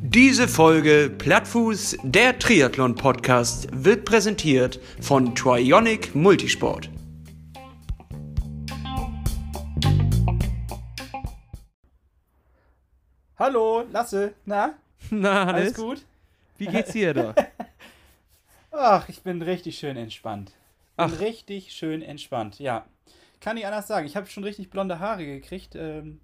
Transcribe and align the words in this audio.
Diese 0.00 0.48
Folge 0.48 1.10
Plattfuß, 1.18 1.98
der 2.02 2.38
Triathlon-Podcast, 2.38 3.68
wird 3.72 4.06
präsentiert 4.06 4.80
von 5.00 5.34
Trionic 5.34 6.14
Multisport. 6.14 6.88
Hallo, 13.38 13.84
Lasse, 13.92 14.32
na? 14.46 14.74
Na, 15.10 15.46
Hannes, 15.46 15.62
Alles 15.62 15.74
gut? 15.74 16.04
wie 16.56 16.66
geht's 16.66 16.92
dir 16.92 17.12
da? 17.12 17.34
Ach, 18.70 19.08
ich 19.10 19.22
bin 19.22 19.42
richtig 19.42 19.78
schön 19.78 19.96
entspannt. 19.98 20.52
Bin 20.96 21.06
Ach. 21.14 21.20
richtig 21.20 21.72
schön 21.72 22.00
entspannt, 22.00 22.58
ja. 22.58 22.86
Kann 23.40 23.58
ich 23.58 23.66
anders 23.66 23.86
sagen. 23.86 24.06
Ich 24.06 24.16
habe 24.16 24.26
schon 24.26 24.44
richtig 24.44 24.70
blonde 24.70 24.98
Haare 24.98 25.26
gekriegt. 25.26 25.74
Ähm, 25.76 26.20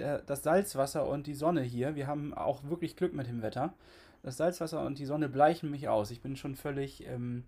der, 0.00 0.18
das 0.18 0.42
Salzwasser 0.42 1.06
und 1.06 1.26
die 1.26 1.34
Sonne 1.34 1.62
hier. 1.62 1.94
Wir 1.94 2.06
haben 2.06 2.34
auch 2.34 2.64
wirklich 2.64 2.96
Glück 2.96 3.14
mit 3.14 3.28
dem 3.28 3.42
Wetter. 3.42 3.72
Das 4.22 4.36
Salzwasser 4.36 4.84
und 4.84 4.98
die 4.98 5.06
Sonne 5.06 5.28
bleichen 5.28 5.70
mich 5.70 5.88
aus. 5.88 6.10
Ich 6.10 6.20
bin 6.20 6.36
schon 6.36 6.56
völlig, 6.56 7.06
ähm, 7.06 7.44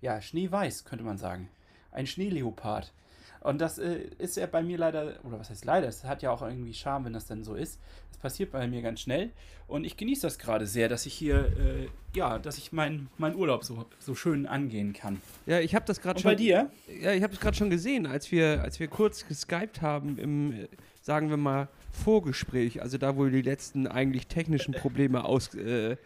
ja, 0.00 0.20
schneeweiß, 0.20 0.84
könnte 0.84 1.04
man 1.04 1.18
sagen. 1.18 1.48
Ein 1.90 2.06
Schneeleopard. 2.06 2.92
Und 3.40 3.60
das 3.60 3.78
äh, 3.78 4.00
ist 4.18 4.36
ja 4.36 4.46
bei 4.46 4.62
mir 4.62 4.76
leider, 4.76 5.14
oder 5.24 5.38
was 5.38 5.50
heißt 5.50 5.64
leider, 5.64 5.86
es 5.86 6.04
hat 6.04 6.22
ja 6.22 6.30
auch 6.30 6.42
irgendwie 6.42 6.74
Charme, 6.74 7.06
wenn 7.06 7.12
das 7.12 7.26
dann 7.26 7.44
so 7.44 7.54
ist. 7.54 7.80
Das 8.10 8.18
passiert 8.18 8.50
bei 8.50 8.66
mir 8.66 8.82
ganz 8.82 9.00
schnell. 9.00 9.30
Und 9.68 9.84
ich 9.84 9.96
genieße 9.96 10.22
das 10.22 10.38
gerade 10.38 10.66
sehr, 10.66 10.88
dass 10.88 11.06
ich 11.06 11.14
hier, 11.14 11.52
äh, 11.56 11.88
ja, 12.14 12.38
dass 12.38 12.58
ich 12.58 12.72
meinen 12.72 13.08
mein 13.18 13.36
Urlaub 13.36 13.64
so, 13.64 13.86
so 13.98 14.14
schön 14.14 14.46
angehen 14.46 14.92
kann. 14.92 15.20
Ja, 15.46 15.60
ich 15.60 15.74
habe 15.74 15.84
das 15.84 16.00
gerade 16.00 16.20
schon. 16.20 16.30
bei 16.30 16.34
dir? 16.34 16.70
Ja, 17.00 17.12
ich 17.12 17.22
habe 17.22 17.34
es 17.34 17.40
gerade 17.40 17.56
schon 17.56 17.70
gesehen, 17.70 18.06
als 18.06 18.32
wir, 18.32 18.62
als 18.62 18.80
wir 18.80 18.88
kurz 18.88 19.26
geskypt 19.26 19.80
haben 19.80 20.18
im, 20.18 20.52
äh, 20.52 20.68
sagen 21.06 21.30
wir 21.30 21.36
mal, 21.36 21.68
Vorgespräch, 21.92 22.82
also 22.82 22.98
da, 22.98 23.16
wo 23.16 23.24
wir 23.26 23.30
die 23.30 23.42
letzten 23.42 23.86
eigentlich 23.86 24.26
technischen 24.26 24.74
Probleme 24.74 25.24
aus, 25.24 25.54
äh, 25.54 25.96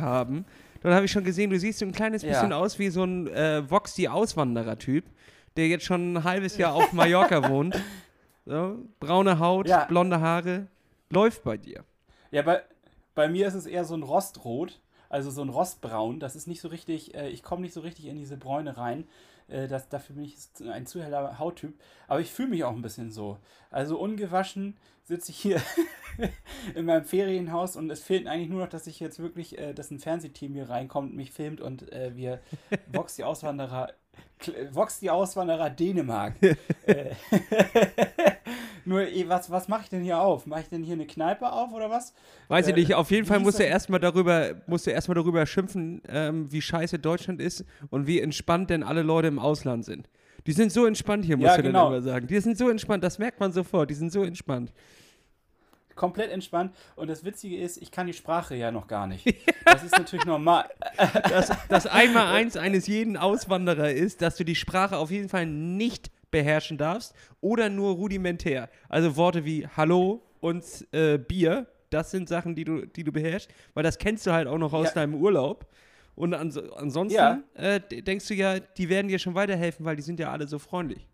haben. 0.00 0.44
Dann 0.82 0.92
habe 0.92 1.04
ich 1.04 1.12
schon 1.12 1.22
gesehen, 1.22 1.50
du 1.50 1.58
siehst 1.60 1.78
so 1.78 1.86
ein 1.86 1.92
kleines 1.92 2.22
Ja. 2.22 2.30
bisschen 2.30 2.52
aus 2.52 2.80
wie 2.80 2.90
so 2.90 3.04
ein 3.04 3.28
äh, 3.28 3.62
Vox 3.70 3.94
die 3.94 4.08
Auswanderer-Typ, 4.08 5.04
der 5.56 5.68
jetzt 5.68 5.84
schon 5.84 6.14
ein 6.14 6.24
halbes 6.24 6.56
Jahr 6.58 6.74
auf 6.74 6.92
Mallorca 6.92 7.48
wohnt. 7.48 7.80
So, 8.44 8.80
braune 8.98 9.38
Haut, 9.38 9.68
Ja. 9.68 9.84
blonde 9.84 10.20
Haare. 10.20 10.66
Läuft 11.08 11.44
bei 11.44 11.56
dir. 11.56 11.84
Ja, 12.32 12.42
bei, 12.42 12.62
bei 13.14 13.28
mir 13.28 13.46
ist 13.46 13.54
es 13.54 13.66
eher 13.66 13.84
so 13.84 13.94
ein 13.94 14.02
Rostrot, 14.02 14.80
also 15.12 15.30
so 15.30 15.42
ein 15.42 15.50
Rostbraun. 15.50 16.20
Das 16.20 16.34
ist 16.36 16.46
nicht 16.46 16.60
so 16.60 16.68
richtig, 16.68 17.14
äh, 17.14 17.28
ich 17.28 17.42
komme 17.42 17.62
nicht 17.62 17.74
so 17.74 17.80
richtig 17.80 18.06
in 18.06 18.16
diese 18.16 18.36
Bräune 18.36 18.76
rein. 18.76 19.06
Äh, 19.48 19.68
das, 19.68 19.88
dafür 19.88 20.16
bin 20.16 20.24
ich 20.24 20.36
ein 20.72 20.86
zu 20.86 21.02
heller 21.02 21.38
Hauttyp. 21.38 21.78
Aber 22.08 22.20
ich 22.20 22.30
fühle 22.30 22.48
mich 22.48 22.64
auch 22.64 22.72
ein 22.72 22.82
bisschen 22.82 23.10
so. 23.10 23.38
Also 23.70 23.98
ungewaschen 23.98 24.76
sitze 25.04 25.30
ich 25.30 25.38
hier 25.38 25.60
in 26.74 26.86
meinem 26.86 27.04
Ferienhaus 27.04 27.76
und 27.76 27.90
es 27.90 28.02
fehlt 28.02 28.26
eigentlich 28.26 28.48
nur 28.48 28.60
noch, 28.60 28.68
dass 28.68 28.86
ich 28.86 29.00
jetzt 29.00 29.18
wirklich, 29.18 29.58
äh, 29.58 29.74
dass 29.74 29.90
ein 29.90 29.98
Fernsehteam 29.98 30.54
hier 30.54 30.70
reinkommt, 30.70 31.14
mich 31.14 31.30
filmt 31.30 31.60
und 31.60 31.92
äh, 31.92 32.16
wir 32.16 32.40
Vox 32.92 33.16
die 33.16 33.24
Auswanderer, 33.24 33.92
Vox 34.70 35.00
die 35.00 35.10
Auswanderer 35.10 35.70
Dänemark. 35.70 36.34
nur, 38.84 39.02
eh, 39.08 39.28
was, 39.28 39.50
was 39.50 39.68
mache 39.68 39.82
ich 39.84 39.88
denn 39.88 40.02
hier 40.02 40.18
auf? 40.20 40.46
Mache 40.46 40.60
ich 40.62 40.68
denn 40.68 40.82
hier 40.82 40.94
eine 40.94 41.06
Kneipe 41.06 41.50
auf 41.52 41.72
oder 41.72 41.90
was? 41.90 42.14
Weiß 42.48 42.66
ich 42.66 42.74
Äh, 42.74 42.78
nicht, 42.80 42.94
auf 42.94 43.10
jeden 43.10 43.26
Fall 43.26 43.40
musst 43.40 43.58
du 43.58 43.62
erstmal 43.64 44.00
darüber, 44.00 44.54
musst 44.66 44.86
du 44.86 44.90
erstmal 44.90 45.14
darüber 45.14 45.44
schimpfen, 45.46 46.02
ähm, 46.08 46.50
wie 46.50 46.60
scheiße 46.62 46.98
Deutschland 46.98 47.40
ist 47.40 47.64
und 47.90 48.06
wie 48.06 48.20
entspannt 48.20 48.70
denn 48.70 48.82
alle 48.82 49.02
Leute 49.02 49.28
im 49.28 49.38
Ausland 49.38 49.84
sind. 49.84 50.08
Die 50.46 50.52
sind 50.52 50.72
so 50.72 50.86
entspannt 50.86 51.24
hier, 51.24 51.36
musst 51.36 51.46
Ja, 51.50 51.56
du 51.56 51.62
genau. 51.62 51.84
dann 51.90 51.92
immer 51.94 52.02
sagen. 52.02 52.26
Die 52.26 52.40
sind 52.40 52.58
so 52.58 52.68
entspannt, 52.68 53.04
das 53.04 53.18
merkt 53.18 53.38
man 53.38 53.52
sofort, 53.52 53.88
die 53.90 53.94
sind 53.94 54.10
so 54.12 54.24
entspannt. 54.24 54.72
komplett 55.94 56.30
entspannt. 56.32 56.74
Und 56.96 57.08
das 57.08 57.22
Witzige 57.24 57.58
ist, 57.58 57.76
ich 57.80 57.90
kann 57.92 58.06
die 58.06 58.12
Sprache 58.14 58.56
ja 58.56 58.72
noch 58.72 58.88
gar 58.88 59.06
nicht. 59.06 59.24
Das 59.64 59.84
ist 59.84 59.96
natürlich 59.96 60.24
normal. 60.24 60.64
Das, 61.28 61.50
das 61.68 61.86
Einmaleins 61.86 62.56
eines 62.56 62.86
jeden 62.86 63.16
Auswanderer 63.16 63.90
ist, 63.92 64.20
dass 64.22 64.36
du 64.36 64.44
die 64.44 64.54
Sprache 64.56 64.96
auf 64.96 65.10
jeden 65.10 65.28
Fall 65.28 65.46
nicht 65.46 66.10
beherrschen 66.32 66.76
darfst 66.78 67.14
oder 67.40 67.68
nur 67.68 67.92
rudimentär. 67.94 68.68
Also 68.88 69.14
Worte 69.16 69.44
wie 69.44 69.68
Hallo 69.68 70.22
und 70.40 70.64
äh, 70.90 71.18
Bier, 71.18 71.68
das 71.90 72.10
sind 72.10 72.28
Sachen, 72.28 72.56
die 72.56 72.64
du, 72.64 72.84
die 72.86 73.04
du 73.04 73.12
beherrschst, 73.12 73.48
weil 73.74 73.84
das 73.84 73.98
kennst 73.98 74.26
du 74.26 74.32
halt 74.32 74.48
auch 74.48 74.58
noch 74.58 74.72
aus 74.72 74.88
Ja. 74.88 74.94
deinem 74.94 75.14
Urlaub. 75.14 75.66
Und 76.14 76.34
ans 76.34 76.58
ansonsten 76.58 77.14
Ja. 77.16 77.42
äh, 77.54 77.80
denkst 77.80 78.26
du 78.28 78.34
ja, 78.34 78.58
die 78.58 78.88
werden 78.88 79.08
dir 79.08 79.18
schon 79.18 79.34
weiterhelfen, 79.34 79.84
weil 79.86 79.96
die 79.96 80.02
sind 80.02 80.18
ja 80.20 80.30
alle 80.32 80.46
so 80.48 80.58
freundlich. 80.58 81.06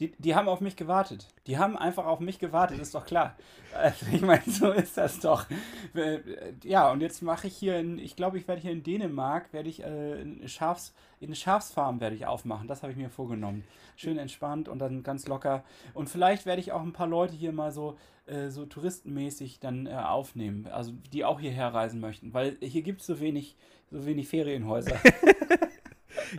Die, 0.00 0.12
die 0.18 0.34
haben 0.36 0.48
auf 0.48 0.60
mich 0.60 0.76
gewartet. 0.76 1.26
Die 1.48 1.58
haben 1.58 1.76
einfach 1.76 2.06
auf 2.06 2.20
mich 2.20 2.38
gewartet, 2.38 2.78
ist 2.78 2.94
doch 2.94 3.04
klar. 3.04 3.36
Also, 3.74 4.06
ich 4.12 4.20
meine, 4.20 4.42
so 4.46 4.70
ist 4.70 4.96
das 4.96 5.18
doch. 5.20 5.46
Äh, 5.94 6.20
Ja, 6.62 6.90
und 6.92 7.00
jetzt 7.00 7.20
mache 7.22 7.48
ich 7.48 7.56
hier, 7.56 7.78
in, 7.78 7.98
ich 7.98 8.14
glaube, 8.14 8.38
ich 8.38 8.46
werde 8.46 8.62
hier 8.62 8.70
in 8.70 8.82
Dänemark, 8.84 9.52
werde 9.52 9.68
ich 9.68 9.82
äh, 9.82 10.46
Schafs, 10.46 10.94
eine 11.20 11.34
Schafsfarm 11.34 12.00
werde 12.00 12.14
ich 12.14 12.26
aufmachen. 12.26 12.68
Das 12.68 12.82
habe 12.82 12.92
ich 12.92 12.98
mir 12.98 13.10
vorgenommen. 13.10 13.64
Schön 13.96 14.18
entspannt 14.18 14.68
und 14.68 14.78
dann 14.78 15.02
ganz 15.02 15.26
locker. 15.26 15.64
Und 15.94 16.08
vielleicht 16.08 16.46
werde 16.46 16.60
ich 16.60 16.70
auch 16.70 16.82
ein 16.82 16.92
paar 16.92 17.08
Leute 17.08 17.34
hier 17.34 17.50
mal 17.52 17.72
so, 17.72 17.96
äh, 18.26 18.48
so 18.50 18.66
touristenmäßig 18.66 19.58
dann 19.58 19.86
äh, 19.86 19.94
aufnehmen. 19.94 20.68
Also 20.70 20.92
die 21.12 21.24
auch 21.24 21.40
hierher 21.40 21.74
reisen 21.74 22.00
möchten. 22.00 22.32
Weil 22.32 22.56
hier 22.60 22.82
gibt 22.82 23.00
es 23.00 23.06
so 23.08 23.18
wenig, 23.18 23.56
so 23.90 24.06
wenig 24.06 24.28
Ferienhäuser. 24.28 24.96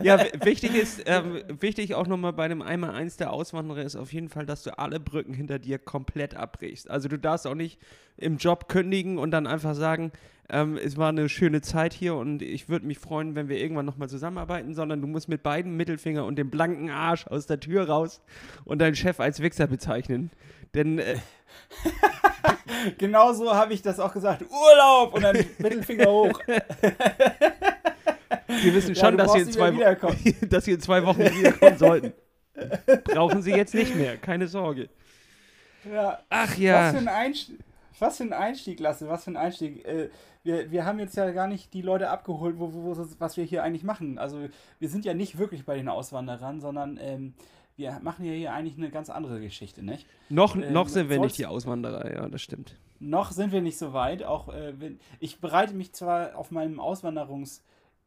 Ja, 0.02 0.24
wichtig 0.44 0.76
ist, 0.76 1.04
ähm, 1.06 1.42
wichtig 1.60 1.96
auch 1.96 2.08
nochmal 2.08 2.34
bei 2.34 2.48
dem 2.48 2.62
einmal 2.62 2.92
eins 2.92 3.18
der 3.18 3.32
Auswanderer 3.32 3.84
ist 3.84 3.96
auf 3.96 4.14
jeden 4.14 4.30
Fall, 4.30 4.46
dass 4.46 4.64
du 4.64 4.78
alle 4.78 5.00
Brücken 5.00 5.34
hinter 5.34 5.60
dir 5.60 5.80
komplett 5.80 6.36
abbrichst. 6.36 6.90
Also 6.90 7.08
du 7.08 7.18
darfst 7.18 7.48
auch 7.48 7.56
nicht 7.56 7.80
im 8.18 8.38
Job 8.38 8.68
kündigen 8.68 9.18
und 9.18 9.32
dann 9.32 9.48
einfach 9.48 9.76
sagen, 9.76 10.12
ähm, 10.50 10.78
es 10.78 10.98
war 10.98 11.10
eine 11.10 11.30
schöne 11.30 11.62
Zeit 11.62 11.94
hier 11.94 12.16
und 12.16 12.42
ich 12.42 12.70
würde 12.70 12.86
mich 12.86 13.00
freuen, 13.00 13.36
wenn 13.36 13.50
wir 13.50 13.58
irgendwann 13.58 13.86
nochmal 13.86 14.10
zusammenarbeiten, 14.10 14.74
sondern 14.74 15.02
du 15.02 15.08
musst 15.08 15.30
mit 15.30 15.44
beiden 15.44 15.78
Mittelfinger 15.78 16.26
und 16.26 16.38
dem 16.38 16.50
blanken 16.50 16.90
Arsch 16.90 17.28
aus 17.28 17.46
der 17.46 17.60
Tür 17.60 17.88
raus 17.88 18.22
und 18.66 18.80
deinen 18.80 18.96
Chef 18.96 19.20
als 19.20 19.42
Wichser 19.42 19.68
bezeichnen. 19.68 20.32
Denn 20.74 21.00
äh, 21.00 21.18
Genauso 22.98 23.54
habe 23.54 23.74
ich 23.74 23.82
das 23.82 24.00
auch 24.00 24.14
gesagt. 24.14 24.44
Urlaub! 24.50 25.14
Und 25.14 25.24
dann 25.24 25.38
Mittelfinger 25.58 26.10
hoch. 26.10 26.40
wir 28.50 28.74
wissen 28.74 28.96
Ja, 28.96 29.02
schon, 29.06 29.18
du 29.18 29.24
dass, 29.24 29.36
in 29.36 29.52
zwei 29.52 29.72
dass 30.50 30.66
sie 30.66 30.72
in 30.72 30.80
zwei 30.80 31.06
Wochen 31.06 31.20
wiederkommen 31.20 31.78
sollten. 31.78 32.14
Brauchen 33.06 33.42
sie 33.42 33.52
jetzt 33.52 33.74
nicht 33.74 33.96
mehr, 33.96 34.18
keine 34.18 34.48
Sorge. 34.48 34.90
Ja. 35.90 36.20
Ach 36.30 36.50
Was, 36.50 36.58
ja. 36.60 36.92
für 36.92 36.98
ein 36.98 37.08
Einstieg, 37.08 37.60
was 38.00 38.18
für 38.18 38.24
ein 38.24 38.34
Einstieg, 38.34 38.80
Lasse, 38.80 39.08
was 39.08 39.24
für 39.24 39.32
ein 39.32 39.38
Einstieg. 39.38 39.86
Äh, 39.86 40.10
wir, 40.44 40.72
wir 40.72 40.86
haben 40.86 41.00
jetzt 41.00 41.16
ja 41.18 41.30
gar 41.32 41.48
nicht 41.48 41.74
die 41.74 41.82
Leute 41.82 42.10
abgeholt, 42.10 42.60
wo, 42.60 42.74
wo, 42.74 42.84
wo, 42.84 43.06
was 43.20 43.38
wir 43.38 43.44
hier 43.44 43.64
eigentlich 43.64 43.84
machen. 43.84 44.18
Also 44.18 44.48
wir 44.80 44.90
sind 44.90 45.06
ja 45.06 45.14
nicht 45.14 45.38
wirklich 45.38 45.66
bei 45.66 45.76
den 45.76 45.90
Auswanderern, 45.90 46.62
sondern 46.62 46.98
ähm, 47.02 47.34
wir 47.76 48.00
machen 48.02 48.26
ja 48.26 48.34
hier 48.34 48.54
eigentlich 48.54 48.78
eine 48.78 48.90
ganz 48.90 49.10
andere 49.10 49.40
Geschichte, 49.40 49.84
nicht? 49.84 50.06
Noch, 50.30 50.56
Ähm, 50.56 50.74
noch 50.74 50.90
sind 50.90 51.10
wir 51.10 51.20
nicht 51.20 51.38
die 51.38 51.46
Auswanderer, 51.46 52.14
ja, 52.14 52.28
das 52.28 52.42
stimmt. 52.42 52.76
Noch 53.00 53.32
sind 53.32 53.54
wir 53.54 53.62
nicht 53.62 53.78
so 53.78 53.94
weit. 53.94 54.24
Auch 54.24 54.50
äh, 54.50 54.80
wenn, 54.80 55.00
ich 55.20 55.40
bereite 55.40 55.74
mich 55.74 55.94
zwar 55.94 56.36
auf 56.36 56.52
meinem 56.52 56.80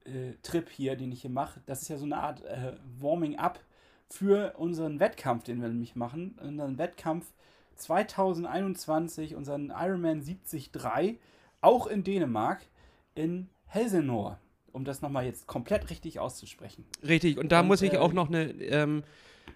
Auswanderungstrip 0.05 0.69
hier, 0.71 0.97
den 0.97 1.13
ich 1.13 1.23
hier 1.23 1.31
mache. 1.31 1.61
Das 1.67 1.83
ist 1.83 1.89
ja 1.89 1.97
so 1.97 2.05
eine 2.05 2.17
Art 2.17 2.43
äh, 2.45 2.73
Warming-up 3.01 3.61
für 4.09 4.55
unseren 4.59 5.01
Wettkampf, 5.01 5.45
den 5.45 5.61
wir 5.61 5.69
nämlich 5.69 5.97
machen. 5.97 6.39
Unseren 6.43 6.79
Wettkampf 6.79 7.27
2021, 7.77 9.35
unseren 9.35 9.71
Ironman 9.71 10.23
73, 10.25 10.71
auch 11.61 11.87
in 11.87 12.05
Dänemark, 12.05 12.61
in 13.15 13.49
Helsenor. 13.67 14.39
Um 14.73 14.85
das 14.85 15.03
nochmal 15.03 15.27
jetzt 15.27 15.47
komplett 15.47 15.91
richtig 15.91 16.19
auszusprechen. 16.19 16.87
Richtig, 17.07 17.39
und 17.39 17.53
da 17.53 17.61
Und, 17.61 17.67
muss 17.67 17.83
ich 17.83 17.95
äh, 17.95 17.99
auch 17.99 18.15
noch 18.15 18.29
eine, 18.29 18.51
ähm, 18.63 19.03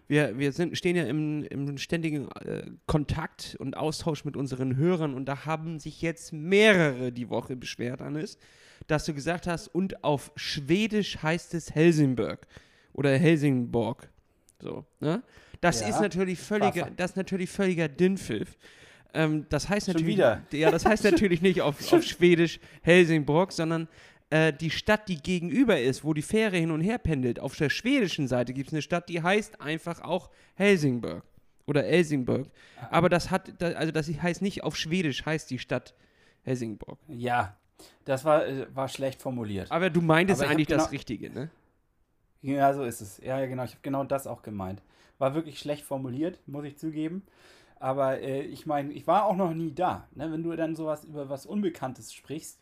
wir, 0.08 0.38
wir 0.38 0.52
sind, 0.52 0.76
stehen 0.78 0.96
ja 0.96 1.04
im, 1.04 1.44
im 1.44 1.78
ständigen 1.78 2.28
äh, 2.32 2.70
Kontakt 2.86 3.56
und 3.58 3.76
Austausch 3.76 4.24
mit 4.24 4.36
unseren 4.36 4.76
Hörern 4.76 5.14
und 5.14 5.26
da 5.26 5.44
haben 5.46 5.78
sich 5.80 6.00
jetzt 6.02 6.32
mehrere 6.32 7.10
die 7.12 7.28
Woche 7.28 7.56
beschwert, 7.56 8.00
Hannes, 8.00 8.38
dass 8.86 9.04
du 9.04 9.14
gesagt 9.14 9.46
hast, 9.46 9.68
und 9.68 10.04
auf 10.04 10.30
Schwedisch 10.36 11.22
heißt 11.22 11.54
es 11.54 11.74
Helsingborg 11.74 12.46
oder 12.92 13.16
Helsingborg. 13.16 14.08
So, 14.60 14.84
ne? 15.00 15.22
Das 15.60 15.80
Ja. 15.80 15.88
ist 15.88 16.00
natürlich 16.00 16.38
völliger, 16.38 16.90
das 16.96 17.12
ist 17.12 17.16
natürlich 17.16 17.50
völliger 17.50 17.88
Dünnpfiff. 17.88 18.56
Ähm, 19.14 19.46
das 19.48 19.68
heißt 19.68 19.86
Schon 19.86 19.94
natürlich, 19.94 20.16
wieder. 20.16 20.42
ja, 20.52 20.70
das 20.70 20.84
heißt 20.84 21.04
natürlich 21.10 21.42
nicht 21.42 21.62
auf, 21.62 21.92
auf 21.92 22.02
Schwedisch 22.04 22.60
Helsingborg, 22.82 23.50
sondern 23.52 23.88
äh, 24.30 24.52
die 24.52 24.70
Stadt, 24.70 25.08
die 25.08 25.16
gegenüber 25.22 25.80
ist, 25.80 26.04
wo 26.04 26.12
die 26.14 26.22
Fähre 26.22 26.56
hin 26.56 26.70
und 26.70 26.80
her 26.80 26.98
pendelt, 26.98 27.38
auf 27.40 27.56
der 27.56 27.70
schwedischen 27.70 28.28
Seite 28.28 28.52
gibt 28.52 28.68
es 28.68 28.72
eine 28.74 28.82
Stadt, 28.82 29.08
die 29.08 29.22
heißt 29.22 29.60
einfach 29.60 30.00
auch 30.00 30.30
Helsingborg 30.54 31.22
oder 31.66 31.82
Helsingborg. 31.82 32.48
Aber 32.90 33.08
das 33.08 33.30
hat, 33.30 33.62
also 33.62 33.92
das 33.92 34.08
heißt 34.08 34.42
nicht 34.42 34.64
auf 34.64 34.76
Schwedisch 34.76 35.24
heißt 35.24 35.50
die 35.50 35.58
Stadt 35.58 35.94
Helsingborg. 36.42 36.98
Ja, 37.08 37.56
das 38.04 38.24
war, 38.24 38.46
äh, 38.46 38.66
war 38.74 38.88
schlecht 38.88 39.20
formuliert. 39.20 39.70
Aber 39.70 39.90
du 39.90 40.00
meintest 40.00 40.42
Aber 40.42 40.50
eigentlich 40.50 40.68
das 40.68 40.84
genau- 40.84 40.90
Richtige, 40.90 41.30
ne? 41.30 41.50
Ja, 42.42 42.72
so 42.74 42.84
ist 42.84 43.00
es. 43.00 43.18
Ja, 43.18 43.40
ja, 43.40 43.46
genau. 43.46 43.64
Ich 43.64 43.70
habe 43.72 43.80
genau 43.82 44.04
das 44.04 44.26
auch 44.26 44.42
gemeint. 44.42 44.80
War 45.18 45.34
wirklich 45.34 45.58
schlecht 45.58 45.82
formuliert, 45.84 46.38
muss 46.46 46.64
ich 46.64 46.78
zugeben. 46.78 47.22
Aber 47.80 48.20
äh, 48.20 48.42
ich 48.42 48.66
meine, 48.66 48.92
ich 48.92 49.06
war 49.06 49.24
auch 49.24 49.34
noch 49.36 49.52
nie 49.52 49.72
da. 49.74 50.06
Ne? 50.14 50.30
Wenn 50.30 50.42
du 50.42 50.54
dann 50.54 50.76
sowas 50.76 51.04
über 51.04 51.28
was 51.28 51.44
Unbekanntes 51.44 52.12
sprichst, 52.12 52.60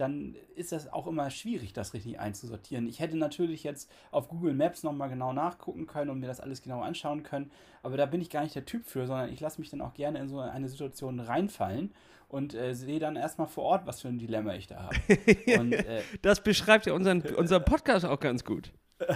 dann 0.00 0.34
ist 0.54 0.72
das 0.72 0.92
auch 0.92 1.06
immer 1.06 1.30
schwierig, 1.30 1.72
das 1.72 1.94
richtig 1.94 2.18
einzusortieren. 2.18 2.86
Ich 2.86 3.00
hätte 3.00 3.16
natürlich 3.16 3.62
jetzt 3.62 3.90
auf 4.10 4.28
Google 4.28 4.54
Maps 4.54 4.82
nochmal 4.82 5.08
genau 5.08 5.32
nachgucken 5.32 5.86
können 5.86 6.10
und 6.10 6.20
mir 6.20 6.26
das 6.26 6.40
alles 6.40 6.62
genau 6.62 6.80
anschauen 6.80 7.22
können, 7.22 7.50
aber 7.82 7.96
da 7.96 8.06
bin 8.06 8.20
ich 8.20 8.30
gar 8.30 8.42
nicht 8.42 8.54
der 8.54 8.64
Typ 8.64 8.86
für, 8.86 9.06
sondern 9.06 9.32
ich 9.32 9.40
lasse 9.40 9.60
mich 9.60 9.70
dann 9.70 9.80
auch 9.80 9.94
gerne 9.94 10.18
in 10.18 10.28
so 10.28 10.40
eine 10.40 10.68
Situation 10.68 11.20
reinfallen 11.20 11.92
und 12.28 12.54
äh, 12.54 12.74
sehe 12.74 12.98
dann 13.00 13.16
erstmal 13.16 13.48
vor 13.48 13.64
Ort, 13.64 13.86
was 13.86 14.00
für 14.00 14.08
ein 14.08 14.18
Dilemma 14.18 14.54
ich 14.54 14.68
da 14.68 14.84
habe. 14.84 14.96
Und, 15.58 15.72
äh, 15.72 16.02
das 16.22 16.40
beschreibt 16.40 16.86
ja 16.86 16.92
unseren, 16.92 17.22
unseren 17.22 17.64
Podcast 17.64 18.04
auch 18.04 18.20
ganz 18.20 18.44
gut. 18.44 18.72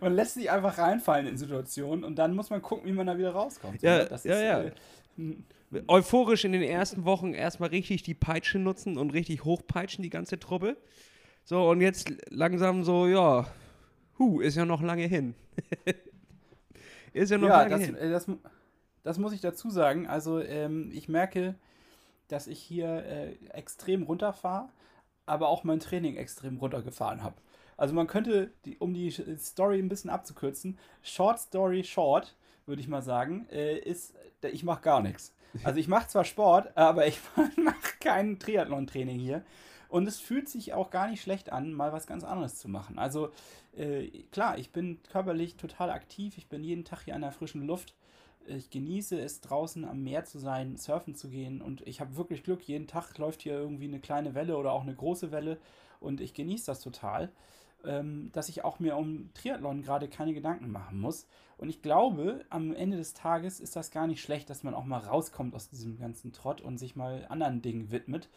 man 0.00 0.14
lässt 0.14 0.34
sich 0.34 0.48
einfach 0.50 0.78
reinfallen 0.78 1.26
in 1.26 1.36
Situationen 1.36 2.04
und 2.04 2.16
dann 2.16 2.36
muss 2.36 2.50
man 2.50 2.62
gucken, 2.62 2.86
wie 2.86 2.92
man 2.92 3.06
da 3.06 3.18
wieder 3.18 3.30
rauskommt. 3.30 3.82
Ja, 3.82 4.04
das 4.04 4.24
ja, 4.24 4.34
ist, 4.34 4.42
ja. 4.42 4.62
Äh, 4.62 4.72
hm. 5.16 5.44
Euphorisch 5.88 6.44
in 6.44 6.52
den 6.52 6.62
ersten 6.62 7.04
Wochen 7.04 7.34
erstmal 7.34 7.70
richtig 7.70 8.02
die 8.02 8.14
Peitsche 8.14 8.58
nutzen 8.58 8.98
und 8.98 9.10
richtig 9.10 9.44
hochpeitschen, 9.44 10.02
die 10.02 10.10
ganze 10.10 10.38
Truppe. 10.38 10.76
So, 11.44 11.68
und 11.68 11.80
jetzt 11.80 12.12
langsam 12.30 12.84
so, 12.84 13.06
ja, 13.06 13.46
hu, 14.18 14.40
ist 14.40 14.56
ja 14.56 14.64
noch 14.64 14.82
lange 14.82 15.06
hin. 15.06 15.34
ist 17.12 17.30
ja 17.30 17.38
noch 17.38 17.48
ja, 17.48 17.62
lange 17.62 17.70
das, 17.70 17.84
hin. 17.84 17.96
Äh, 17.96 18.10
das, 18.10 18.26
das, 19.02 19.18
muss 19.18 19.32
ich 19.32 19.40
dazu 19.40 19.70
sagen. 19.70 20.06
Also, 20.06 20.40
ähm, 20.40 20.90
ich 20.92 21.08
merke, 21.08 21.54
dass 22.28 22.46
ich 22.46 22.60
hier 22.60 23.04
äh, 23.04 23.34
extrem 23.50 24.04
runterfahre, 24.04 24.68
aber 25.26 25.48
auch 25.48 25.64
mein 25.64 25.80
Training 25.80 26.16
extrem 26.16 26.56
runtergefahren 26.56 27.22
habe. 27.22 27.36
Also 27.76 27.94
man 27.94 28.06
könnte, 28.06 28.52
die, 28.64 28.78
um 28.78 28.94
die 28.94 29.10
Story 29.10 29.78
ein 29.78 29.88
bisschen 29.88 30.10
abzukürzen, 30.10 30.78
Short 31.02 31.38
Story 31.40 31.84
Short, 31.84 32.36
würde 32.66 32.80
ich 32.80 32.88
mal 32.88 33.02
sagen, 33.02 33.46
äh, 33.50 33.78
ist, 33.78 34.14
ich 34.42 34.62
mache 34.62 34.82
gar 34.82 35.02
nichts. 35.02 35.34
Also 35.62 35.78
ich 35.78 35.88
mache 35.88 36.08
zwar 36.08 36.24
Sport, 36.24 36.68
aber 36.76 37.06
ich 37.06 37.20
mache 37.56 37.98
kein 38.00 38.38
Triathlon-Training 38.38 39.18
hier. 39.18 39.44
Und 39.88 40.08
es 40.08 40.18
fühlt 40.18 40.48
sich 40.48 40.72
auch 40.72 40.90
gar 40.90 41.08
nicht 41.08 41.22
schlecht 41.22 41.52
an, 41.52 41.72
mal 41.72 41.92
was 41.92 42.06
ganz 42.06 42.24
anderes 42.24 42.56
zu 42.56 42.68
machen. 42.68 42.98
Also 42.98 43.30
äh, 43.76 44.08
klar, 44.32 44.58
ich 44.58 44.72
bin 44.72 45.00
körperlich 45.04 45.56
total 45.56 45.90
aktiv. 45.90 46.36
Ich 46.36 46.48
bin 46.48 46.64
jeden 46.64 46.84
Tag 46.84 47.02
hier 47.04 47.14
an 47.14 47.20
der 47.20 47.30
frischen 47.30 47.64
Luft. 47.66 47.94
Ich 48.46 48.70
genieße 48.70 49.18
es, 49.18 49.40
draußen 49.40 49.84
am 49.84 50.02
Meer 50.02 50.24
zu 50.24 50.38
sein, 50.38 50.76
surfen 50.76 51.14
zu 51.14 51.28
gehen. 51.28 51.62
Und 51.62 51.86
ich 51.86 52.00
habe 52.00 52.16
wirklich 52.16 52.42
Glück. 52.42 52.62
Jeden 52.62 52.88
Tag 52.88 53.16
läuft 53.18 53.42
hier 53.42 53.54
irgendwie 53.54 53.86
eine 53.86 54.00
kleine 54.00 54.34
Welle 54.34 54.56
oder 54.56 54.72
auch 54.72 54.82
eine 54.82 54.94
große 54.94 55.30
Welle. 55.30 55.58
Und 56.00 56.20
ich 56.20 56.34
genieße 56.34 56.66
das 56.66 56.80
total 56.80 57.30
ähm, 57.86 58.30
dass 58.32 58.48
ich 58.48 58.64
auch 58.64 58.78
mir 58.78 58.96
um 58.96 59.32
Triathlon 59.34 59.82
gerade 59.82 60.08
keine 60.08 60.34
Gedanken 60.34 60.70
machen 60.70 60.98
muss. 60.98 61.26
Und 61.56 61.68
ich 61.68 61.82
glaube, 61.82 62.44
am 62.50 62.74
Ende 62.74 62.96
des 62.96 63.14
Tages 63.14 63.60
ist 63.60 63.76
das 63.76 63.90
gar 63.90 64.06
nicht 64.06 64.22
schlecht, 64.22 64.50
dass 64.50 64.62
man 64.62 64.74
auch 64.74 64.84
mal 64.84 64.98
rauskommt 64.98 65.54
aus 65.54 65.68
diesem 65.68 65.98
ganzen 65.98 66.32
Trott 66.32 66.60
und 66.60 66.78
sich 66.78 66.96
mal 66.96 67.26
anderen 67.28 67.62
Dingen 67.62 67.90
widmet. 67.90 68.28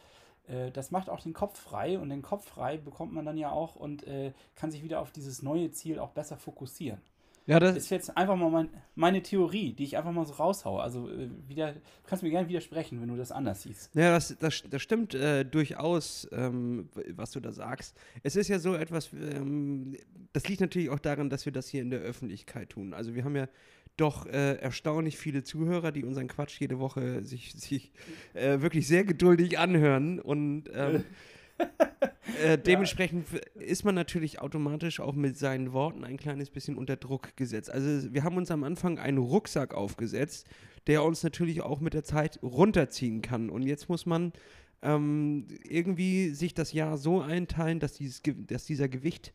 Äh, 0.47 0.71
das 0.71 0.91
macht 0.91 1.09
auch 1.09 1.21
den 1.21 1.33
Kopf 1.33 1.59
frei 1.59 1.99
und 1.99 2.09
den 2.09 2.21
Kopf 2.21 2.47
frei 2.47 2.77
bekommt 2.77 3.13
man 3.13 3.25
dann 3.25 3.37
ja 3.37 3.51
auch 3.51 3.75
und 3.75 4.05
äh, 4.07 4.33
kann 4.55 4.71
sich 4.71 4.83
wieder 4.83 5.01
auf 5.01 5.11
dieses 5.11 5.41
neue 5.41 5.71
Ziel 5.71 5.99
auch 5.99 6.11
besser 6.11 6.37
fokussieren. 6.37 7.01
Ja, 7.47 7.59
das 7.59 7.77
ist 7.77 7.89
jetzt 7.89 8.15
einfach 8.17 8.35
mal 8.35 8.49
mein, 8.49 8.69
meine 8.95 9.23
Theorie, 9.23 9.71
die 9.71 9.85
ich 9.85 9.97
einfach 9.97 10.11
mal 10.11 10.25
so 10.25 10.33
raushaue. 10.33 10.81
Also 10.81 11.09
äh, 11.09 11.29
wieder, 11.47 11.73
du 11.73 11.79
kannst 12.05 12.21
mir 12.21 12.29
gerne 12.29 12.49
widersprechen, 12.49 13.01
wenn 13.01 13.07
du 13.07 13.15
das 13.15 13.31
anders 13.31 13.63
siehst. 13.63 13.95
Ja, 13.95 14.11
das, 14.11 14.35
das, 14.37 14.63
das 14.69 14.81
stimmt 14.81 15.15
äh, 15.15 15.45
durchaus, 15.45 16.27
ähm, 16.33 16.89
was 17.15 17.31
du 17.31 17.39
da 17.39 17.53
sagst. 17.53 17.97
Es 18.21 18.35
ist 18.35 18.49
ja 18.49 18.59
so 18.59 18.75
etwas, 18.75 19.11
ähm, 19.13 19.95
das 20.33 20.47
liegt 20.49 20.59
natürlich 20.59 20.89
auch 20.89 20.99
daran, 20.99 21.29
dass 21.29 21.45
wir 21.45 21.53
das 21.53 21.69
hier 21.69 21.81
in 21.81 21.89
der 21.89 22.01
Öffentlichkeit 22.01 22.71
tun. 22.71 22.93
Also 22.93 23.15
wir 23.15 23.23
haben 23.23 23.35
ja 23.37 23.47
doch 23.95 24.25
äh, 24.25 24.55
erstaunlich 24.55 25.17
viele 25.17 25.43
Zuhörer, 25.43 25.93
die 25.93 26.03
unseren 26.03 26.27
Quatsch 26.27 26.59
jede 26.59 26.79
Woche 26.79 27.23
sich, 27.23 27.53
sich 27.53 27.91
äh, 28.33 28.59
wirklich 28.59 28.87
sehr 28.87 29.05
geduldig 29.05 29.57
anhören 29.57 30.19
und 30.19 30.65
ähm, 30.73 31.05
äh, 32.43 32.57
dementsprechend 32.57 33.27
ja. 33.31 33.61
ist 33.61 33.83
man 33.83 33.95
natürlich 33.95 34.39
automatisch 34.39 34.99
auch 34.99 35.13
mit 35.13 35.37
seinen 35.37 35.73
Worten 35.73 36.03
ein 36.03 36.17
kleines 36.17 36.49
bisschen 36.49 36.77
unter 36.77 36.95
Druck 36.95 37.35
gesetzt. 37.35 37.69
Also 37.69 38.13
wir 38.13 38.23
haben 38.23 38.37
uns 38.37 38.51
am 38.51 38.63
Anfang 38.63 38.99
einen 38.99 39.17
Rucksack 39.17 39.73
aufgesetzt, 39.73 40.47
der 40.87 41.03
uns 41.03 41.23
natürlich 41.23 41.61
auch 41.61 41.79
mit 41.79 41.93
der 41.93 42.03
Zeit 42.03 42.39
runterziehen 42.41 43.21
kann. 43.21 43.49
Und 43.49 43.63
jetzt 43.63 43.89
muss 43.89 44.05
man 44.05 44.33
ähm, 44.81 45.47
irgendwie 45.63 46.29
sich 46.29 46.53
das 46.53 46.73
Jahr 46.73 46.97
so 46.97 47.21
einteilen, 47.21 47.79
dass, 47.79 47.93
dieses, 47.93 48.21
dass 48.23 48.65
dieser 48.65 48.87
Gewicht 48.87 49.33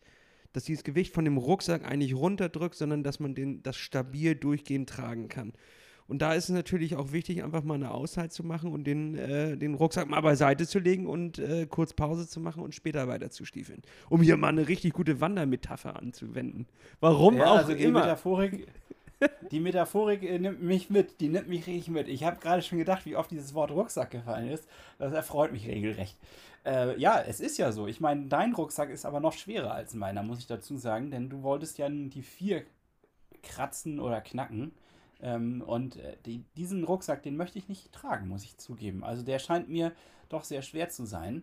dass 0.53 0.65
dieses 0.65 0.85
Gewicht 0.85 1.15
von 1.15 1.25
dem 1.25 1.39
Rucksack 1.39 1.85
eigentlich 1.85 2.15
runterdrückt, 2.15 2.75
sondern 2.75 3.03
dass 3.03 3.21
man 3.21 3.35
den, 3.35 3.63
das 3.63 3.77
stabil 3.77 4.35
durchgehend 4.35 4.89
tragen 4.89 5.29
kann. 5.29 5.53
Und 6.09 6.21
da 6.21 6.35
ist 6.35 6.45
es 6.45 6.51
natürlich 6.51 6.97
auch 6.97 7.13
wichtig, 7.13 7.43
einfach 7.43 7.63
mal 7.63 7.75
eine 7.75 7.93
Auszeit 7.93 8.33
zu 8.33 8.45
machen 8.45 8.73
und 8.73 8.85
den, 8.85 9.17
äh, 9.17 9.57
den 9.57 9.75
Rucksack 9.75 10.09
mal 10.09 10.21
beiseite 10.21 10.67
zu 10.67 10.79
legen 10.79 11.07
und 11.07 11.39
äh, 11.39 11.67
kurz 11.67 11.93
Pause 11.95 12.29
zu 12.29 12.41
machen 12.41 12.63
und 12.63 12.75
später 12.75 13.09
weiter 13.09 13.31
zu 13.31 13.45
stiefeln. 13.45 13.83
Um 14.09 14.23
hier 14.23 14.37
mal 14.37 14.49
eine 14.49 14.69
richtig 14.69 14.93
gute 14.93 15.21
Wandermetapher 15.21 15.97
anzuwenden. 15.97 16.67
Warum 17.01 17.37
ja, 17.37 17.47
auch 17.47 17.57
also 17.59 17.75
die 17.75 17.85
immer. 17.85 18.01
Metaphorik, 18.01 18.67
die 19.51 19.61
Metaphorik 19.61 20.23
äh, 20.23 20.39
nimmt 20.39 20.63
mich 20.63 20.91
mit, 20.91 21.21
die 21.21 21.29
nimmt 21.29 21.49
mich 21.49 21.67
richtig 21.67 21.89
mit. 21.89 22.09
Ich 22.09 22.25
habe 22.25 22.39
gerade 22.41 22.63
schon 22.63 22.79
gedacht, 22.79 23.07
wie 23.07 23.17
oft 23.17 23.31
dieses 23.31 23.55
Wort 23.55 23.71
Rucksack 23.71 24.11
gefallen 24.11 24.49
ist. 24.49 24.67
Das 24.99 25.13
erfreut 25.13 25.53
mich 25.53 25.67
regelrecht. 25.67 26.17
Äh, 26.65 26.99
ja, 26.99 27.21
es 27.21 27.41
ist 27.41 27.59
ja 27.59 27.73
so. 27.73 27.87
Ich 27.87 28.01
meine, 28.01 28.27
dein 28.27 28.55
Rucksack 28.55 28.91
ist 28.91 29.05
aber 29.05 29.21
noch 29.21 29.33
schwerer 29.33 29.73
als 29.73 29.95
meiner, 29.95 30.23
muss 30.23 30.39
ich 30.39 30.47
dazu 30.47 30.77
sagen, 30.77 31.11
denn 31.11 31.29
du 31.29 31.43
wolltest 31.43 31.79
ja 31.79 31.89
die 31.89 32.23
vier 32.23 32.65
kratzen 33.43 33.99
oder 33.99 34.21
knacken. 34.21 34.73
Ähm, 35.23 35.63
und 35.63 35.97
äh, 35.97 36.17
die, 36.27 36.45
diesen 36.57 36.85
Rucksack, 36.85 37.23
den 37.23 37.37
möchte 37.37 37.59
ich 37.59 37.69
nicht 37.69 37.93
tragen, 37.93 38.29
muss 38.29 38.45
ich 38.45 38.59
zugeben. 38.59 39.05
Also 39.05 39.23
der 39.23 39.39
scheint 39.39 39.69
mir 39.69 39.93
doch 40.29 40.45
sehr 40.45 40.63
schwer 40.63 40.89
zu 40.89 41.07
sein. 41.07 41.43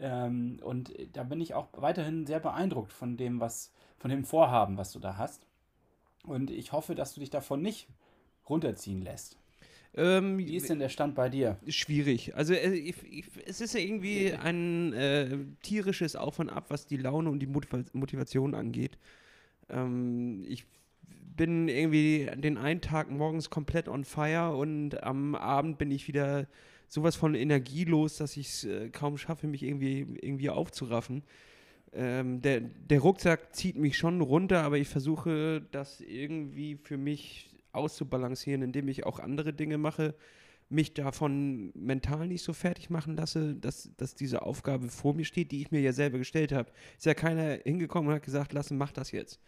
Ähm, 0.00 0.58
und 0.62 0.98
äh, 0.98 1.06
da 1.12 1.22
bin 1.22 1.40
ich 1.40 1.54
auch 1.54 1.68
weiterhin 1.72 2.26
sehr 2.26 2.40
beeindruckt 2.40 2.92
von 2.92 3.16
dem, 3.16 3.38
was, 3.40 3.72
von 3.98 4.10
dem 4.10 4.24
Vorhaben, 4.24 4.78
was 4.78 4.92
du 4.92 4.98
da 4.98 5.18
hast. 5.18 5.46
Und 6.24 6.50
ich 6.50 6.72
hoffe, 6.72 6.94
dass 6.94 7.14
du 7.14 7.20
dich 7.20 7.30
davon 7.30 7.62
nicht 7.62 7.88
runterziehen 8.48 9.02
lässt. 9.02 9.36
Ähm, 9.94 10.38
Wie 10.38 10.56
ist 10.56 10.70
denn 10.70 10.78
der 10.78 10.88
Stand 10.88 11.14
bei 11.14 11.28
dir? 11.28 11.58
Schwierig. 11.66 12.34
Also 12.36 12.54
äh, 12.54 12.72
ich, 12.72 12.94
ich, 13.02 13.26
es 13.44 13.60
ist 13.60 13.74
ja 13.74 13.80
irgendwie 13.80 14.32
ein 14.32 14.92
äh, 14.92 15.36
tierisches 15.62 16.16
Auf 16.16 16.38
und 16.38 16.48
Ab, 16.48 16.66
was 16.68 16.86
die 16.86 16.96
Laune 16.96 17.28
und 17.28 17.40
die 17.40 17.46
Motivation 17.46 18.54
angeht. 18.54 18.98
Ähm, 19.68 20.44
ich 20.46 20.64
bin 21.40 21.68
irgendwie 21.68 22.28
den 22.36 22.58
einen 22.58 22.82
Tag 22.82 23.10
morgens 23.10 23.48
komplett 23.48 23.88
on 23.88 24.04
fire 24.04 24.54
und 24.54 25.02
am 25.02 25.34
Abend 25.34 25.78
bin 25.78 25.90
ich 25.90 26.06
wieder 26.06 26.46
sowas 26.86 27.16
von 27.16 27.34
energielos, 27.34 28.18
dass 28.18 28.36
ich 28.36 28.48
es 28.48 28.64
äh, 28.64 28.90
kaum 28.90 29.16
schaffe, 29.16 29.46
mich 29.46 29.62
irgendwie, 29.62 30.06
irgendwie 30.20 30.50
aufzuraffen. 30.50 31.22
Ähm, 31.94 32.42
der, 32.42 32.60
der 32.60 33.00
Rucksack 33.00 33.56
zieht 33.56 33.76
mich 33.76 33.96
schon 33.96 34.20
runter, 34.20 34.64
aber 34.64 34.76
ich 34.76 34.88
versuche 34.88 35.62
das 35.70 36.02
irgendwie 36.02 36.76
für 36.76 36.98
mich 36.98 37.56
auszubalancieren, 37.72 38.60
indem 38.60 38.88
ich 38.88 39.06
auch 39.06 39.18
andere 39.18 39.54
Dinge 39.54 39.78
mache, 39.78 40.14
mich 40.68 40.92
davon 40.92 41.72
mental 41.74 42.28
nicht 42.28 42.42
so 42.42 42.52
fertig 42.52 42.90
machen 42.90 43.16
lasse, 43.16 43.54
dass, 43.54 43.88
dass 43.96 44.14
diese 44.14 44.42
Aufgabe 44.42 44.90
vor 44.90 45.14
mir 45.14 45.24
steht, 45.24 45.52
die 45.52 45.62
ich 45.62 45.70
mir 45.70 45.80
ja 45.80 45.94
selber 45.94 46.18
gestellt 46.18 46.52
habe. 46.52 46.70
Ist 46.98 47.06
ja 47.06 47.14
keiner 47.14 47.60
hingekommen 47.64 48.10
und 48.10 48.16
hat 48.16 48.24
gesagt, 48.24 48.52
lassen, 48.52 48.76
mach 48.76 48.92
das 48.92 49.10
jetzt 49.10 49.40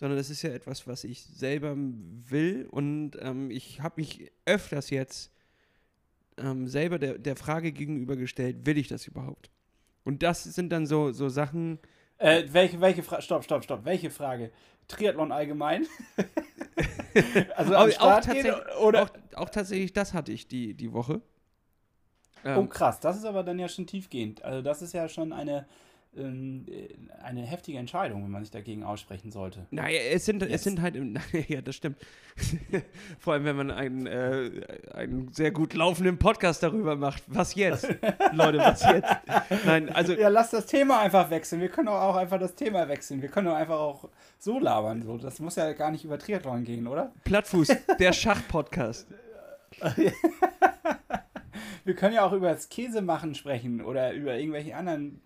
sondern 0.00 0.18
es 0.18 0.30
ist 0.30 0.40
ja 0.40 0.48
etwas, 0.48 0.86
was 0.86 1.04
ich 1.04 1.22
selber 1.22 1.74
will 1.76 2.66
und 2.70 3.18
ähm, 3.20 3.50
ich 3.50 3.82
habe 3.82 4.00
mich 4.00 4.32
öfters 4.46 4.88
jetzt 4.88 5.30
ähm, 6.38 6.66
selber 6.68 6.98
der, 6.98 7.18
der 7.18 7.36
Frage 7.36 7.70
gegenübergestellt, 7.70 8.64
will 8.64 8.78
ich 8.78 8.88
das 8.88 9.06
überhaupt? 9.06 9.50
Und 10.02 10.22
das 10.22 10.42
sind 10.44 10.70
dann 10.70 10.86
so, 10.86 11.12
so 11.12 11.28
Sachen. 11.28 11.78
Äh, 12.16 12.44
welche, 12.50 12.80
welche 12.80 13.02
Frage? 13.02 13.20
Stopp, 13.20 13.44
stopp, 13.44 13.62
stopp. 13.62 13.84
Welche 13.84 14.08
Frage? 14.08 14.50
Triathlon 14.88 15.32
allgemein? 15.32 15.86
also 17.54 17.74
am 17.74 17.90
auch, 17.90 18.20
tatsächlich, 18.22 18.54
oder? 18.80 19.02
Auch, 19.02 19.10
auch, 19.34 19.50
tatsächlich, 19.50 19.92
das 19.92 20.14
hatte 20.14 20.32
ich 20.32 20.48
die, 20.48 20.72
die 20.72 20.94
Woche. 20.94 21.20
oh, 22.42 22.64
krass. 22.64 23.00
Das 23.00 23.18
ist 23.18 23.26
aber 23.26 23.42
dann 23.42 23.58
ja 23.58 23.68
schon 23.68 23.86
tiefgehend. 23.86 24.42
Also, 24.42 24.62
das 24.62 24.80
ist 24.80 24.94
ja 24.94 25.10
schon 25.10 25.34
eine 25.34 25.58
ähm, 25.58 25.66
eine 26.16 27.42
heftige 27.42 27.78
Entscheidung, 27.78 28.24
wenn 28.24 28.30
man 28.30 28.42
sich 28.42 28.50
dagegen 28.50 28.82
aussprechen 28.82 29.30
sollte. 29.30 29.66
Naja, 29.70 30.00
es 30.10 30.24
sind, 30.24 30.42
es 30.42 30.64
sind 30.64 30.82
halt, 30.82 30.96
ja, 31.48 31.60
das 31.60 31.76
stimmt. 31.76 31.98
Vor 33.20 33.34
allem, 33.34 33.44
wenn 33.44 33.56
man 33.56 33.70
einen, 33.70 34.06
äh, 34.06 34.50
einen 34.92 35.32
sehr 35.32 35.52
gut 35.52 35.74
laufenden 35.74 36.18
Podcast 36.18 36.64
darüber 36.64 36.96
macht. 36.96 37.22
Was 37.28 37.54
jetzt? 37.54 37.84
Leute, 38.32 38.58
was 38.58 38.82
jetzt? 38.82 39.10
Nein, 39.64 39.88
also. 39.90 40.14
Ja, 40.14 40.28
lass 40.28 40.50
das 40.50 40.66
Thema 40.66 41.00
einfach 41.00 41.30
wechseln. 41.30 41.60
Wir 41.60 41.68
können 41.68 41.88
auch 41.88 42.16
einfach 42.16 42.40
das 42.40 42.56
Thema 42.56 42.88
wechseln. 42.88 43.22
Wir 43.22 43.28
können 43.28 43.46
auch 43.48 43.56
einfach 43.56 43.78
auch 43.78 44.08
so 44.38 44.58
labern. 44.58 45.02
So. 45.02 45.16
Das 45.16 45.38
muss 45.38 45.56
ja 45.56 45.72
gar 45.74 45.92
nicht 45.92 46.04
über 46.04 46.18
Triathlon 46.18 46.64
gehen, 46.64 46.88
oder? 46.88 47.12
Plattfuß, 47.24 47.68
der 47.98 48.12
Schach-Podcast. 48.12 49.06
Wir 51.84 51.94
können 51.94 52.14
ja 52.14 52.24
auch 52.24 52.32
über 52.32 52.50
das 52.50 52.68
Käsemachen 52.68 53.34
sprechen 53.34 53.80
oder 53.80 54.12
über 54.12 54.38
irgendwelche 54.38 54.76
anderen 54.76 55.20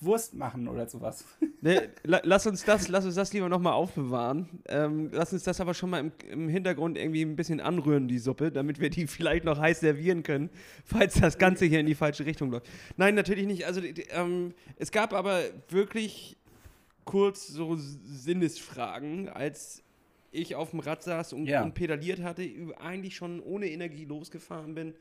Wurst 0.00 0.34
machen 0.34 0.68
oder 0.68 0.88
sowas. 0.88 1.24
Nee, 1.60 1.80
la, 2.04 2.20
lass 2.22 2.46
uns 2.46 2.64
das, 2.64 2.86
lass 2.86 3.04
uns 3.04 3.16
das 3.16 3.32
lieber 3.32 3.48
nochmal 3.48 3.72
aufbewahren. 3.72 4.48
Ähm, 4.68 5.10
lass 5.10 5.32
uns 5.32 5.42
das 5.42 5.60
aber 5.60 5.74
schon 5.74 5.90
mal 5.90 5.98
im, 5.98 6.12
im, 6.30 6.48
Hintergrund 6.48 6.96
irgendwie 6.96 7.22
ein 7.22 7.34
bisschen 7.34 7.60
anrühren, 7.60 8.06
die 8.06 8.20
Suppe, 8.20 8.52
damit 8.52 8.78
wir 8.78 8.90
die 8.90 9.06
vielleicht 9.08 9.44
noch 9.44 9.58
heiß 9.58 9.80
servieren 9.80 10.22
können, 10.22 10.50
falls 10.84 11.14
das 11.14 11.36
Ganze 11.36 11.64
hier 11.64 11.80
in 11.80 11.86
die 11.86 11.96
falsche 11.96 12.26
Richtung 12.26 12.52
läuft. 12.52 12.68
Nein, 12.96 13.16
natürlich 13.16 13.44
nicht. 13.44 13.66
Also 13.66 13.80
ähm, 14.10 14.54
es 14.76 14.92
gab 14.92 15.12
aber 15.12 15.40
wirklich 15.68 16.36
kurz 17.04 17.48
so 17.48 17.74
Sinnesfragen, 17.76 19.28
als 19.28 19.82
ich 20.30 20.54
auf 20.54 20.70
dem 20.70 20.80
Rad 20.80 21.02
saß 21.02 21.32
und, 21.32 21.46
ja. 21.46 21.62
und 21.62 21.74
pedaliert 21.74 22.22
hatte, 22.22 22.48
eigentlich 22.78 23.16
schon 23.16 23.40
ohne 23.40 23.68
Energie 23.68 24.04
losgefahren 24.04 24.74
bin, 24.74 24.94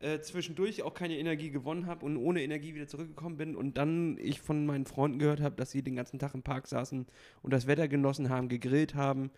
äh, 0.00 0.20
zwischendurch 0.20 0.82
auch 0.82 0.94
keine 0.94 1.18
Energie 1.18 1.50
gewonnen 1.50 1.86
habe 1.86 2.06
und 2.06 2.16
ohne 2.16 2.42
Energie 2.42 2.74
wieder 2.74 2.86
zurückgekommen 2.86 3.36
bin 3.36 3.54
und 3.54 3.76
dann 3.76 4.16
ich 4.18 4.40
von 4.40 4.64
meinen 4.64 4.86
Freunden 4.86 5.18
gehört 5.18 5.40
habe, 5.40 5.56
dass 5.56 5.70
sie 5.70 5.82
den 5.82 5.96
ganzen 5.96 6.18
Tag 6.18 6.34
im 6.34 6.42
Park 6.42 6.66
saßen 6.66 7.06
und 7.42 7.52
das 7.52 7.66
Wetter 7.66 7.86
genossen 7.86 8.30
haben, 8.30 8.48
gegrillt 8.48 8.94
haben. 8.94 9.30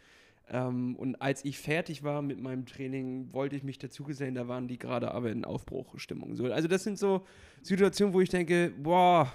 Ähm, 0.49 0.97
und 0.97 1.17
als 1.17 1.45
ich 1.45 1.59
fertig 1.59 2.03
war 2.05 2.23
mit 2.23 2.41
meinem 2.41 2.67
Training, 2.67 3.33
wollte 3.33 3.57
ich 3.57 3.65
mich 3.65 3.79
dazugesellen, 3.79 4.35
da 4.35 4.49
waren 4.49 4.69
die 4.69 4.79
gerade 4.79 5.13
aber 5.13 5.31
in 5.31 5.45
Aufbruchstimmung. 5.45 6.37
So, 6.37 6.47
also 6.53 6.69
das 6.69 6.85
sind 6.85 6.99
so 6.99 7.27
Situationen, 7.63 8.15
wo 8.15 8.21
ich 8.21 8.29
denke, 8.29 8.73
boah, 8.77 9.33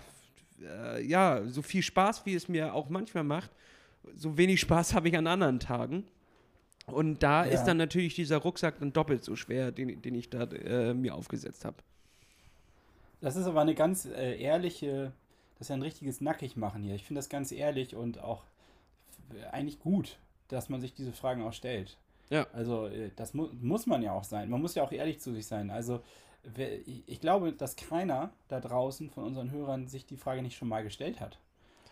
äh, 0.62 1.06
ja, 1.06 1.44
so 1.46 1.62
viel 1.62 1.82
Spaß, 1.82 2.26
wie 2.26 2.36
es 2.36 2.48
mir 2.48 2.74
auch 2.74 2.90
manchmal 2.90 3.24
macht, 3.24 3.52
so 4.16 4.38
wenig 4.38 4.62
Spaß 4.62 4.94
habe 4.94 5.10
ich 5.10 5.18
an 5.18 5.28
anderen 5.28 5.60
Tagen. 5.60 6.06
Und 6.88 7.22
da 7.22 7.46
ja. 7.46 7.52
ist 7.52 7.66
dann 7.66 7.78
natürlich 7.78 8.16
dieser 8.16 8.38
Rucksack 8.38 8.80
dann 8.80 8.94
doppelt 8.94 9.24
so 9.24 9.36
schwer, 9.36 9.72
den, 9.72 10.02
den 10.02 10.16
ich 10.16 10.30
da 10.30 10.44
äh, 10.44 10.94
mir 10.94 11.16
aufgesetzt 11.16 11.66
habe. 11.66 11.78
Das 13.22 13.36
ist 13.36 13.46
aber 13.46 13.62
eine 13.62 13.76
ganz 13.76 14.06
äh, 14.06 14.40
ehrliche, 14.40 15.12
das 15.56 15.66
ist 15.66 15.70
ja 15.70 15.76
ein 15.76 15.82
richtiges 15.82 16.22
Nackigmachen 16.22 16.84
hier. 16.84 16.96
Ich 16.96 17.04
finde 17.04 17.20
das 17.20 17.30
ganz 17.30 17.52
ehrlich 17.52 17.96
und 17.96 18.20
auch 18.20 18.44
eigentlich 19.52 19.80
gut, 19.80 20.18
dass 20.48 20.70
man 20.70 20.80
sich 20.80 20.94
diese 20.94 21.12
Fragen 21.12 21.44
auch 21.44 21.54
stellt. 21.54 21.98
Ja. 22.30 22.48
Also 22.54 22.88
äh, 22.88 23.12
das 23.16 23.34
mu 23.34 23.50
muss 23.62 23.86
man 23.86 24.02
ja 24.02 24.14
auch 24.14 24.24
sein. 24.24 24.50
Man 24.50 24.62
muss 24.62 24.76
ja 24.76 24.84
auch 24.84 24.92
ehrlich 24.92 25.20
zu 25.20 25.34
sich 25.34 25.46
sein. 25.46 25.70
Also 25.70 26.02
ich 27.06 27.20
glaube, 27.20 27.52
dass 27.52 27.76
keiner 27.76 28.32
da 28.48 28.62
draußen 28.62 29.10
von 29.10 29.26
unseren 29.26 29.52
Hörern 29.52 29.88
sich 29.88 30.06
die 30.06 30.16
Frage 30.16 30.42
nicht 30.42 30.56
schon 30.56 30.70
mal 30.70 30.84
gestellt 30.84 31.20
hat. 31.20 31.40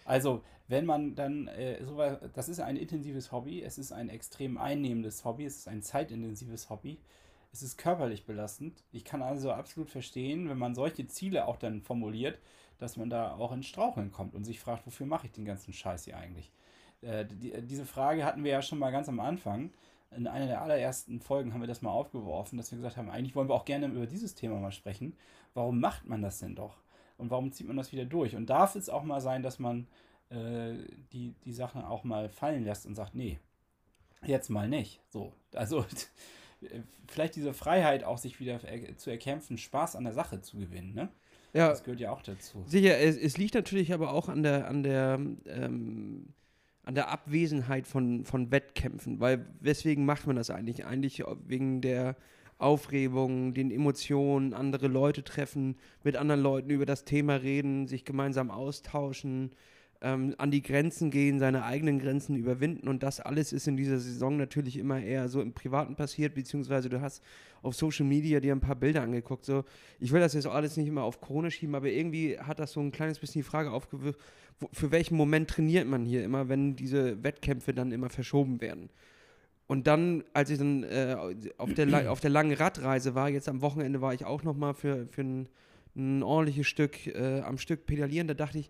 Also, 0.06 0.44
wenn 0.68 0.86
man 0.86 1.16
dann, 1.16 1.48
äh, 1.48 1.84
so, 1.84 1.98
das 2.34 2.48
ist 2.50 2.60
ein 2.60 2.78
intensives 2.78 3.32
Hobby, 3.32 3.62
es 3.62 3.78
ist 3.78 3.92
ein 3.92 4.10
extrem 4.10 4.58
einnehmendes 4.58 5.26
Hobby, 5.26 5.46
es 5.46 5.58
ist 5.58 5.68
ein 5.68 5.82
zeitintensives 5.82 6.70
Hobby, 6.70 7.00
es 7.52 7.64
ist 7.64 7.78
körperlich 7.78 8.26
belastend. 8.26 8.84
Ich 8.92 9.04
kann 9.04 9.22
also 9.22 9.52
absolut 9.52 9.90
verstehen, 9.90 10.50
wenn 10.50 10.58
man 10.58 10.76
solche 10.76 11.08
Ziele 11.08 11.48
auch 11.48 11.58
dann 11.58 11.82
formuliert, 11.82 12.40
dass 12.78 12.98
man 12.98 13.10
da 13.10 13.36
auch 13.36 13.52
ins 13.52 13.68
Straucheln 13.68 14.12
kommt 14.12 14.36
und 14.36 14.44
sich 14.46 14.60
fragt, 14.60 14.86
wofür 14.86 15.06
mache 15.06 15.28
ich 15.28 15.34
den 15.34 15.46
ganzen 15.46 15.74
Scheiß 15.74 16.06
hier 16.06 16.18
eigentlich? 16.18 16.52
Äh, 17.02 17.26
die, 17.26 17.54
diese 17.64 17.86
Frage 17.86 18.26
hatten 18.26 18.44
wir 18.44 18.52
ja 18.52 18.62
schon 18.62 18.80
mal 18.80 18.92
ganz 18.92 19.10
am 19.10 19.20
Anfang. 19.20 19.72
In 20.12 20.28
einer 20.28 20.48
der 20.48 20.62
allerersten 20.62 21.20
Folgen 21.20 21.54
haben 21.54 21.62
wir 21.62 21.68
das 21.68 21.82
mal 21.82 21.92
aufgeworfen, 21.92 22.58
dass 22.58 22.72
wir 22.72 22.78
gesagt 22.78 22.98
haben, 22.98 23.10
eigentlich 23.10 23.36
wollen 23.36 23.50
wir 23.50 23.56
auch 23.56 23.66
gerne 23.66 23.88
über 23.88 24.06
dieses 24.08 24.36
Thema 24.36 24.60
mal 24.60 24.72
sprechen. 24.72 25.16
Warum 25.54 25.80
macht 25.80 26.06
man 26.06 26.22
das 26.22 26.40
denn 26.40 26.56
doch? 26.56 26.78
Und 27.18 27.30
warum 27.30 27.52
zieht 27.52 27.68
man 27.68 27.78
das 27.78 27.92
wieder 27.92 28.06
durch? 28.06 28.36
Und 28.36 28.50
darf 28.50 28.76
es 28.76 28.90
auch 28.90 29.04
mal 29.04 29.22
sein, 29.22 29.44
dass 29.44 29.60
man 29.60 29.88
äh, 30.30 30.74
die, 31.14 31.34
die 31.46 31.54
Sachen 31.54 31.82
auch 31.82 32.04
mal 32.04 32.30
fallen 32.30 32.64
lässt 32.64 32.86
und 32.86 32.96
sagt, 32.96 33.16
nee, 33.16 33.40
jetzt 34.26 34.50
mal 34.50 34.68
nicht. 34.68 35.02
So, 35.10 35.34
also 35.54 35.86
vielleicht 37.08 37.36
diese 37.36 37.54
Freiheit 37.54 38.04
auch 38.04 38.18
sich 38.18 38.40
wieder 38.40 38.60
zu 38.98 39.10
erkämpfen, 39.10 39.58
Spaß 39.58 39.96
an 39.96 40.04
der 40.04 40.14
Sache 40.14 40.42
zu 40.42 40.58
gewinnen, 40.58 40.94
ne? 40.94 41.10
Ja. 41.54 41.70
Das 41.70 41.86
gehört 41.86 42.02
ja 42.02 42.12
auch 42.12 42.22
dazu. 42.22 42.66
Sicher, 42.68 42.98
es, 43.00 43.16
es 43.16 43.38
liegt 43.38 43.54
natürlich 43.54 43.94
aber 43.94 44.12
auch 44.12 44.28
an 44.28 44.44
der, 44.44 44.68
an 44.68 44.84
der, 44.84 45.22
ähm, 45.46 46.34
an 46.84 46.96
der 46.96 47.10
Abwesenheit 47.10 47.88
von, 47.88 48.26
von 48.26 48.52
Wettkämpfen, 48.52 49.22
weil 49.22 49.46
weswegen 49.62 50.06
macht 50.06 50.28
man 50.28 50.36
das 50.36 50.50
eigentlich? 50.50 50.86
Eigentlich 50.86 51.24
wegen 51.48 51.80
der 51.80 52.18
Aufregung, 52.58 53.54
den 53.54 53.72
Emotionen, 53.72 54.54
andere 54.54 54.88
Leute 54.88 55.24
treffen, 55.24 55.76
mit 56.04 56.16
anderen 56.16 56.42
Leuten 56.42 56.70
über 56.70 56.86
das 56.86 57.04
Thema 57.04 57.36
reden, 57.36 57.88
sich 57.88 58.06
gemeinsam 58.06 58.50
austauschen, 58.50 59.52
ähm, 60.02 60.36
an 60.38 60.52
die 60.52 60.62
Grenzen 60.62 61.10
gehen, 61.10 61.40
seine 61.40 61.64
eigenen 61.64 62.00
Grenzen 62.00 62.36
überwinden 62.36 62.88
und 62.88 63.04
das 63.04 63.20
alles 63.20 63.54
ist 63.54 63.68
in 63.68 63.76
dieser 63.76 63.98
Saison 63.98 64.38
natürlich 64.38 64.78
immer 64.78 65.02
eher 65.02 65.30
so 65.30 65.42
im 65.42 65.54
Privaten 65.54 65.96
passiert, 65.96 66.36
beziehungsweise 66.36 66.90
du 66.90 67.02
hast 67.02 67.24
auf 67.62 67.76
Social 67.76 68.06
Media 68.06 68.40
dir 68.40 68.54
ein 68.54 68.60
paar 68.60 68.76
Bilder 68.76 69.02
angeguckt. 69.02 69.46
So, 69.46 69.64
ich 70.00 70.12
will 70.12 70.20
das 70.20 70.34
jetzt 70.34 70.48
alles 70.48 70.78
nicht 70.78 70.88
immer 70.88 71.04
auf 71.04 71.22
Corona 71.22 71.50
schieben, 71.50 71.76
aber 71.76 71.90
irgendwie 71.90 72.38
hat 72.38 72.60
das 72.60 72.74
so 72.74 72.82
ein 72.82 72.92
kleines 72.92 73.20
bisschen 73.20 73.42
die 73.42 73.48
Frage 73.48 73.72
aufgewirft, 73.72 74.20
für 74.72 74.92
welchen 74.92 75.18
Moment 75.18 75.50
trainiert 75.50 75.88
man 75.88 76.06
hier 76.06 76.24
immer, 76.24 76.50
wenn 76.50 76.76
diese 76.76 77.24
Wettkämpfe 77.24 77.74
dann 77.74 77.92
immer 77.92 78.10
verschoben 78.10 78.62
werden. 78.62 78.90
Und 79.68 79.88
dann, 79.88 80.24
als 80.34 80.50
ich 80.52 80.60
dann 80.60 80.84
äh, 80.84 81.16
auf, 81.58 81.74
der, 81.74 82.12
auf 82.12 82.20
der 82.20 82.30
langen 82.30 82.56
Radreise 82.56 83.16
war, 83.16 83.30
jetzt 83.30 83.50
am 83.50 83.62
Wochenende 83.62 84.02
war 84.02 84.14
ich 84.14 84.26
auch 84.26 84.44
noch 84.44 84.56
mal 84.56 84.74
für, 84.74 85.08
für 85.08 85.22
ein, 85.22 85.50
ein 85.96 86.22
ordentliches 86.22 86.68
Stück 86.68 87.08
äh, 87.08 87.42
am 87.42 87.58
Stück 87.58 87.86
pedalieren, 87.86 88.28
da 88.28 88.36
dachte 88.36 88.60
ich, 88.60 88.70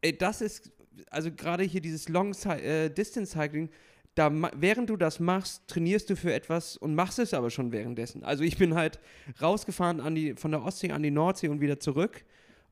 ey, 0.00 0.16
das 0.16 0.40
ist, 0.40 0.70
also 1.10 1.30
gerade 1.30 1.64
hier 1.64 1.82
dieses 1.82 2.08
Long 2.08 2.32
äh, 2.46 2.88
Distance 2.88 3.32
Cycling, 3.32 3.68
da, 4.14 4.32
während 4.56 4.90
du 4.90 4.96
das 4.96 5.20
machst, 5.20 5.68
trainierst 5.68 6.08
du 6.10 6.16
für 6.16 6.32
etwas 6.32 6.76
und 6.76 6.94
machst 6.94 7.18
es 7.18 7.34
aber 7.34 7.50
schon 7.50 7.70
währenddessen. 7.70 8.24
Also 8.24 8.44
ich 8.44 8.56
bin 8.56 8.74
halt 8.74 8.98
rausgefahren 9.40 10.00
an 10.00 10.14
die, 10.14 10.34
von 10.34 10.50
der 10.50 10.62
Ostsee 10.62 10.90
an 10.90 11.02
die 11.02 11.10
Nordsee 11.10 11.48
und 11.48 11.60
wieder 11.60 11.78
zurück 11.78 12.24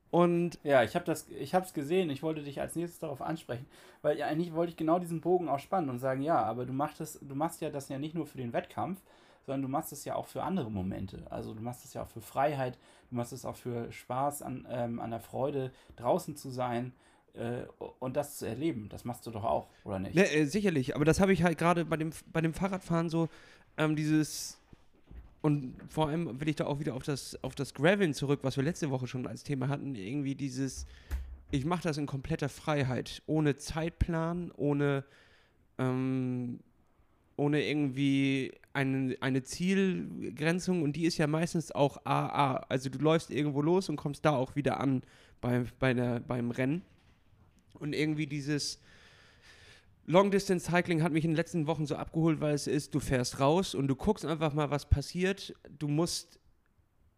und 0.09 0.57
ja, 0.63 0.83
ich 0.83 0.95
habe 0.95 1.05
das, 1.05 1.27
ich 1.29 1.53
habe 1.53 1.65
es 1.65 1.73
gesehen. 1.73 2.09
Ich 2.09 2.23
wollte 2.23 2.41
dich 2.41 2.61
als 2.61 2.75
nächstes 2.75 2.99
darauf 2.99 3.21
ansprechen, 3.21 3.65
weil 4.01 4.17
ja, 4.17 4.27
eigentlich 4.27 4.53
wollte 4.53 4.71
ich 4.71 4.77
genau 4.77 4.99
diesen 4.99 5.21
Bogen 5.21 5.49
auch 5.49 5.59
spannen 5.59 5.89
und 5.89 5.99
sagen, 5.99 6.21
ja, 6.21 6.41
aber 6.41 6.65
du 6.65 6.73
machst 6.73 6.99
das, 6.99 7.19
du 7.21 7.35
machst 7.35 7.61
ja 7.61 7.69
das 7.69 7.89
ja 7.89 7.99
nicht 7.99 8.15
nur 8.15 8.25
für 8.25 8.37
den 8.37 8.53
Wettkampf, 8.53 9.01
sondern 9.45 9.63
du 9.63 9.67
machst 9.67 9.91
es 9.91 10.05
ja 10.05 10.15
auch 10.15 10.27
für 10.27 10.43
andere 10.43 10.71
Momente. 10.71 11.25
Also 11.29 11.53
du 11.53 11.61
machst 11.61 11.83
es 11.85 11.93
ja 11.93 12.03
auch 12.03 12.07
für 12.07 12.21
Freiheit, 12.21 12.77
du 13.09 13.15
machst 13.15 13.33
es 13.33 13.45
auch 13.45 13.55
für 13.55 13.91
Spaß 13.91 14.41
an, 14.43 14.67
ähm, 14.69 14.99
an 14.99 15.11
der 15.11 15.19
Freude, 15.19 15.71
draußen 15.97 16.35
zu 16.37 16.49
sein 16.49 16.93
äh, 17.33 17.63
und 17.99 18.15
das 18.15 18.37
zu 18.37 18.45
erleben. 18.45 18.87
Das 18.89 19.03
machst 19.03 19.25
du 19.25 19.31
doch 19.31 19.43
auch, 19.43 19.67
oder 19.83 19.99
nicht? 19.99 20.15
Ja, 20.15 20.23
äh, 20.23 20.45
sicherlich, 20.45 20.95
aber 20.95 21.05
das 21.05 21.19
habe 21.19 21.33
ich 21.33 21.43
halt 21.43 21.57
gerade 21.57 21.83
bei 21.83 21.97
dem, 21.97 22.11
bei 22.31 22.41
dem 22.41 22.53
Fahrradfahren 22.53 23.09
so, 23.09 23.27
ähm, 23.77 23.95
dieses 23.95 24.56
und 25.41 25.75
vor 25.89 26.09
allem 26.09 26.39
will 26.39 26.49
ich 26.49 26.55
da 26.55 26.65
auch 26.65 26.79
wieder 26.79 26.95
auf 26.95 27.03
das, 27.03 27.41
auf 27.43 27.55
das 27.55 27.73
Graveln 27.73 28.13
zurück, 28.13 28.39
was 28.43 28.57
wir 28.57 28.63
letzte 28.63 28.89
Woche 28.89 29.07
schon 29.07 29.27
als 29.27 29.43
Thema 29.43 29.67
hatten. 29.67 29.95
Irgendwie 29.95 30.35
dieses, 30.35 30.85
ich 31.51 31.65
mache 31.65 31.83
das 31.83 31.97
in 31.97 32.05
kompletter 32.05 32.49
Freiheit, 32.49 33.21
ohne 33.27 33.55
Zeitplan, 33.55 34.51
ohne, 34.55 35.03
ähm, 35.77 36.59
ohne 37.35 37.63
irgendwie 37.63 38.51
eine, 38.73 39.15
eine 39.21 39.43
Zielgrenzung. 39.43 40.81
Und 40.81 40.95
die 40.95 41.05
ist 41.05 41.17
ja 41.17 41.27
meistens 41.27 41.71
auch 41.71 42.03
AA. 42.03 42.55
Also 42.69 42.89
du 42.89 42.97
läufst 42.97 43.29
irgendwo 43.29 43.61
los 43.61 43.89
und 43.89 43.95
kommst 43.95 44.25
da 44.25 44.31
auch 44.31 44.55
wieder 44.55 44.79
an 44.79 45.03
bei, 45.39 45.65
bei 45.79 45.93
der, 45.93 46.19
beim 46.19 46.49
Rennen. 46.49 46.81
Und 47.75 47.93
irgendwie 47.93 48.25
dieses, 48.25 48.81
Long 50.09 50.31
Distance 50.31 50.71
Cycling 50.71 51.03
hat 51.03 51.11
mich 51.11 51.25
in 51.25 51.31
den 51.31 51.35
letzten 51.35 51.67
Wochen 51.67 51.85
so 51.85 51.97
abgeholt, 51.97 52.39
weil 52.39 52.53
es 52.53 52.65
ist, 52.65 52.95
du 52.95 53.01
fährst 53.01 53.41
raus 53.41 53.75
und 53.75 53.89
du 53.89 53.95
guckst 53.95 54.25
einfach 54.25 54.53
mal, 54.53 54.71
was 54.71 54.87
passiert. 54.89 55.53
Du 55.77 55.89
musst, 55.89 56.39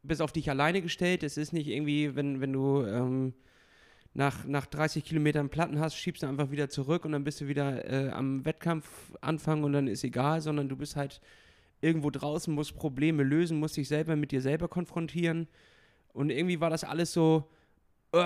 bist 0.02 0.24
auf 0.24 0.32
dich 0.32 0.50
alleine 0.50 0.82
gestellt. 0.82 1.22
Es 1.22 1.38
ist 1.38 1.54
nicht 1.54 1.68
irgendwie, 1.68 2.16
wenn, 2.16 2.42
wenn 2.42 2.52
du 2.52 2.84
ähm, 2.84 3.34
nach, 4.16 4.44
nach 4.46 4.66
30 4.66 5.06
Kilometern 5.06 5.50
Platten 5.50 5.80
hast, 5.80 5.98
schiebst 5.98 6.24
du 6.24 6.28
einfach 6.28 6.50
wieder 6.50 6.68
zurück 6.68 7.06
und 7.06 7.12
dann 7.12 7.24
bist 7.24 7.42
du 7.42 7.48
wieder 7.48 7.88
äh, 7.88 8.10
am 8.10 8.44
Wettkampf 8.44 8.88
anfangen 9.22 9.64
und 9.64 9.74
dann 9.74 9.88
ist 9.88 10.04
egal, 10.04 10.42
sondern 10.42 10.68
du 10.68 10.76
bist 10.76 10.96
halt 10.96 11.22
irgendwo 11.82 12.10
draußen, 12.10 12.52
musst 12.52 12.76
Probleme 12.76 13.22
lösen, 13.22 13.60
musst 13.60 13.78
dich 13.78 13.88
selber 13.88 14.16
mit 14.16 14.32
dir 14.32 14.42
selber 14.42 14.68
konfrontieren. 14.68 15.48
Und 16.12 16.32
irgendwie 16.32 16.60
war 16.60 16.72
das 16.72 16.84
alles 16.84 17.14
so, 17.14 17.52
uh, 18.16 18.26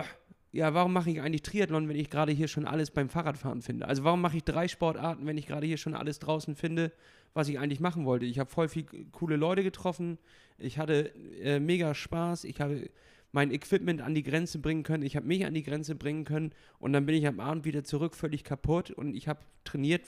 ja, 0.53 0.75
warum 0.75 0.93
mache 0.93 1.09
ich 1.09 1.19
eigentlich 1.19 1.41
Triathlon, 1.41 1.89
wenn 1.89 1.95
ich 1.95 2.11
gerade 2.11 2.31
hier 2.31 2.47
schon 2.47 2.65
alles 2.65 2.91
beim 2.91 3.09
Fahrradfahren 3.09 3.63
finde? 3.63 3.87
Also 3.87 4.03
warum 4.03 4.21
mache 4.21 4.37
ich 4.37 4.43
drei 4.43 4.67
Sportarten, 4.67 5.25
wenn 5.25 5.37
ich 5.37 5.47
gerade 5.47 5.65
hier 5.65 5.77
schon 5.77 5.95
alles 5.95 6.19
draußen 6.19 6.55
finde, 6.55 6.91
was 7.33 7.49
ich 7.49 7.57
eigentlich 7.57 7.79
machen 7.79 8.05
wollte? 8.05 8.27
Ich 8.27 8.37
habe 8.37 8.51
voll 8.51 8.69
viel 8.69 8.85
coole 9.11 9.35
Leute 9.35 9.63
getroffen, 9.63 10.19
ich 10.59 10.77
hatte 10.77 11.11
äh, 11.41 11.59
mega 11.59 11.95
Spaß, 11.95 12.43
ich 12.43 12.61
habe 12.61 12.87
mein 13.31 13.49
Equipment 13.49 14.01
an 14.01 14.13
die 14.13 14.21
Grenze 14.21 14.59
bringen 14.59 14.83
können, 14.83 15.01
ich 15.01 15.15
habe 15.15 15.25
mich 15.25 15.43
an 15.43 15.55
die 15.55 15.63
Grenze 15.63 15.95
bringen 15.95 16.23
können 16.23 16.51
und 16.77 16.93
dann 16.93 17.07
bin 17.07 17.15
ich 17.15 17.25
am 17.25 17.39
Abend 17.39 17.65
wieder 17.65 17.83
zurück, 17.83 18.13
völlig 18.13 18.43
kaputt 18.43 18.91
und 18.91 19.15
ich 19.15 19.27
habe 19.27 19.39
trainiert 19.63 20.03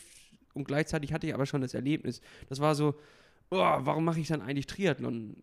und 0.53 0.65
gleichzeitig 0.65 1.11
hatte 1.11 1.25
ich 1.25 1.33
aber 1.33 1.47
schon 1.47 1.61
das 1.61 1.73
Erlebnis. 1.73 2.21
Das 2.49 2.59
war 2.59 2.75
so, 2.75 2.93
oh, 3.49 3.57
warum 3.57 4.05
mache 4.05 4.19
ich 4.19 4.27
dann 4.27 4.43
eigentlich 4.43 4.67
Triathlon? 4.67 5.35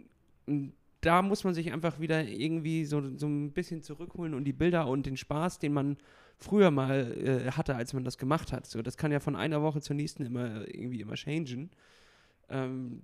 Und 0.46 0.74
da 1.02 1.20
muss 1.20 1.44
man 1.44 1.52
sich 1.52 1.72
einfach 1.72 2.00
wieder 2.00 2.24
irgendwie 2.24 2.84
so, 2.84 3.16
so 3.16 3.26
ein 3.26 3.52
bisschen 3.52 3.82
zurückholen 3.82 4.34
und 4.34 4.44
die 4.44 4.52
Bilder 4.52 4.86
und 4.86 5.04
den 5.04 5.16
Spaß, 5.16 5.58
den 5.58 5.72
man 5.72 5.98
früher 6.38 6.70
mal 6.70 7.12
äh, 7.18 7.50
hatte, 7.52 7.74
als 7.74 7.92
man 7.92 8.04
das 8.04 8.18
gemacht 8.18 8.52
hat. 8.52 8.66
So, 8.66 8.82
das 8.82 8.96
kann 8.96 9.12
ja 9.12 9.20
von 9.20 9.36
einer 9.36 9.62
Woche 9.62 9.80
zur 9.80 9.96
nächsten 9.96 10.24
immer 10.24 10.66
irgendwie 10.68 11.00
immer 11.00 11.16
changen. 11.16 11.70
Ähm, 12.48 13.02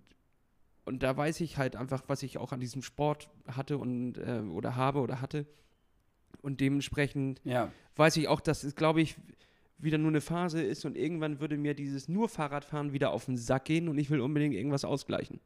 und 0.85 1.03
da 1.03 1.17
weiß 1.17 1.41
ich 1.41 1.59
halt 1.59 1.77
einfach, 1.77 2.05
was 2.07 2.23
ich 2.23 2.39
auch 2.39 2.53
an 2.53 2.61
diesem 2.61 2.83
Sport 2.83 3.29
hatte 3.49 3.79
und 3.79 4.17
äh, 4.19 4.41
oder 4.41 4.77
habe 4.77 5.01
oder 5.01 5.21
hatte. 5.21 5.47
Und 6.41 6.61
dementsprechend 6.61 7.41
Ja. 7.45 7.73
weiß 7.97 8.17
ich 8.17 8.29
auch, 8.29 8.41
dass 8.41 8.63
es, 8.63 8.77
glaube 8.77 9.01
ich, 9.01 9.17
wieder 9.77 9.99
nur 9.99 10.09
eine 10.09 10.21
Phase 10.21 10.63
ist 10.63 10.85
und 10.85 10.97
irgendwann 10.97 11.41
würde 11.41 11.57
mir 11.57 11.75
dieses 11.75 12.09
nur 12.09 12.29
Fahrradfahren 12.29 12.93
wieder 12.93 13.11
auf 13.11 13.27
den 13.27 13.37
Sack 13.37 13.67
gehen 13.67 13.89
und 13.89 13.99
ich 13.99 14.09
will 14.09 14.21
unbedingt 14.21 14.55
irgendwas 14.55 14.85
ausgleichen. 14.85 15.41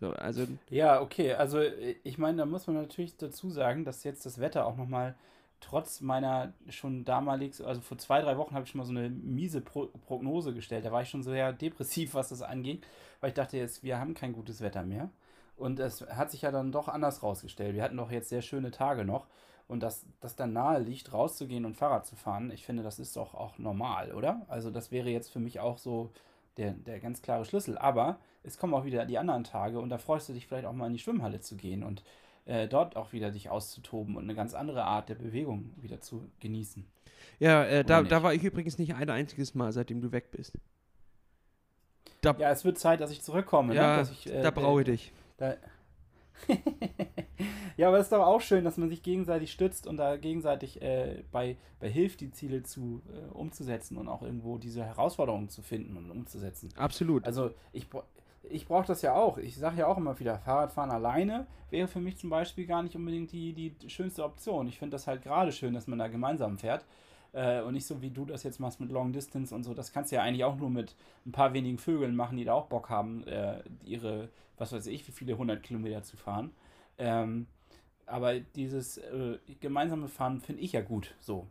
So, 0.00 0.10
also, 0.12 0.46
Ja, 0.70 1.00
okay. 1.00 1.34
Also 1.34 1.58
äh, 1.58 1.96
ich 2.04 2.18
meine, 2.18 2.38
da 2.38 2.46
muss 2.46 2.66
man 2.66 2.76
natürlich 2.76 3.16
dazu 3.16 3.50
sagen, 3.50 3.84
dass 3.84 4.04
jetzt 4.04 4.24
das 4.26 4.38
Wetter 4.38 4.66
auch 4.66 4.76
nochmal 4.76 5.16
trotz 5.60 6.00
meiner 6.00 6.52
schon 6.68 7.04
damalig, 7.04 7.60
also 7.64 7.80
vor 7.80 7.98
zwei, 7.98 8.20
drei 8.20 8.36
Wochen 8.36 8.54
habe 8.54 8.64
ich 8.64 8.70
schon 8.70 8.78
mal 8.78 8.84
so 8.84 8.92
eine 8.92 9.10
miese 9.10 9.60
Pro 9.60 9.86
Prognose 10.06 10.54
gestellt. 10.54 10.84
Da 10.84 10.92
war 10.92 11.02
ich 11.02 11.08
schon 11.10 11.22
sehr 11.22 11.52
depressiv, 11.64 12.14
was 12.14 12.28
das 12.28 12.42
angeht, 12.42 12.86
weil 13.20 13.30
ich 13.30 13.34
dachte 13.34 13.56
jetzt, 13.56 13.82
wir 13.82 13.98
haben 13.98 14.14
kein 14.14 14.32
gutes 14.32 14.60
Wetter 14.60 14.84
mehr. 14.84 15.10
Und 15.56 15.80
es 15.80 16.02
hat 16.02 16.30
sich 16.30 16.42
ja 16.42 16.52
dann 16.52 16.70
doch 16.70 16.86
anders 16.88 17.22
rausgestellt. 17.22 17.74
Wir 17.74 17.82
hatten 17.82 17.96
doch 17.96 18.12
jetzt 18.12 18.28
sehr 18.28 18.42
schöne 18.42 18.70
Tage 18.70 19.04
noch. 19.04 19.26
Und 19.66 19.82
dass 19.82 20.06
das 20.20 20.36
dann 20.36 20.52
nahe 20.52 20.78
liegt, 20.78 21.12
rauszugehen 21.12 21.66
und 21.66 21.76
Fahrrad 21.76 22.06
zu 22.06 22.16
fahren, 22.16 22.50
ich 22.50 22.64
finde, 22.64 22.82
das 22.82 22.98
ist 22.98 23.16
doch 23.16 23.34
auch 23.34 23.58
normal, 23.58 24.14
oder? 24.14 24.46
Also 24.48 24.70
das 24.70 24.90
wäre 24.92 25.10
jetzt 25.10 25.30
für 25.30 25.40
mich 25.40 25.60
auch 25.60 25.76
so 25.78 26.10
der, 26.58 26.72
der 26.72 27.00
ganz 27.00 27.22
klare 27.22 27.44
Schlüssel. 27.44 27.78
Aber 27.78 28.18
es 28.42 28.58
kommen 28.58 28.74
auch 28.74 28.84
wieder 28.84 29.06
die 29.06 29.18
anderen 29.18 29.44
Tage 29.44 29.78
und 29.78 29.88
da 29.88 29.98
freust 29.98 30.28
du 30.28 30.32
dich 30.32 30.46
vielleicht 30.46 30.66
auch 30.66 30.72
mal 30.72 30.86
in 30.86 30.92
die 30.92 30.98
Schwimmhalle 30.98 31.40
zu 31.40 31.56
gehen 31.56 31.82
und 31.82 32.02
äh, 32.44 32.68
dort 32.68 32.96
auch 32.96 33.12
wieder 33.12 33.30
dich 33.30 33.50
auszutoben 33.50 34.16
und 34.16 34.24
eine 34.24 34.34
ganz 34.34 34.54
andere 34.54 34.84
Art 34.84 35.08
der 35.08 35.14
Bewegung 35.14 35.70
wieder 35.80 36.00
zu 36.00 36.30
genießen. 36.40 36.84
ja, 37.38 37.64
äh, 37.64 37.84
da, 37.84 38.02
da 38.02 38.22
war 38.22 38.34
ich 38.34 38.42
übrigens 38.42 38.78
nicht 38.78 38.94
ein 38.94 39.10
einziges 39.10 39.54
Mal, 39.54 39.72
seitdem 39.72 40.00
du 40.00 40.12
weg 40.12 40.30
bist. 40.30 40.52
Da, 42.20 42.34
Ja, 42.38 42.50
es 42.50 42.64
wird 42.64 42.78
Zeit, 42.78 43.00
dass 43.00 43.10
ich 43.10 43.22
zurückkomme. 43.22 43.74
ja, 43.74 44.02
ne? 44.02 44.08
ich, 44.10 44.32
äh, 44.32 44.42
da 44.42 44.50
brauche 44.50 44.80
ich 44.80 44.86
dich. 44.86 45.12
Da 45.36 45.54
ja, 47.76 47.88
aber 47.88 47.98
es 47.98 48.04
ist 48.04 48.12
doch 48.12 48.26
auch 48.26 48.40
schön, 48.40 48.64
dass 48.64 48.76
man 48.76 48.88
sich 48.88 49.02
gegenseitig 49.02 49.52
stützt 49.52 49.86
und 49.86 49.96
da 49.96 50.16
gegenseitig 50.16 50.80
äh, 50.82 51.22
bei, 51.32 51.56
bei 51.80 51.88
hilft, 51.88 52.20
die 52.20 52.30
Ziele 52.30 52.62
zu, 52.62 53.02
äh, 53.12 53.32
umzusetzen 53.32 53.96
und 53.96 54.08
auch 54.08 54.22
irgendwo 54.22 54.58
diese 54.58 54.84
Herausforderungen 54.84 55.48
zu 55.48 55.62
finden 55.62 55.96
und 55.96 56.10
umzusetzen. 56.10 56.70
Absolut. 56.76 57.26
Also 57.26 57.50
ich, 57.72 57.86
ich 58.44 58.66
brauche 58.66 58.86
das 58.86 59.02
ja 59.02 59.14
auch. 59.14 59.38
Ich 59.38 59.56
sage 59.56 59.78
ja 59.78 59.86
auch 59.86 59.98
immer 59.98 60.18
wieder, 60.18 60.38
Fahrradfahren 60.38 60.90
alleine 60.90 61.46
wäre 61.70 61.88
für 61.88 62.00
mich 62.00 62.16
zum 62.16 62.30
Beispiel 62.30 62.66
gar 62.66 62.82
nicht 62.82 62.96
unbedingt 62.96 63.32
die, 63.32 63.52
die 63.52 63.90
schönste 63.90 64.24
Option. 64.24 64.68
Ich 64.68 64.78
finde 64.78 64.94
das 64.94 65.06
halt 65.06 65.22
gerade 65.22 65.52
schön, 65.52 65.74
dass 65.74 65.86
man 65.86 65.98
da 65.98 66.08
gemeinsam 66.08 66.58
fährt. 66.58 66.84
Äh, 67.32 67.62
und 67.62 67.74
nicht 67.74 67.86
so 67.86 68.00
wie 68.00 68.10
du 68.10 68.24
das 68.24 68.42
jetzt 68.42 68.58
machst 68.60 68.80
mit 68.80 68.90
Long 68.90 69.12
Distance 69.12 69.54
und 69.54 69.64
so. 69.64 69.74
Das 69.74 69.92
kannst 69.92 70.12
du 70.12 70.16
ja 70.16 70.22
eigentlich 70.22 70.44
auch 70.44 70.56
nur 70.56 70.70
mit 70.70 70.94
ein 71.26 71.32
paar 71.32 71.52
wenigen 71.52 71.78
Vögeln 71.78 72.16
machen, 72.16 72.36
die 72.36 72.44
da 72.44 72.54
auch 72.54 72.66
Bock 72.66 72.88
haben, 72.90 73.26
äh, 73.26 73.62
ihre, 73.84 74.30
was 74.56 74.72
weiß 74.72 74.86
ich, 74.86 75.06
wie 75.06 75.12
viele 75.12 75.36
hundert 75.36 75.62
Kilometer 75.62 76.02
zu 76.02 76.16
fahren. 76.16 76.52
Ähm, 76.98 77.46
aber 78.06 78.40
dieses 78.40 78.98
äh, 78.98 79.38
gemeinsame 79.60 80.08
Fahren 80.08 80.40
finde 80.40 80.62
ich 80.62 80.72
ja 80.72 80.80
gut 80.80 81.14
so. 81.20 81.46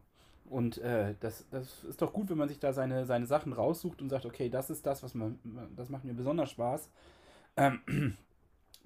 Und 0.49 0.77
äh, 0.79 1.13
das, 1.19 1.45
das 1.51 1.83
ist 1.83 2.01
doch 2.01 2.13
gut, 2.13 2.29
wenn 2.29 2.37
man 2.37 2.47
sich 2.49 2.59
da 2.59 2.73
seine, 2.73 3.05
seine 3.05 3.25
Sachen 3.25 3.53
raussucht 3.53 4.01
und 4.01 4.09
sagt, 4.09 4.25
okay, 4.25 4.49
das 4.49 4.69
ist 4.69 4.85
das, 4.85 5.03
was 5.03 5.13
man, 5.13 5.39
das 5.75 5.89
macht 5.89 6.05
mir 6.05 6.13
besonders 6.13 6.51
Spaß. 6.51 6.89
Ähm, 7.57 8.17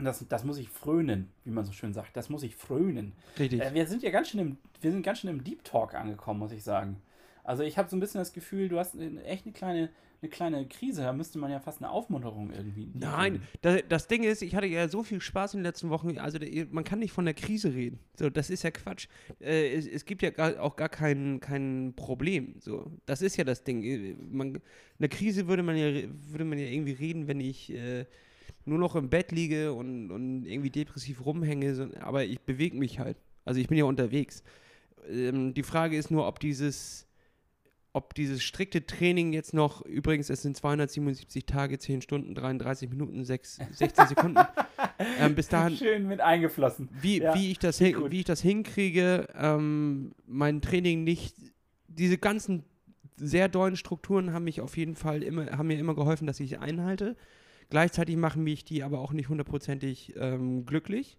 das, 0.06 0.26
das 0.28 0.44
muss 0.44 0.58
ich 0.58 0.70
frönen, 0.70 1.30
wie 1.46 1.52
man 1.52 1.66
so 1.66 1.72
schön 1.72 1.94
sagt. 1.94 2.16
Das 2.18 2.30
muss 2.30 2.44
ich 2.44 2.56
frönen. 2.56 3.14
Richtig. 3.40 3.62
Äh, 3.62 3.74
wir 3.74 3.86
sind 3.88 4.04
ja 4.04 4.12
ganz 4.12 4.30
schön 4.30 4.40
im, 4.40 4.58
wir 4.82 4.92
sind 4.92 5.04
ganz 5.04 5.20
schön 5.20 5.30
im 5.30 5.44
Deep 5.44 5.64
Talk 5.64 5.94
angekommen, 5.96 6.40
muss 6.40 6.52
ich 6.52 6.64
sagen. 6.64 6.98
Also 7.44 7.64
ich 7.64 7.78
habe 7.78 7.90
so 7.90 7.96
ein 7.96 8.00
bisschen 8.00 8.20
das 8.20 8.34
Gefühl, 8.34 8.70
du 8.70 8.78
hast 8.78 8.96
eine- 8.96 9.24
echt 9.24 9.46
eine 9.46 9.54
kleine, 9.54 9.90
eine 10.22 10.30
kleine 10.30 10.68
Krise. 10.68 11.02
Da 11.02 11.12
müsste 11.12 11.40
man 11.40 11.50
ja 11.50 11.60
fast 11.60 11.82
eine 11.82 11.90
Aufmunterung 11.90 12.52
irgendwie. 12.52 12.92
Nein, 12.94 13.42
da, 13.64 13.78
das 13.82 14.08
Ding 14.08 14.24
ist, 14.24 14.44
ich 14.44 14.54
hatte 14.56 14.68
ja 14.68 14.88
so 14.88 15.02
viel 15.02 15.20
Spaß 15.20 15.56
in 15.56 15.62
den 15.62 15.64
letzten 15.66 15.90
Wochen, 15.90 16.20
also 16.20 16.38
man 16.70 16.84
kann 16.84 17.00
nicht 17.00 17.12
von 17.14 17.26
der 17.26 17.34
Krise 17.34 17.74
reden. 17.74 18.00
So, 18.16 18.30
das 18.30 18.52
ist 18.52 18.62
ja 18.62 18.70
Quatsch. 18.70 19.08
Äh, 19.40 19.74
es, 19.74 19.88
es 19.88 20.06
gibt 20.06 20.22
ja 20.22 20.30
gar, 20.30 20.62
auch 20.62 20.76
gar 20.76 20.90
kein, 20.90 21.40
kein 21.40 21.94
Problem. 21.96 22.54
So, 22.60 22.92
das 23.08 23.24
ist 23.24 23.38
ja 23.38 23.44
das 23.44 23.64
Ding. 23.64 23.82
Äh, 23.84 24.16
Man, 24.20 24.62
eine 25.00 25.10
Krise 25.10 25.48
würde 25.48 25.64
man 25.64 25.76
ja 25.76 26.04
würde 26.30 26.46
man 26.46 26.60
ja 26.60 26.66
irgendwie 26.68 26.92
reden, 26.94 27.28
wenn 27.28 27.40
ich 27.40 27.74
äh, 27.74 28.06
nur 28.66 28.78
noch 28.78 28.96
im 28.96 29.10
Bett 29.10 29.32
liege 29.32 29.74
und, 29.74 30.12
und 30.12 30.46
irgendwie 30.46 30.70
depressiv 30.70 31.26
rumhänge, 31.26 31.92
aber 32.02 32.24
ich 32.24 32.42
bewege 32.42 32.78
mich 32.78 33.00
halt. 33.00 33.18
Also 33.46 33.60
ich 33.60 33.68
bin 33.68 33.78
ja 33.78 33.86
unterwegs. 33.86 34.44
Ähm, 35.10 35.54
die 35.54 35.64
Frage 35.64 35.98
ist 35.98 36.12
nur, 36.12 36.28
ob 36.28 36.40
dieses 36.40 37.08
ob 37.94 38.14
dieses 38.14 38.42
strikte 38.42 38.86
Training 38.86 39.34
jetzt 39.34 39.54
noch, 39.54 39.82
übrigens, 39.86 40.30
es 40.30 40.42
sind 40.42 40.56
277 40.56 41.46
Tage, 41.46 41.78
10 41.78 42.02
Stunden, 42.02 42.36
33 42.36 42.90
Minuten, 42.90 43.26
6, 43.26 43.60
16 43.72 44.08
Sekunden, 44.08 44.40
ähm, 45.20 45.36
bis 45.36 45.50
dahin, 45.50 45.76
Schön 45.76 46.08
mit 46.08 46.22
eingeflossen. 46.22 46.90
wie, 47.02 47.20
Ja, 47.20 47.36
wie, 47.36 47.52
ich 47.52 47.60
das 47.60 47.78
hin, 47.78 47.98
wie 48.10 48.20
ich 48.20 48.26
das 48.26 48.42
hinkriege, 48.42 49.28
ähm, 49.36 50.14
mein 50.26 50.62
Training 50.62 51.04
nicht, 51.04 51.36
diese 51.88 52.18
ganzen 52.18 52.64
sehr 53.18 53.50
dollen 53.50 53.76
Strukturen 53.76 54.34
haben 54.34 54.46
mich 54.46 54.62
auf 54.62 54.78
jeden 54.78 54.96
Fall 54.96 55.22
immer, 55.22 55.52
haben 55.52 55.68
mir 55.68 55.78
immer 55.78 55.94
geholfen, 55.94 56.28
dass 56.28 56.40
ich 56.40 56.50
sie 56.50 56.58
einhalte. 56.58 57.18
Gleichzeitig 57.72 58.18
machen 58.18 58.44
mich 58.44 58.64
die 58.66 58.84
aber 58.84 59.00
auch 59.00 59.14
nicht 59.14 59.30
hundertprozentig 59.30 60.14
ähm, 60.18 60.66
glücklich. 60.66 61.18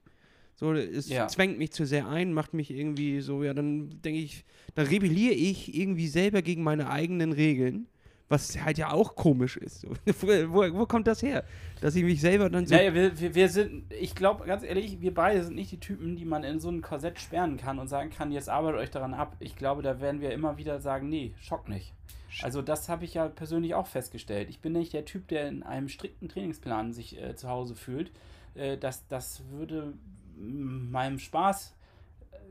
So, 0.55 0.73
es 0.75 1.09
Ja. 1.09 1.27
zwängt 1.27 1.59
mich 1.59 1.73
zu 1.73 1.87
sehr 1.87 2.07
ein, 2.07 2.33
macht 2.35 2.53
mich 2.55 2.71
irgendwie 2.71 3.21
so, 3.21 3.43
ja, 3.43 3.55
dann 3.55 3.89
denke 4.03 4.21
ich, 4.21 4.45
dann 4.75 4.87
rebelliere 4.87 5.35
ich 5.35 5.75
irgendwie 5.75 6.07
selber 6.07 6.43
gegen 6.43 6.63
meine 6.63 6.91
eigenen 6.91 7.33
Regeln, 7.33 7.87
was 8.29 8.63
halt 8.63 8.77
ja 8.77 8.93
auch 8.93 9.15
komisch 9.15 9.57
ist. 9.57 9.87
Wo, 10.21 10.61
wo 10.75 10.87
kommt 10.87 11.07
das 11.07 11.23
her? 11.23 11.43
Dass 11.81 11.97
ich 11.97 12.05
mich 12.05 12.21
selber 12.21 12.51
dann 12.51 12.67
so. 12.67 12.75
Naja, 12.75 12.93
wir, 12.95 13.19
wir, 13.19 13.35
wir 13.35 13.49
sind, 13.49 13.91
ich 13.99 14.15
glaube, 14.15 14.45
ganz 14.45 14.63
ehrlich, 14.63 15.01
wir 15.01 15.15
beide 15.15 15.43
sind 15.43 15.55
nicht 15.57 15.73
die 15.73 15.81
Typen, 15.81 16.17
die 16.17 16.27
man 16.27 16.45
in 16.45 16.61
so 16.61 16.69
ein 16.71 16.83
Korsett 16.83 17.19
sperren 17.19 17.57
kann 17.57 17.79
und 17.79 17.89
sagen 17.89 18.11
kann, 18.11 18.31
jetzt 18.31 18.51
arbeitet 18.51 18.81
euch 18.81 18.91
daran 18.91 19.15
ab. 19.15 19.37
Ich 19.41 19.57
glaube, 19.57 19.81
da 19.83 20.01
werden 20.03 20.21
wir 20.21 20.33
immer 20.33 20.59
wieder 20.59 20.81
sagen, 20.81 21.09
nee, 21.09 21.33
schock 21.41 21.69
nicht. 21.71 21.95
Also 22.43 22.63
das 22.63 22.89
habe 22.89 23.05
ich 23.05 23.15
ja 23.15 23.29
persönlich 23.29 23.75
auch 23.75 23.87
festgestellt. 23.87 24.49
Ich 24.49 24.61
bin 24.61 24.73
nicht 24.73 24.93
der 24.93 25.05
Typ, 25.05 25.29
der 25.29 25.49
in 25.49 25.63
einem 25.63 25.89
strikten 25.89 26.29
Trainingsplan 26.29 26.93
sich 26.93 27.21
äh, 27.21 27.37
zu 27.37 27.49
Hause 27.49 27.75
fühlt. 27.75 28.11
Äh, 28.55 28.79
das, 28.79 29.07
das 29.09 29.43
würde 29.51 29.95
meinem 30.37 31.19
Spaß, 31.19 31.75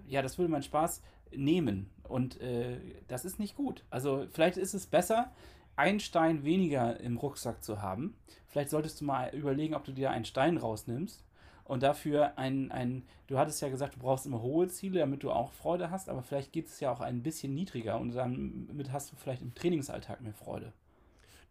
ja, 0.08 0.22
das 0.22 0.38
würde 0.38 0.52
meinen 0.52 0.64
Spaß 0.64 1.02
nehmen. 1.32 1.90
Und 2.04 2.40
äh, 2.42 2.78
das 3.08 3.26
ist 3.26 3.40
nicht 3.40 3.56
gut. 3.56 3.84
Also 3.90 4.28
vielleicht 4.32 4.58
ist 4.58 4.74
es 4.74 4.86
besser, 4.86 5.32
einen 5.76 6.00
Stein 6.00 6.44
weniger 6.44 7.00
im 7.00 7.18
Rucksack 7.18 7.64
zu 7.64 7.82
haben. 7.82 8.16
Vielleicht 8.48 8.70
solltest 8.70 9.02
du 9.02 9.06
mal 9.06 9.34
überlegen, 9.34 9.74
ob 9.74 9.86
du 9.86 9.94
dir 9.94 10.12
einen 10.12 10.26
Stein 10.26 10.58
rausnimmst 10.58 11.24
und 11.66 11.84
dafür 11.84 12.38
ein, 12.38 12.72
ein, 12.72 13.04
du 13.28 13.38
hattest 13.38 13.62
ja 13.62 13.70
gesagt, 13.70 13.96
du 13.96 14.00
brauchst 14.00 14.26
immer 14.26 14.42
hohe 14.42 14.68
Ziele, 14.68 15.00
damit 15.00 15.24
du 15.24 15.32
auch 15.32 15.52
Freude 15.52 15.92
hast, 15.92 16.10
aber 16.10 16.22
vielleicht 16.22 16.52
geht 16.52 16.68
es 16.68 16.80
ja 16.80 16.92
auch 16.92 17.02
ein 17.02 17.24
bisschen 17.24 17.54
niedriger 17.54 18.00
und 18.00 18.14
damit 18.14 18.92
hast 18.92 19.12
du 19.12 19.16
vielleicht 19.16 19.42
im 19.42 19.54
Trainingsalltag 19.56 20.22
mehr 20.22 20.34
Freude. 20.34 20.74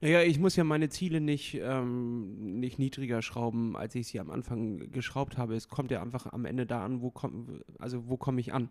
Naja, 0.03 0.23
ich 0.23 0.39
muss 0.39 0.57
ja 0.57 0.65
meine 0.65 0.89
Ziele 0.89 1.21
nicht, 1.21 1.61
ähm, 1.63 2.59
nicht 2.59 2.79
niedriger 2.79 3.21
schrauben, 3.21 3.77
als 3.77 3.95
ich 3.95 4.07
sie 4.07 4.19
am 4.19 4.31
Anfang 4.31 4.91
geschraubt 4.93 5.37
habe. 5.37 5.55
Es 5.55 5.69
kommt 5.69 5.91
ja 5.91 6.01
einfach 6.01 6.27
am 6.33 6.47
Ende 6.47 6.65
da 6.65 6.83
an, 6.83 7.03
wo 7.03 7.11
komm, 7.11 7.61
also 7.79 8.09
wo 8.09 8.17
komme 8.17 8.41
ich 8.41 8.55
an. 8.55 8.71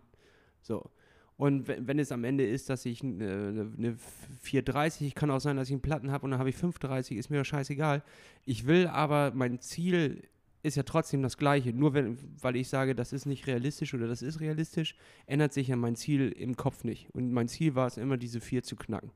So. 0.60 0.90
Und 1.36 1.68
wenn, 1.68 1.86
wenn 1.86 1.98
es 2.00 2.10
am 2.10 2.24
Ende 2.24 2.44
ist, 2.44 2.68
dass 2.68 2.84
ich 2.84 3.02
eine, 3.02 3.70
eine 3.78 3.96
430, 4.40 5.14
kann 5.14 5.30
auch 5.30 5.40
sein, 5.40 5.56
dass 5.56 5.68
ich 5.68 5.72
einen 5.72 5.82
Platten 5.82 6.10
habe 6.10 6.24
und 6.24 6.32
dann 6.32 6.40
habe 6.40 6.50
ich 6.50 6.56
530, 6.56 7.16
ist 7.16 7.30
mir 7.30 7.36
ja 7.36 7.44
scheißegal. 7.44 8.02
Ich 8.44 8.66
will 8.66 8.88
aber, 8.88 9.32
mein 9.32 9.60
Ziel 9.60 10.24
ist 10.62 10.76
ja 10.76 10.82
trotzdem 10.82 11.22
das 11.22 11.36
gleiche. 11.36 11.72
Nur 11.72 11.94
wenn, 11.94 12.18
weil 12.40 12.56
ich 12.56 12.68
sage, 12.68 12.94
das 12.94 13.12
ist 13.12 13.26
nicht 13.26 13.46
realistisch 13.46 13.94
oder 13.94 14.06
das 14.06 14.22
ist 14.22 14.40
realistisch, 14.40 14.94
ändert 15.26 15.52
sich 15.52 15.68
ja 15.68 15.76
mein 15.76 15.96
Ziel 15.96 16.32
im 16.32 16.56
Kopf 16.56 16.84
nicht. 16.84 17.08
Und 17.14 17.32
mein 17.32 17.48
Ziel 17.48 17.74
war 17.74 17.86
es 17.86 17.96
immer, 17.96 18.16
diese 18.16 18.40
4 18.40 18.62
zu 18.62 18.76
knacken. 18.76 19.10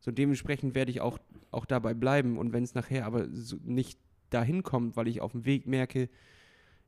So 0.00 0.10
dementsprechend 0.10 0.74
werde 0.74 0.90
ich 0.90 1.00
auch, 1.00 1.18
auch 1.50 1.64
dabei 1.64 1.94
bleiben. 1.94 2.38
Und 2.38 2.52
wenn 2.52 2.64
es 2.64 2.74
nachher 2.74 3.06
aber 3.06 3.28
so 3.30 3.56
nicht 3.64 3.98
dahin 4.30 4.62
kommt, 4.62 4.96
weil 4.96 5.08
ich 5.08 5.20
auf 5.20 5.32
dem 5.32 5.44
Weg 5.44 5.66
merke, 5.66 6.08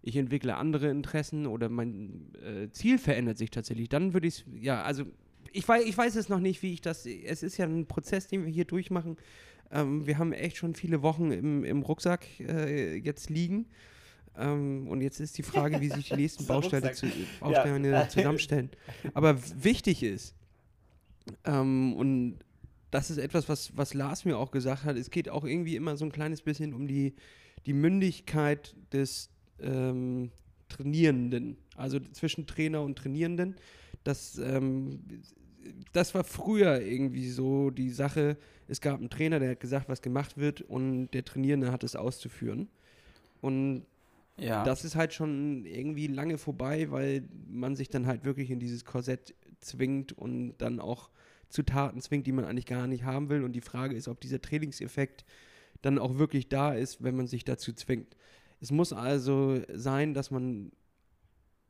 ich 0.02 0.16
entwickle 0.16 0.56
andere 0.56 0.88
Interessen 0.90 1.46
oder 1.46 1.70
mein 1.70 2.34
äh, 2.34 2.70
Ziel 2.70 2.98
verändert 2.98 3.38
sich 3.38 3.50
tatsächlich, 3.50 3.88
dann 3.88 4.12
würde 4.12 4.26
ich 4.26 4.40
es, 4.40 4.44
ja, 4.60 4.82
also 4.82 5.04
ich 5.52 5.66
weiß, 5.66 5.84
ich 5.86 5.96
weiß 5.96 6.16
es 6.16 6.28
noch 6.28 6.40
nicht, 6.40 6.62
wie 6.62 6.72
ich 6.72 6.80
das, 6.80 7.06
es 7.06 7.42
ist 7.42 7.56
ja 7.56 7.66
ein 7.66 7.86
Prozess, 7.86 8.26
den 8.26 8.44
wir 8.44 8.52
hier 8.52 8.64
durchmachen. 8.64 9.16
Ähm, 9.70 10.06
wir 10.06 10.18
haben 10.18 10.32
echt 10.32 10.56
schon 10.56 10.74
viele 10.74 11.02
Wochen 11.02 11.30
im, 11.32 11.64
im 11.64 11.82
Rucksack 11.82 12.26
äh, 12.40 12.96
jetzt 12.96 13.30
liegen. 13.30 13.66
Ähm, 14.36 14.88
und 14.88 15.00
jetzt 15.00 15.20
ist 15.20 15.38
die 15.38 15.42
Frage, 15.42 15.80
wie 15.80 15.88
sich 15.88 16.08
die 16.08 16.16
nächsten 16.16 16.46
Bausteine, 16.48 16.92
zu, 16.92 17.06
Rucksack. 17.06 17.40
Bausteine 17.40 17.90
Ja. 17.90 18.08
zusammenstellen. 18.08 18.70
Aber 19.14 19.36
wichtig 19.62 20.02
ist, 20.02 20.34
ähm, 21.44 21.94
und 21.94 22.38
das 22.90 23.10
ist 23.10 23.18
etwas, 23.18 23.48
was, 23.48 23.76
was 23.76 23.94
Lars 23.94 24.24
mir 24.24 24.38
auch 24.38 24.50
gesagt 24.50 24.84
hat, 24.84 24.96
es 24.96 25.10
geht 25.10 25.28
auch 25.28 25.44
irgendwie 25.44 25.76
immer 25.76 25.96
so 25.96 26.04
ein 26.04 26.12
kleines 26.12 26.42
bisschen 26.42 26.74
um 26.74 26.86
die, 26.86 27.14
die 27.66 27.72
Mündigkeit 27.72 28.74
des 28.92 29.30
ähm, 29.60 30.30
Trainierenden, 30.68 31.56
also 31.76 31.98
zwischen 31.98 32.46
Trainer 32.46 32.82
und 32.82 32.96
Trainierenden. 32.96 33.56
Das, 34.04 34.38
ähm, 34.38 35.00
das 35.92 36.14
war 36.14 36.24
früher 36.24 36.80
irgendwie 36.82 37.30
so 37.30 37.70
die 37.70 37.90
Sache, 37.90 38.36
es 38.68 38.80
gab 38.80 38.98
einen 38.98 39.10
Trainer, 39.10 39.38
der 39.40 39.50
hat 39.50 39.60
gesagt, 39.60 39.88
was 39.88 40.02
gemacht 40.02 40.36
wird 40.38 40.60
und 40.62 41.08
der 41.12 41.24
Trainierende 41.24 41.70
hat 41.72 41.84
es 41.84 41.96
auszuführen. 41.96 42.68
Und 43.40 43.84
Ja. 44.38 44.64
das 44.64 44.84
ist 44.84 44.96
halt 44.96 45.12
schon 45.12 45.64
irgendwie 45.66 46.06
lange 46.06 46.38
vorbei, 46.38 46.90
weil 46.90 47.28
man 47.48 47.76
sich 47.76 47.88
dann 47.88 48.06
halt 48.06 48.24
wirklich 48.24 48.50
in 48.50 48.58
dieses 48.58 48.84
Korsett 48.84 49.34
zwingt 49.60 50.12
und 50.12 50.56
dann 50.58 50.80
auch 50.80 51.10
zu 51.48 51.62
Taten 51.62 52.00
zwingt, 52.00 52.26
die 52.26 52.32
man 52.32 52.44
eigentlich 52.44 52.66
gar 52.66 52.86
nicht 52.86 53.04
haben 53.04 53.28
will. 53.28 53.44
Und 53.44 53.52
die 53.52 53.60
Frage 53.60 53.94
ist, 53.94 54.08
ob 54.08 54.20
dieser 54.20 54.40
Trainingseffekt 54.40 55.24
dann 55.82 55.98
auch 55.98 56.18
wirklich 56.18 56.48
da 56.48 56.72
ist, 56.72 57.02
wenn 57.02 57.16
man 57.16 57.26
sich 57.26 57.44
dazu 57.44 57.72
zwingt. 57.72 58.16
Es 58.60 58.70
muss 58.70 58.92
also 58.92 59.60
sein, 59.72 60.14
dass 60.14 60.30
man 60.30 60.72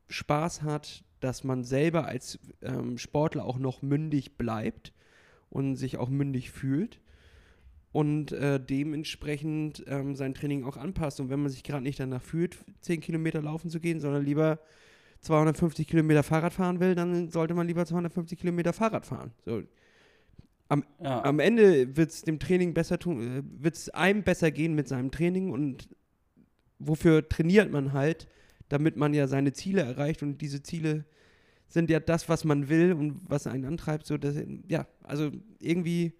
Spaß 0.07 0.61
hat, 0.61 1.03
dass 1.19 1.43
man 1.43 1.63
selber 1.63 2.05
als 2.05 2.39
ähm, 2.61 2.97
Sportler 2.97 3.45
auch 3.45 3.57
noch 3.57 3.81
mündig 3.81 4.37
bleibt 4.37 4.93
und 5.49 5.75
sich 5.75 5.97
auch 5.97 6.09
mündig 6.09 6.51
fühlt 6.51 6.99
und 7.95 8.33
äh, 8.33 8.59
dementsprechend 8.59 9.85
ähm, 9.87 10.15
sein 10.15 10.33
Training 10.33 10.65
auch 10.65 10.75
anpasst. 10.75 11.21
Und 11.21 11.29
wenn 11.29 11.39
man 11.39 11.49
sich 11.49 11.63
gerade 11.63 11.81
nicht 11.81 11.97
danach 11.97 12.21
fühlt, 12.21 12.57
10 12.81 12.99
Kilometer 12.99 13.41
laufen 13.41 13.69
zu 13.69 13.79
gehen, 13.79 14.01
sondern 14.01 14.25
lieber 14.25 14.59
250 15.21 15.87
Kilometer 15.87 16.21
Fahrrad 16.21 16.53
fahren 16.53 16.81
will, 16.81 16.93
dann 16.93 17.29
sollte 17.29 17.53
man 17.53 17.67
lieber 17.67 17.85
250 17.85 18.37
Kilometer 18.37 18.73
Fahrrad 18.73 19.05
fahren. 19.05 19.31
So. 19.45 19.63
ja. 21.01 21.23
Am 21.23 21.39
Ende 21.39 21.95
wird 21.95 22.09
es 22.09 22.23
dem 22.23 22.37
Training 22.37 22.73
besser 22.73 22.99
tun, 22.99 23.21
äh, 23.21 23.43
wird 23.63 23.75
es 23.75 23.89
einem 23.89 24.23
besser 24.23 24.51
gehen 24.51 24.75
mit 24.75 24.89
seinem 24.89 25.11
Training 25.11 25.51
und 25.51 25.87
wofür 26.79 27.29
trainiert 27.29 27.71
man 27.71 27.93
halt, 27.93 28.27
damit 28.67 28.97
man 28.97 29.13
ja 29.13 29.27
seine 29.27 29.53
Ziele 29.53 29.83
erreicht 29.83 30.21
und 30.21 30.41
diese 30.41 30.61
Ziele 30.61 31.05
sind 31.67 31.89
ja 31.89 31.99
das, 31.99 32.29
was 32.29 32.43
man 32.43 32.69
will 32.69 32.93
und 32.93 33.19
was 33.29 33.47
einen 33.47 33.65
antreibt. 33.65 34.05
So, 34.05 34.17
dass, 34.17 34.35
ja, 34.67 34.87
also 35.03 35.31
irgendwie 35.59 36.13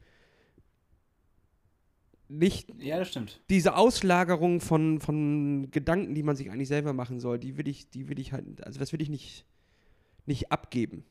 nicht 2.28 2.74
ja, 2.80 2.98
das 2.98 3.10
stimmt. 3.10 3.40
diese 3.50 3.76
Auslagerung 3.76 4.60
von, 4.60 5.00
von 5.00 5.70
Gedanken, 5.70 6.16
die 6.16 6.24
man 6.24 6.36
sich 6.36 6.50
eigentlich 6.50 6.68
selber 6.68 6.94
machen 6.94 7.20
soll, 7.20 7.38
die 7.38 7.58
will 7.58 7.68
ich, 7.68 7.90
die 7.90 8.10
will 8.10 8.20
ich 8.20 8.34
halt, 8.34 8.66
also 8.66 8.80
das 8.80 8.92
will 8.94 9.02
ich 9.02 9.10
nicht, 9.10 9.46
nicht 10.26 10.52
abgeben. 10.52 11.06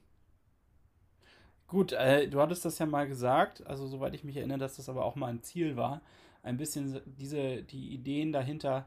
Gut, 1.68 1.92
äh, 1.92 2.28
du 2.28 2.40
hattest 2.40 2.64
das 2.64 2.78
ja 2.78 2.86
mal 2.86 3.06
gesagt, 3.06 3.66
also 3.66 3.86
soweit 3.86 4.14
ich 4.14 4.24
mich 4.24 4.36
erinnere, 4.36 4.58
dass 4.58 4.76
das 4.76 4.88
aber 4.88 5.04
auch 5.04 5.16
mal 5.16 5.28
ein 5.28 5.42
Ziel 5.42 5.76
war, 5.76 6.02
ein 6.42 6.56
bisschen 6.56 7.00
diese, 7.06 7.62
die 7.62 7.94
Ideen 7.94 8.32
dahinter 8.32 8.86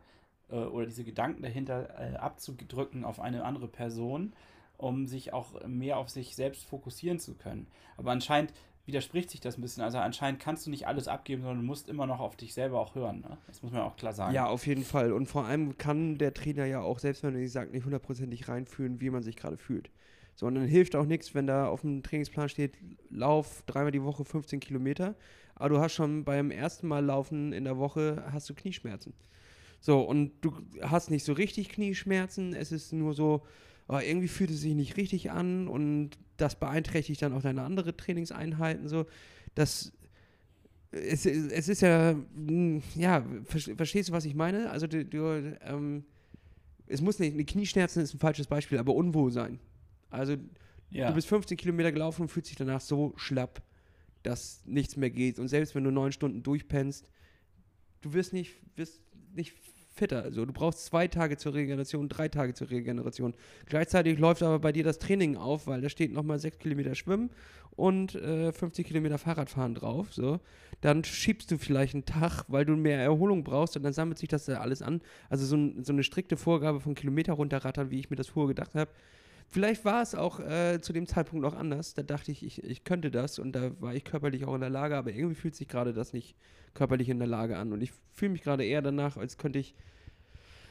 äh, 0.50 0.56
oder 0.56 0.86
diese 0.86 1.04
Gedanken 1.04 1.42
dahinter 1.42 1.90
äh, 2.00 2.16
abzudrücken 2.18 3.04
auf 3.04 3.20
eine 3.20 3.44
andere 3.46 3.68
Person, 3.68 4.34
um 4.78 5.08
sich 5.08 5.34
auch 5.34 5.66
mehr 5.68 5.98
auf 5.98 6.10
sich 6.10 6.36
selbst 6.36 6.66
fokussieren 6.66 7.20
zu 7.20 7.36
können. 7.36 7.68
Aber 7.98 8.12
anscheinend 8.12 8.54
widerspricht 8.86 9.30
sich 9.30 9.42
das 9.42 9.58
ein 9.58 9.62
bisschen. 9.62 9.84
Also 9.84 9.98
anscheinend 9.98 10.40
kannst 10.40 10.66
du 10.66 10.70
nicht 10.70 10.88
alles 10.88 11.08
abgeben, 11.08 11.42
sondern 11.42 11.66
musst 11.66 11.90
immer 11.90 12.08
noch 12.08 12.20
auf 12.20 12.36
dich 12.36 12.54
selber 12.54 12.80
auch 12.80 12.96
hören. 12.96 13.20
Ne? 13.20 13.38
Das 13.48 13.62
muss 13.62 13.72
man 13.72 13.82
auch 13.82 13.98
klar 13.98 14.14
sagen. 14.14 14.34
Ja, 14.34 14.48
auf 14.48 14.66
jeden 14.66 14.84
Fall. 14.84 15.12
Und 15.12 15.28
vor 15.28 15.46
allem 15.46 15.78
kann 15.78 16.18
der 16.18 16.34
Trainer 16.34 16.66
ja 16.66 16.82
auch, 16.82 17.00
selbst 17.00 17.24
wenn 17.24 17.36
er 17.36 17.42
nicht 17.42 17.52
sagt, 17.52 17.74
nicht 17.74 17.84
hundertprozentig 17.84 18.48
reinfühlen, 18.48 19.02
wie 19.02 19.10
man 19.10 19.24
sich 19.24 19.36
gerade 19.36 19.58
fühlt. 19.58 19.90
Sondern 20.36 20.66
hilft 20.66 20.96
auch 20.96 21.06
nichts, 21.06 21.36
wenn 21.36 21.48
da 21.48 21.68
auf 21.68 21.82
dem 21.82 22.02
Trainingsplan 22.02 22.48
steht, 22.48 22.78
lauf 23.10 23.64
dreimal 23.66 23.92
die 23.92 24.04
Woche 24.04 24.24
15 24.24 24.60
Kilometer, 24.60 25.16
aber 25.56 25.70
du 25.70 25.80
hast 25.80 25.94
schon 25.94 26.24
beim 26.24 26.52
ersten 26.52 26.88
Mal 26.88 27.04
laufen 27.04 27.52
in 27.54 27.64
der 27.64 27.80
Woche, 27.80 28.24
hast 28.32 28.48
du 28.48 28.54
Knieschmerzen. 28.54 29.14
So, 29.80 30.02
und 30.02 30.34
du 30.42 30.54
hast 30.82 31.10
nicht 31.10 31.24
so 31.24 31.34
richtig 31.34 31.70
Knieschmerzen, 31.70 32.54
es 32.54 32.72
ist 32.72 32.94
nur 32.94 33.16
so, 33.16 33.44
oh, 33.88 33.98
irgendwie 33.98 34.28
fühlt 34.28 34.50
es 34.50 34.62
sich 34.62 34.76
nicht 34.76 34.98
richtig 34.98 35.32
an 35.32 35.68
und 35.68 36.12
das 36.38 36.60
beeinträchtigt 36.60 37.22
dann 37.22 37.34
auch 37.34 37.42
deine 37.42 37.64
andere 37.64 37.96
Trainingseinheiten 37.96 38.88
so. 38.88 39.06
Das 39.56 39.92
es, 40.92 41.26
es 41.26 41.68
ist 41.68 41.82
ja, 41.82 42.14
mm, 42.14 42.82
ja, 42.96 43.26
ver- 43.46 43.76
verstehst 43.76 44.10
du, 44.10 44.14
was 44.14 44.26
ich 44.26 44.36
meine? 44.36 44.70
Also 44.72 44.88
du, 44.88 45.04
du 45.06 45.58
ähm, 45.62 46.06
es 46.88 47.02
muss 47.02 47.20
nicht, 47.20 47.34
eine 47.34 47.46
Knieschmerzen 47.46 48.02
ist 48.02 48.14
ein 48.14 48.20
falsches 48.20 48.48
Beispiel, 48.48 48.78
aber 48.78 48.96
Unwohlsein. 48.96 49.60
Also 50.10 50.38
ja. 50.90 51.10
du 51.10 51.14
bist 51.16 51.28
15 51.28 51.58
Kilometer 51.58 51.92
gelaufen 51.92 52.24
und 52.24 52.28
fühlst 52.30 52.50
dich 52.50 52.58
danach 52.58 52.82
so 52.82 53.14
schlapp, 53.18 53.62
dass 54.24 54.64
nichts 54.66 54.96
mehr 54.96 55.10
geht. 55.10 55.40
Und 55.40 55.50
selbst 55.50 55.76
wenn 55.76 55.84
du 55.84 55.92
neun 55.92 56.12
Stunden 56.12 56.44
durchpennst, 56.44 57.10
du 58.02 58.14
wirst 58.14 58.34
nicht, 58.34 58.56
wirst 58.76 59.02
nicht 59.34 59.54
fitter. 59.98 60.24
Also 60.24 60.46
du 60.46 60.54
brauchst 60.54 60.86
zwei 60.86 61.08
Tage 61.08 61.38
zur 61.38 61.54
Regeneration, 61.54 62.10
drei 62.10 62.28
Tage 62.30 62.54
zur 62.54 62.70
Regeneration. 62.70 63.34
Gleichzeitig 63.66 64.20
läuft 64.20 64.44
aber 64.44 64.60
bei 64.60 64.72
dir 64.72 64.84
das 64.84 65.00
Training 65.00 65.38
auf, 65.38 65.68
weil 65.68 65.82
da 65.82 65.90
steht 65.90 66.14
nochmal 66.14 66.40
sechs 66.40 66.60
Kilometer 66.60 66.96
Schwimmen 66.96 67.30
und 67.76 68.16
äh, 68.16 68.52
50 68.52 68.88
Kilometer 68.88 69.18
Fahrradfahren 69.18 69.76
drauf. 69.76 70.14
So. 70.14 70.40
Dann 70.82 71.04
schiebst 71.04 71.52
du 71.52 71.58
vielleicht 71.58 71.94
einen 71.94 72.06
Tag, 72.06 72.46
weil 72.48 72.66
du 72.66 72.76
mehr 72.76 73.00
Erholung 73.00 73.44
brauchst 73.44 73.78
und 73.78 73.84
dann 73.84 73.94
sammelt 73.94 74.18
sich 74.18 74.30
das 74.30 74.46
da 74.46 74.60
alles 74.60 74.82
an. 74.82 75.02
Also 75.30 75.46
so, 75.46 75.58
so 75.82 75.94
eine 75.94 76.04
strikte 76.04 76.38
Vorgabe 76.38 76.80
von 76.80 76.96
Kilometer 76.96 77.34
runterrattern, 77.34 77.92
wie 77.92 78.00
ich 78.00 78.10
mir 78.10 78.16
das 78.16 78.28
vorher 78.28 78.50
gedacht 78.50 78.76
habe. 78.76 78.92
Vielleicht 79.50 79.86
war 79.86 80.02
es 80.02 80.14
auch 80.14 80.40
äh, 80.42 80.80
zu 80.82 80.92
dem 80.94 81.08
Zeitpunkt 81.08 81.42
noch 81.44 81.56
anders. 81.56 81.94
Da 81.94 82.04
dachte 82.04 82.32
ich, 82.32 82.44
ich, 82.46 82.64
ich 82.64 82.84
könnte 82.84 83.10
das 83.12 83.40
und 83.40 83.54
da 83.54 83.72
war 83.82 83.96
ich 83.96 84.04
körperlich 84.04 84.46
auch 84.46 84.54
in 84.56 84.62
der 84.62 84.70
Lage, 84.70 84.98
aber 84.98 85.12
irgendwie 85.12 85.36
fühlt 85.36 85.56
sich 85.56 85.68
gerade 85.68 85.94
das 85.94 86.12
nicht 86.14 86.36
körperlich 86.74 87.10
in 87.10 87.18
der 87.20 87.28
Lage 87.28 87.58
an. 87.58 87.72
Und 87.72 87.82
ich 87.82 87.92
fühle 88.14 88.32
mich 88.34 88.42
gerade 88.44 88.66
eher 88.66 88.82
danach, 88.82 89.16
als 89.18 89.38
könnte 89.38 89.60
ich 89.60 89.74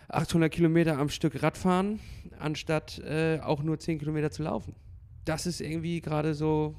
800 0.09 0.53
Kilometer 0.53 0.99
am 0.99 1.09
Stück 1.09 1.43
Rad 1.43 1.57
fahren, 1.57 2.01
anstatt 2.39 2.99
äh, 3.01 3.41
auch 3.41 3.62
nur 3.62 3.79
10 3.79 3.99
Kilometer 3.99 4.31
zu 4.31 4.43
laufen. 4.43 4.75
Das 5.25 5.47
ist 5.47 5.61
irgendwie 5.61 6.01
gerade 6.01 6.35
so. 6.35 6.77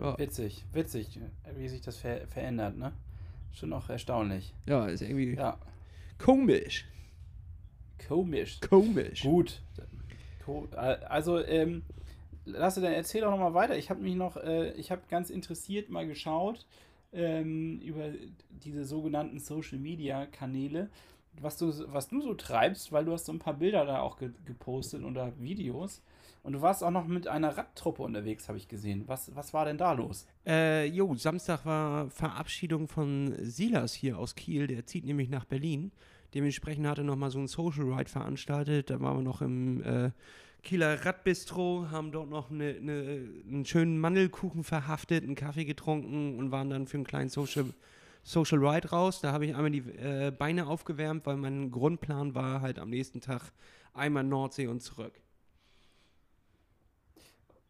Ja, 0.00 0.18
Witzig, 0.18 0.64
witzig, 0.72 1.20
wie 1.56 1.68
sich 1.68 1.82
das 1.82 1.98
ver 1.98 2.26
verändert, 2.26 2.76
ne? 2.76 2.92
Schon 3.52 3.72
auch 3.74 3.88
erstaunlich. 3.90 4.54
ja, 4.66 4.86
ist 4.86 5.02
irgendwie 5.02 5.34
Ja, 5.34 5.58
komisch. 6.18 6.86
komisch. 8.08 8.58
Komisch. 8.68 9.22
Gut. 9.22 9.62
Äh, 10.72 10.98
Also, 11.08 11.38
ähm, 11.44 11.82
Lasse, 12.44 12.80
dann 12.80 12.92
erzähl 12.92 13.20
doch 13.20 13.30
noch 13.30 13.38
mal 13.38 13.54
weiter. 13.54 13.76
Ich 13.76 13.88
habe 13.88 14.00
mich 14.00 14.16
noch, 14.16 14.36
äh, 14.36 14.72
ich 14.72 14.90
habe 14.90 15.02
ganz 15.08 15.30
interessiert 15.30 15.90
mal 15.90 16.06
geschaut 16.06 16.66
ähm, 17.12 17.80
über 17.80 18.10
diese 18.50 18.84
sogenannten 18.84 19.38
Social 19.38 19.78
Media 19.78 20.26
Kanäle, 20.26 20.90
was 21.40 21.56
du, 21.56 21.72
was 21.92 22.08
du 22.08 22.20
so 22.20 22.34
treibst, 22.34 22.90
weil 22.90 23.04
du 23.04 23.12
hast 23.12 23.26
so 23.26 23.32
ein 23.32 23.38
paar 23.38 23.54
Bilder 23.54 23.84
da 23.84 24.00
auch 24.00 24.18
ge 24.18 24.30
gepostet 24.44 25.04
oder 25.04 25.32
Videos. 25.38 26.02
Und 26.42 26.54
du 26.54 26.60
warst 26.60 26.82
auch 26.82 26.90
noch 26.90 27.06
mit 27.06 27.28
einer 27.28 27.56
Radtruppe 27.56 28.02
unterwegs, 28.02 28.48
habe 28.48 28.58
ich 28.58 28.66
gesehen. 28.66 29.04
Was, 29.06 29.34
was 29.36 29.54
war 29.54 29.64
denn 29.64 29.78
da 29.78 29.92
los? 29.92 30.26
Äh, 30.44 30.86
jo, 30.86 31.14
Samstag 31.14 31.64
war 31.64 32.10
Verabschiedung 32.10 32.88
von 32.88 33.36
Silas 33.38 33.94
hier 33.94 34.18
aus 34.18 34.34
Kiel. 34.34 34.66
Der 34.66 34.84
zieht 34.84 35.04
nämlich 35.04 35.28
nach 35.28 35.44
Berlin. 35.44 35.92
Dementsprechend 36.34 36.86
hat 36.86 36.98
er 36.98 37.04
nochmal 37.04 37.30
so 37.30 37.38
ein 37.38 37.46
Social 37.46 37.92
Ride 37.92 38.10
veranstaltet. 38.10 38.90
Da 38.90 39.00
waren 39.00 39.18
wir 39.18 39.22
noch 39.22 39.42
im 39.42 39.82
äh, 39.82 40.10
Kieler 40.62 41.04
Radbistro, 41.04 41.88
haben 41.90 42.12
dort 42.12 42.30
noch 42.30 42.50
eine, 42.50 42.76
eine, 42.76 43.28
einen 43.48 43.64
schönen 43.64 43.98
Mandelkuchen 43.98 44.64
verhaftet, 44.64 45.24
einen 45.24 45.34
Kaffee 45.34 45.64
getrunken 45.64 46.38
und 46.38 46.52
waren 46.52 46.70
dann 46.70 46.86
für 46.86 46.98
einen 46.98 47.04
kleinen 47.04 47.28
Social, 47.28 47.66
Social 48.22 48.64
Ride 48.64 48.90
raus. 48.90 49.20
Da 49.20 49.32
habe 49.32 49.46
ich 49.46 49.54
einmal 49.54 49.72
die 49.72 49.80
äh, 49.80 50.32
Beine 50.36 50.66
aufgewärmt, 50.68 51.26
weil 51.26 51.36
mein 51.36 51.70
Grundplan 51.70 52.34
war 52.34 52.60
halt 52.60 52.78
am 52.78 52.90
nächsten 52.90 53.20
Tag 53.20 53.52
einmal 53.92 54.24
Nordsee 54.24 54.68
und 54.68 54.80
zurück. 54.80 55.12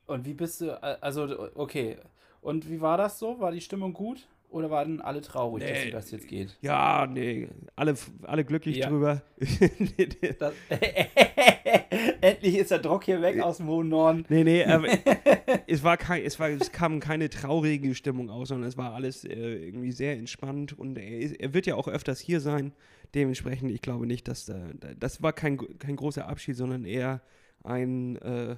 Und 0.07 0.27
wie 0.27 0.35
bist 0.35 0.61
du, 0.61 0.83
also, 1.03 1.51
okay. 1.55 1.97
Und 2.43 2.69
wie 2.69 2.81
war 2.81 2.99
das 2.99 3.19
so? 3.19 3.41
War 3.41 3.53
die 3.53 3.61
Stimmung 3.61 3.93
gut? 3.95 4.29
Oder 4.53 4.71
waren 4.71 5.01
alle 5.01 5.21
traurig, 5.23 5.65
dass 5.67 5.85
Nee. 5.85 5.91
das 5.91 6.11
jetzt 6.11 6.29
geht? 6.29 6.57
Ja, 6.61 7.07
nee, 7.11 7.49
alle, 7.75 7.95
alle 8.23 8.45
glücklich 8.45 8.77
Ja. 8.79 8.89
drüber. 8.89 9.23
Das 10.39 10.53
Endlich 12.21 12.57
ist 12.57 12.71
der 12.71 12.79
Druck 12.79 13.05
hier 13.05 13.21
weg 13.23 13.41
aus 13.41 13.57
dem 13.59 13.67
hohen 13.67 13.89
Norden. 13.89 14.25
Nee, 14.29 14.45
nee, 14.45 14.65
aber 14.65 14.87
es, 15.67 15.83
war 15.83 15.97
kein, 15.97 16.23
es, 16.25 16.39
war, 16.39 16.49
es 16.51 16.71
kam 16.73 17.01
keine 17.01 17.29
traurige 17.31 17.95
Stimmung 17.95 18.31
aus, 18.31 18.49
sondern 18.49 18.69
es 18.69 18.77
war 18.77 18.95
alles 18.95 19.25
äh, 19.25 19.33
irgendwie 19.67 19.93
sehr 19.93 20.15
entspannt 20.15 20.79
und 20.79 20.99
er, 20.99 21.19
ist, 21.19 21.35
er 21.41 21.53
wird 21.55 21.67
ja 21.67 21.75
auch 21.75 21.89
öfters 21.89 22.21
hier 22.21 22.41
sein. 22.41 22.73
Dementsprechend, 23.15 23.71
ich 23.71 23.83
glaube 23.83 24.07
nicht, 24.07 24.29
dass 24.29 24.47
da, 24.47 24.71
da- 24.79 24.95
das 24.95 25.23
war 25.23 25.33
kein, 25.33 25.59
kein 25.79 25.97
großer 25.97 26.27
Abschied, 26.29 26.57
sondern 26.57 26.85
eher 26.85 27.21
ein, 27.65 28.17
äh, 28.17 28.53
äh, 28.53 28.57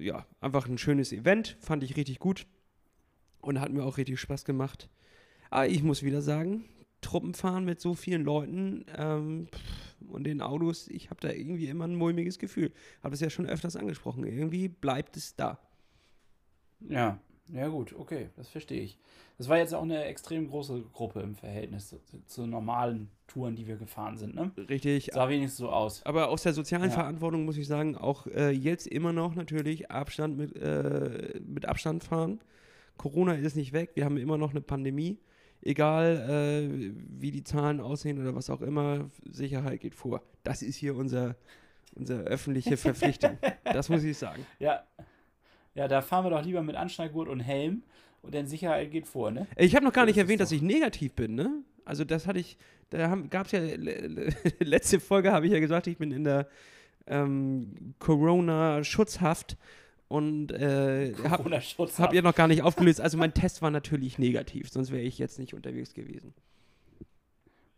ja, 0.00 0.26
einfach 0.40 0.68
ein 0.68 0.78
schönes 0.78 1.12
Event. 1.12 1.56
Fand 1.60 1.82
ich 1.84 1.96
richtig 1.96 2.18
gut 2.18 2.46
und 3.42 3.60
hat 3.60 3.72
mir 3.72 3.84
auch 3.84 3.98
richtig 3.98 4.18
Spaß 4.18 4.44
gemacht. 4.44 4.88
Aber 5.50 5.68
ich 5.68 5.82
muss 5.82 6.02
wieder 6.02 6.22
sagen, 6.22 6.64
Truppenfahren 7.02 7.64
mit 7.64 7.80
so 7.80 7.94
vielen 7.94 8.24
Leuten 8.24 8.86
ähm, 8.96 9.48
und 10.08 10.24
den 10.24 10.40
Autos, 10.40 10.88
ich 10.88 11.10
habe 11.10 11.20
da 11.20 11.30
irgendwie 11.30 11.66
immer 11.66 11.84
ein 11.84 11.96
mulmiges 11.96 12.38
Gefühl. 12.38 12.72
Habe 13.02 13.14
es 13.14 13.20
ja 13.20 13.28
schon 13.28 13.46
öfters 13.46 13.76
angesprochen. 13.76 14.24
Irgendwie 14.24 14.68
bleibt 14.68 15.16
es 15.16 15.36
da. 15.36 15.58
Ja, 16.88 17.18
ja 17.52 17.68
gut, 17.68 17.92
okay, 17.98 18.30
das 18.36 18.48
verstehe 18.48 18.80
ich. 18.82 18.98
Das 19.38 19.48
war 19.48 19.58
jetzt 19.58 19.74
auch 19.74 19.82
eine 19.82 20.04
extrem 20.04 20.48
große 20.48 20.80
Gruppe 20.92 21.20
im 21.20 21.34
Verhältnis 21.34 21.88
zu, 21.88 21.98
zu 22.26 22.46
normalen 22.46 23.10
Touren, 23.26 23.56
die 23.56 23.66
wir 23.66 23.76
gefahren 23.76 24.16
sind, 24.16 24.34
ne? 24.34 24.52
Richtig. 24.68 25.10
Sah 25.12 25.28
wenigstens 25.28 25.58
so 25.58 25.68
aus. 25.70 26.04
Aber 26.06 26.28
aus 26.28 26.44
der 26.44 26.52
sozialen 26.52 26.90
Ja. 26.90 26.90
Verantwortung 26.90 27.44
muss 27.44 27.56
ich 27.56 27.66
sagen, 27.66 27.96
auch 27.96 28.26
äh, 28.28 28.50
jetzt 28.50 28.86
immer 28.86 29.12
noch 29.12 29.34
natürlich 29.34 29.90
Abstand 29.90 30.36
mit, 30.36 30.56
äh, 30.56 31.40
mit 31.44 31.66
Abstand 31.66 32.04
fahren. 32.04 32.40
Corona 33.02 33.34
ist 33.34 33.56
nicht 33.56 33.72
weg, 33.72 33.90
wir 33.94 34.04
haben 34.04 34.16
immer 34.16 34.38
noch 34.38 34.52
eine 34.52 34.60
Pandemie. 34.60 35.18
egal 35.60 36.28
äh, 36.30 36.92
wie 37.20 37.32
die 37.32 37.42
Zahlen 37.42 37.80
aussehen 37.80 38.20
oder 38.20 38.36
was 38.36 38.48
auch 38.48 38.62
immer, 38.62 39.10
Sicherheit 39.28 39.80
geht 39.80 39.96
vor. 39.96 40.22
Das 40.44 40.62
ist 40.62 40.76
hier 40.76 40.94
unser, 40.94 41.34
unsere 41.96 42.22
öffentliche 42.22 42.76
Verpflichtung. 42.76 43.38
das 43.64 43.88
muss 43.88 44.04
ich 44.04 44.16
sagen. 44.16 44.46
Ja. 44.60 44.84
Ja, 45.74 45.88
da 45.88 46.00
fahren 46.00 46.26
wir 46.26 46.30
doch 46.30 46.44
lieber 46.44 46.62
mit 46.62 46.76
Anschnallgurt 46.76 47.28
und 47.28 47.40
Helm 47.40 47.82
und 48.22 48.34
denn 48.34 48.46
Sicherheit 48.46 48.92
geht 48.92 49.08
vor, 49.08 49.32
ne? 49.32 49.48
Ich 49.56 49.74
habe 49.74 49.84
noch 49.84 49.92
gar 49.92 50.04
nicht 50.04 50.16
es 50.16 50.22
erwähnt, 50.22 50.40
dass 50.40 50.52
ich 50.52 50.62
negativ 50.62 51.14
bin, 51.14 51.34
ne? 51.34 51.64
Also 51.84 52.04
das 52.04 52.28
hatte 52.28 52.38
ich, 52.38 52.56
da 52.90 53.16
gab 53.30 53.46
es 53.46 53.52
ja, 53.52 53.60
letzte 54.60 55.00
Folge 55.00 55.32
habe 55.32 55.46
ich 55.46 55.52
ja 55.52 55.58
gesagt, 55.58 55.88
ich 55.88 55.98
bin 55.98 56.12
in 56.12 56.22
der 56.22 56.46
ähm, 57.08 57.94
Corona-Schutzhaft 57.98 59.56
und 60.12 60.52
äh, 60.52 61.14
hab 61.24 62.12
ihr 62.12 62.20
noch 62.20 62.34
gar 62.34 62.46
nicht 62.46 62.62
aufgelöst. 62.62 63.00
Also 63.00 63.16
mein 63.16 63.32
Test 63.32 63.62
war 63.62 63.70
natürlich 63.70 64.18
negativ, 64.18 64.68
sonst 64.68 64.92
wäre 64.92 65.00
ich 65.00 65.18
jetzt 65.18 65.38
nicht 65.38 65.54
unterwegs 65.54 65.94
gewesen. 65.94 66.34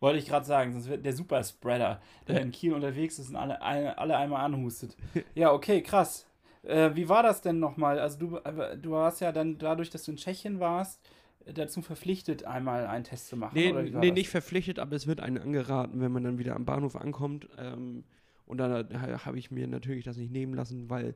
Wollte 0.01 0.19
ich 0.19 0.25
gerade 0.25 0.45
sagen, 0.45 0.73
sonst 0.73 0.89
wird 0.89 1.05
der 1.05 1.13
Superspreader, 1.13 2.01
der 2.27 2.41
in 2.41 2.51
Kiel 2.51 2.73
unterwegs 2.73 3.19
ist 3.19 3.29
und 3.29 3.37
alle, 3.37 3.61
alle, 3.61 4.17
einmal 4.17 4.43
anhustet. 4.43 4.97
Ja, 5.33 5.53
okay, 5.53 5.81
krass. 5.81 6.25
Äh, 6.63 6.91
wie 6.95 7.07
war 7.07 7.23
das 7.23 7.41
denn 7.41 7.59
nochmal? 7.59 7.99
Also 7.99 8.19
du, 8.19 8.37
aber 8.43 8.75
du 8.75 8.91
warst 8.91 9.21
ja 9.21 9.31
dann 9.31 9.57
dadurch, 9.57 9.89
dass 9.89 10.03
du 10.03 10.11
in 10.11 10.17
Tschechien 10.17 10.59
warst, 10.59 10.99
äh, 11.45 11.53
dazu 11.53 11.81
verpflichtet, 11.81 12.43
einmal 12.43 12.85
einen 12.85 13.05
Test 13.05 13.29
zu 13.29 13.37
machen. 13.37 13.53
Nee, 13.53 13.71
nee 13.71 14.11
nicht 14.11 14.29
verpflichtet, 14.29 14.79
aber 14.79 14.97
es 14.97 15.07
wird 15.07 15.21
einem 15.21 15.41
angeraten, 15.41 16.01
wenn 16.01 16.11
man 16.11 16.25
dann 16.25 16.37
wieder 16.37 16.57
am 16.57 16.65
Bahnhof 16.65 16.97
ankommt. 16.97 17.47
Ähm, 17.57 18.03
und 18.45 18.57
dann 18.57 18.91
äh, 18.91 19.19
habe 19.19 19.39
ich 19.39 19.51
mir 19.51 19.67
natürlich 19.67 20.03
das 20.03 20.17
nicht 20.17 20.33
nehmen 20.33 20.53
lassen, 20.53 20.89
weil 20.89 21.15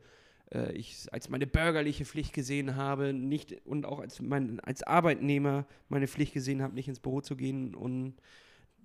äh, 0.53 0.71
ich 0.73 1.07
als 1.11 1.29
meine 1.29 1.47
bürgerliche 1.47 2.05
Pflicht 2.05 2.33
gesehen 2.33 2.75
habe, 2.75 3.13
nicht 3.13 3.65
und 3.65 3.85
auch 3.85 3.99
als, 3.99 4.21
mein, 4.21 4.59
als 4.61 4.83
Arbeitnehmer 4.83 5.65
meine 5.89 6.07
Pflicht 6.07 6.33
gesehen 6.33 6.61
habe, 6.61 6.75
nicht 6.75 6.87
ins 6.87 6.99
Büro 6.99 7.21
zu 7.21 7.35
gehen 7.35 7.75
und 7.75 8.15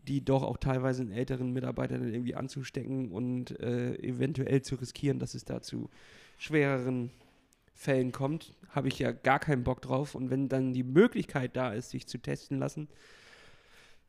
die 0.07 0.25
doch 0.25 0.43
auch 0.43 0.59
teilweise 0.59 1.03
einen 1.03 1.13
älteren 1.13 1.53
Mitarbeiter 1.53 1.99
dann 1.99 2.13
irgendwie 2.13 2.35
anzustecken 2.35 3.11
und 3.11 3.59
äh, 3.61 3.95
eventuell 3.97 4.63
zu 4.63 4.75
riskieren, 4.75 5.19
dass 5.19 5.35
es 5.35 5.45
da 5.45 5.63
zu 5.63 5.89
schwereren 6.37 7.11
Fällen 7.75 8.13
kommt, 8.13 8.55
habe 8.69 8.89
ich 8.89 8.99
ja 8.99 9.13
gar 9.13 9.39
keinen 9.39 9.65
Bock 9.65 9.81
drauf. 9.83 10.15
Und 10.15 10.31
wenn 10.31 10.49
dann 10.49 10.73
die 10.73 10.83
Möglichkeit 10.83 11.57
da 11.57 11.73
ist, 11.73 11.91
sich 11.91 12.07
zu 12.07 12.19
testen 12.19 12.59
lassen, 12.59 12.89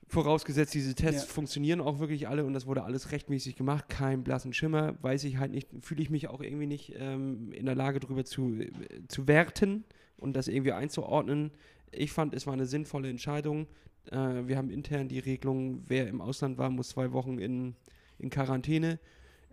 vorausgesetzt, 0.08 0.74
diese 0.74 0.96
Tests 0.96 1.28
Ja. 1.28 1.34
funktionieren 1.34 1.82
auch 1.82 2.00
wirklich 2.00 2.28
alle 2.28 2.46
und 2.46 2.54
das 2.54 2.65
wurde 2.68 2.84
alles 2.84 3.12
rechtmäßig 3.12 3.56
gemacht, 3.56 3.89
kein 3.89 4.24
blassen 4.24 4.54
Schimmer, 4.54 4.96
weiß 5.02 5.24
ich 5.24 5.38
halt 5.38 5.52
nicht, 5.52 5.68
fühle 5.82 6.02
ich 6.02 6.10
mich 6.10 6.28
auch 6.28 6.41
irgendwie 6.41 6.68
nicht 6.68 6.94
ähm, 6.98 7.52
in 7.52 7.65
der 7.65 7.76
Lage, 7.76 8.00
darüber 8.00 8.24
zu, 8.24 8.60
äh, 8.60 8.72
zu 9.08 9.28
werten 9.28 9.84
und 10.18 10.36
das 10.36 10.48
irgendwie 10.48 10.74
einzuordnen. 10.74 11.52
Ich 11.91 12.12
fand, 12.12 12.34
es 12.34 12.46
war 12.46 12.54
eine 12.54 12.65
sinnvolle 12.65 13.10
Entscheidung. 13.10 13.68
Äh, 14.12 14.48
wir 14.48 14.58
haben 14.58 14.70
intern 14.70 15.08
die 15.08 15.20
Regelung, 15.20 15.84
wer 15.88 16.08
im 16.08 16.22
Ausland 16.22 16.58
war, 16.58 16.70
muss 16.70 16.89
zwei 16.89 17.12
Wochen 17.12 17.39
in, 17.39 17.76
in 18.20 18.30
Quarantäne. 18.30 19.00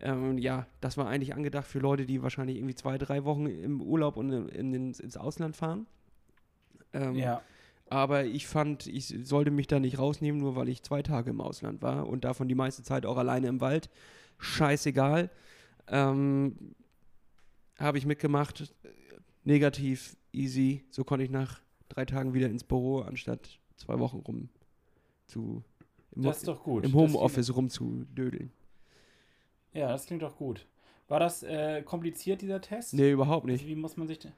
Ähm, 0.01 0.37
ja, 0.39 0.67
das 0.81 0.97
war 0.97 1.09
eigentlich 1.09 1.35
angedacht 1.35 1.67
für 1.67 1.79
Leute, 1.79 2.07
die 2.07 2.23
wahrscheinlich 2.23 2.57
irgendwie 2.57 2.75
zwei, 2.75 2.99
drei 2.99 3.25
Wochen 3.25 3.47
im 3.47 3.81
Urlaub 3.81 4.17
und 4.17 4.33
in, 4.33 4.75
in, 4.75 4.95
ins, 4.95 5.17
Ausland 5.17 5.57
fahren. 5.57 5.87
Ähm, 6.93 7.15
Ja, 7.15 7.41
aber 7.93 8.25
ich 8.25 8.47
fand, 8.47 8.87
ich 8.87 9.15
sollte 9.25 9.51
mich 9.51 9.67
da 9.67 9.79
nicht 9.79 9.99
rausnehmen, 9.99 10.41
nur 10.41 10.57
weil 10.57 10.69
ich 10.69 10.83
zwei 10.83 11.03
Tage 11.03 11.31
im 11.31 11.41
Ausland 11.43 11.83
war 11.83 12.09
und 12.09 12.25
davon 12.25 12.49
die 12.49 12.55
meiste 12.55 12.83
Zeit 12.83 13.05
auch 13.05 13.19
alleine 13.19 13.49
im 13.49 13.61
Wald. 13.61 13.91
Scheißegal. 14.39 15.31
Ähm, 15.89 16.75
Habe 17.79 17.99
ich 17.99 18.07
mitgemacht. 18.07 18.75
Negativ, 19.45 20.17
easy. 20.33 20.85
So 20.91 21.05
konnte 21.05 21.25
ich 21.25 21.31
nach 21.31 21.61
drei 21.89 22.05
Tagen 22.05 22.33
wieder 22.33 22.49
ins 22.49 22.65
Büro, 22.65 23.01
anstatt 23.01 23.59
zwei 23.77 23.99
Wochen 23.99 24.19
rum 24.19 24.49
zu 25.27 25.63
im, 26.15 26.23
das 26.23 26.39
ist 26.39 26.49
doch 26.49 26.63
gut. 26.63 26.85
im 26.85 26.95
Homeoffice 26.95 27.55
rumzudödeln. 27.55 28.53
Ja, 29.73 29.89
das 29.89 30.07
klingt 30.07 30.23
doch 30.23 30.37
gut. 30.37 30.67
War 31.09 31.19
das 31.21 31.43
äh, 31.43 31.83
kompliziert, 31.83 32.41
dieser 32.43 32.61
Test? 32.61 32.95
Nee, 32.95 33.11
überhaupt 33.13 33.45
Also 33.45 33.53
nicht. 33.53 33.67
wie 33.67 33.75
muss 33.75 33.97
man 33.97 34.07
sich 34.09 34.19
Die- 34.19 34.29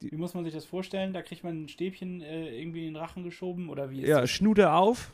wie 0.00 0.16
muss 0.16 0.34
man 0.34 0.44
sich 0.44 0.54
das 0.54 0.64
vorstellen? 0.64 1.12
Da 1.12 1.22
kriegt 1.22 1.44
man 1.44 1.64
ein 1.64 1.68
Stäbchen 1.68 2.20
äh, 2.20 2.58
irgendwie 2.58 2.86
in 2.86 2.94
den 2.94 2.96
Rachen 2.96 3.24
geschoben 3.24 3.68
oder 3.68 3.90
wie 3.90 4.02
Ja, 4.02 4.20
das? 4.22 4.30
Schnude 4.30 4.72
auf. 4.72 5.10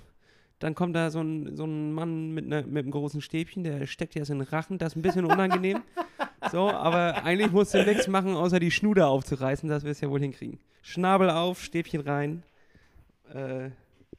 Dann 0.59 0.75
kommt 0.77 0.95
da 0.95 1.11
so 1.11 1.21
ein, 1.21 1.57
so 1.57 1.65
ein 1.65 1.93
Mann 1.93 2.33
mit, 2.33 2.47
ne, 2.47 2.63
mit 2.63 2.85
einem 2.85 2.93
großen 2.93 3.21
Stäbchen, 3.21 3.65
der 3.65 3.87
steckt 3.87 4.15
dir 4.15 4.21
das 4.21 4.31
in 4.31 4.39
den 4.39 4.47
Rachen. 4.47 4.79
Das 4.79 4.93
ist 4.93 4.97
ein 4.97 5.03
bisschen 5.03 5.25
unangenehm. 5.25 5.83
so, 6.53 6.71
aber 6.71 7.25
eigentlich 7.25 7.51
musst 7.51 7.75
du 7.75 7.85
nichts 7.85 8.07
machen, 8.07 8.35
außer 8.37 8.61
die 8.61 8.71
Schnude 8.71 9.07
aufzureißen. 9.07 9.69
Das 9.69 9.83
wirst 9.83 10.03
du 10.03 10.07
ja 10.07 10.13
wohl 10.13 10.21
hinkriegen. 10.21 10.61
Schnabel 10.83 11.31
auf, 11.31 11.63
Stäbchen 11.63 12.01
rein. 12.03 12.43
Äh, 13.33 13.71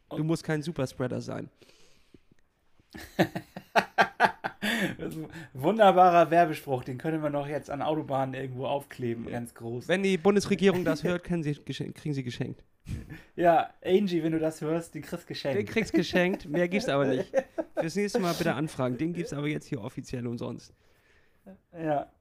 du 0.10 0.24
musst 0.24 0.44
kein 0.44 0.62
Superspreader 0.62 1.22
sein. 1.22 1.50
Wunderbarer 5.54 6.32
Werbespruch, 6.32 6.84
den 6.84 6.98
können 6.98 7.22
wir 7.22 7.30
noch 7.30 7.48
jetzt 7.48 7.70
an 7.70 7.82
Autobahnen 7.82 8.34
irgendwo 8.34 8.66
aufkleben, 8.66 9.28
ganz 9.28 9.54
groß. 9.54 9.88
Wenn 9.88 10.04
die 10.04 10.18
Bundesregierung 10.18 10.86
das 10.86 11.04
hört, 11.04 11.24
können 11.24 11.44
sie, 11.44 11.54
kriegen 11.56 12.14
sie 12.14 12.24
geschenkt. 12.24 12.64
Ja, 13.36 13.70
Angie, 13.84 14.22
wenn 14.24 14.34
du 14.34 14.40
das 14.40 14.62
hörst, 14.62 14.94
den 14.94 15.02
kriegst 15.02 15.28
geschenkt. 15.28 15.58
Den 15.58 15.66
kriegst 15.66 15.94
geschenkt, 15.94 16.46
mehr 16.48 16.68
gibt's 16.68 16.90
aber 16.90 17.06
nicht. 17.06 17.32
Fürs 17.80 17.96
nächste 17.96 18.20
Mal 18.20 18.34
bitte 18.34 18.54
anfragen. 18.54 18.98
Den 18.98 19.14
gibt's 19.14 19.34
aber 19.34 19.48
jetzt 19.48 19.68
hier 19.68 19.82
offiziell 19.82 20.28
umsonst. 20.28 20.74
Ja. 21.74 22.12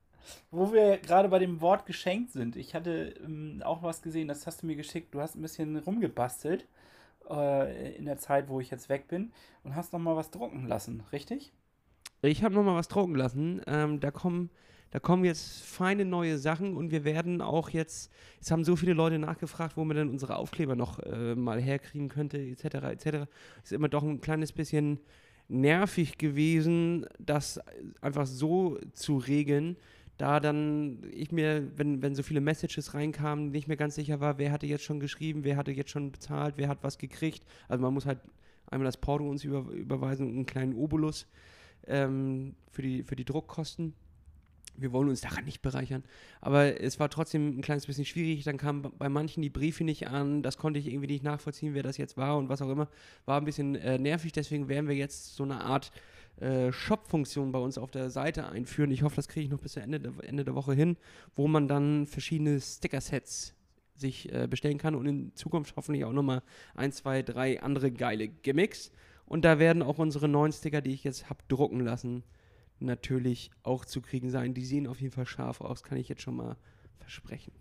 Wo 0.51 0.73
wir 0.73 0.99
gerade 0.99 1.29
bei 1.29 1.41
dem 1.41 1.61
Wort 1.61 1.85
geschenkt 1.85 2.31
sind, 2.31 2.55
ich 2.55 2.75
hatte 2.75 3.15
ähm, 3.25 3.61
auch 3.65 3.83
was 3.83 4.03
gesehen, 4.03 4.29
das 4.29 4.47
hast 4.47 4.63
du 4.63 4.67
mir 4.67 4.77
geschickt. 4.77 5.13
Du 5.15 5.21
hast 5.21 5.35
ein 5.35 5.43
bisschen 5.43 5.77
rumgebastelt 5.77 6.67
äh, 7.29 7.97
in 7.97 8.05
der 8.05 8.19
Zeit, 8.19 8.49
wo 8.49 8.61
ich 8.61 8.71
jetzt 8.71 8.89
weg 8.89 9.09
bin 9.09 9.33
und 9.65 9.75
hast 9.75 9.93
noch 9.93 9.99
mal 9.99 10.17
was 10.17 10.31
drucken 10.31 10.67
lassen, 10.67 11.03
richtig? 11.13 11.53
Ich 12.25 12.45
habe 12.45 12.55
noch 12.55 12.63
mal 12.63 12.77
was 12.77 12.87
drucken 12.87 13.17
lassen. 13.17 13.61
Ähm, 13.67 13.99
da 13.99 14.13
kommen, 14.13 14.51
da 14.93 15.01
kommen 15.01 15.25
jetzt 15.25 15.63
feine 15.63 16.05
neue 16.05 16.39
Sachen 16.39 16.77
und 16.77 16.93
wir 16.93 17.05
werden 17.05 17.41
auch 17.41 17.71
jetzt, 17.71 18.13
es 18.41 18.53
haben 18.53 18.63
so 18.63 18.77
viele 18.77 18.93
Leute 18.93 19.19
nachgefragt, 19.19 19.77
wo 19.77 19.85
man 19.85 19.97
denn 19.97 20.09
unsere 20.09 20.37
Aufkleber 20.37 20.77
noch 20.77 21.01
äh, 21.01 21.35
mal 21.35 21.61
herkriegen 21.61 22.09
könnte, 22.09 22.39
etc., 22.39 22.65
etc. 22.65 23.29
Ist 23.65 23.73
immer 23.73 23.89
doch 23.89 24.05
ein 24.05 24.21
kleines 24.21 24.53
bisschen 24.53 25.01
nervig 25.49 26.17
gewesen, 26.17 27.07
das 27.19 27.61
einfach 28.01 28.27
so 28.27 28.79
zu 28.93 29.17
regeln, 29.17 29.77
da 30.17 30.39
dann 30.39 31.03
ich 31.11 31.33
mir, 31.33 31.73
wenn, 31.77 32.03
wenn 32.03 32.15
so 32.15 32.23
viele 32.23 32.41
Messages 32.41 32.95
reinkamen, 32.95 33.51
nicht 33.51 33.67
mehr 33.67 33.77
ganz 33.77 33.97
sicher 33.97 34.21
war, 34.21 34.39
wer 34.39 34.53
hatte 34.53 34.67
jetzt 34.67 34.85
schon 34.85 35.01
geschrieben, 35.01 35.43
wer 35.43 35.57
hatte 35.57 35.73
jetzt 35.73 35.91
schon 35.91 36.13
bezahlt, 36.13 36.55
wer 36.57 36.69
hat 36.69 36.85
was 36.85 36.99
gekriegt. 36.99 37.45
Also 37.67 37.83
man 37.83 37.93
muss 37.93 38.07
halt 38.07 38.21
einmal 38.71 38.87
das 38.87 38.97
Porto 38.97 39.29
uns 39.29 39.43
über, 39.43 39.69
überweisen 39.73 40.29
und 40.29 40.35
einen 40.35 40.47
kleinen 40.47 40.75
Obolus 40.75 41.27
ähm, 41.87 42.55
für, 42.71 42.83
die, 42.83 43.03
für 43.03 43.17
die 43.17 43.25
Druckkosten. 43.25 43.95
Wir 44.77 44.93
wollen 44.93 45.11
uns 45.11 45.21
daran 45.21 45.45
nicht 45.45 45.61
bereichern. 45.61 46.03
Aber 46.41 46.81
es 46.81 46.99
war 46.99 47.11
trotzdem 47.11 47.59
ein 47.59 47.63
kleines 47.63 47.87
bisschen 47.87 48.07
schwierig. 48.07 48.45
Dann 48.45 48.57
kamen 48.57 48.91
bei 48.99 49.09
manchen 49.09 49.43
die 49.43 49.51
Briefe 49.51 49.85
nicht 49.85 50.09
an. 50.09 50.43
Das 50.43 50.57
konnte 50.57 50.81
ich 50.81 50.87
irgendwie 50.87 51.09
nicht 51.09 51.23
nachvollziehen, 51.23 51.75
wer 51.75 51.83
das 51.83 51.99
jetzt 51.99 52.17
war 52.17 52.39
und 52.39 52.49
was 52.49 52.63
auch 52.63 52.71
immer. 52.71 52.89
War 53.27 53.39
ein 53.39 53.45
bisschen 53.45 53.75
äh, 53.75 53.99
nervig. 53.99 54.33
Deswegen 54.33 54.69
werden 54.69 54.89
wir 54.89 54.97
jetzt 54.97 55.37
so 55.37 55.45
eine 55.45 55.63
Art 55.63 55.93
äh, 56.41 56.73
Shop-Funktion 56.73 57.53
bei 57.53 57.59
uns 57.59 57.77
auf 57.77 57.91
der 57.91 58.11
Seite 58.11 58.49
einführen. 58.49 58.91
Ich 58.91 59.03
hoffe, 59.03 59.17
das 59.17 59.29
kriege 59.29 59.45
ich 59.45 59.51
noch 59.51 59.61
bis 59.61 59.77
Ende 59.77 60.01
der, 60.01 60.13
Ende 60.23 60.45
der 60.45 60.55
Woche 60.55 60.73
hin, 60.73 60.97
wo 61.35 61.47
man 61.47 61.69
dann 61.69 62.07
verschiedene 62.07 62.61
Sticker-Sets 62.61 63.55
sich 63.95 64.33
äh, 64.33 64.47
bestellen 64.49 64.79
kann 64.79 64.95
und 64.95 65.07
in 65.07 65.37
Zukunft 65.37 65.77
hoffentlich 65.77 66.05
auch 66.05 66.13
nochmal 66.13 66.43
ein, 66.75 66.93
zwei, 66.93 67.23
drei 67.23 67.63
andere 67.63 67.93
geile 67.93 68.29
Gimmicks. 68.29 68.91
Und 69.27 69.45
da 69.45 69.59
werden 69.59 69.83
auch 69.83 69.99
unsere 69.99 70.29
neuen 70.29 70.53
Sticker, 70.53 70.81
die 70.81 70.93
ich 70.93 71.05
jetzt 71.05 71.31
habe 71.31 71.41
drucken 71.49 71.81
lassen, 71.81 72.23
natürlich 72.81 73.51
auch 73.63 73.85
zu 73.85 74.01
kriegen 74.03 74.31
sein. 74.31 74.55
Die 74.55 74.65
sehen 74.65 74.87
auf 74.87 75.01
jeden 75.01 75.15
Fall 75.15 75.27
scharf 75.27 75.61
aus, 75.61 75.83
kann 75.83 75.99
ich 75.99 76.09
jetzt 76.09 76.23
schon 76.23 76.37
mal 76.37 76.57
versprechen. 76.99 77.53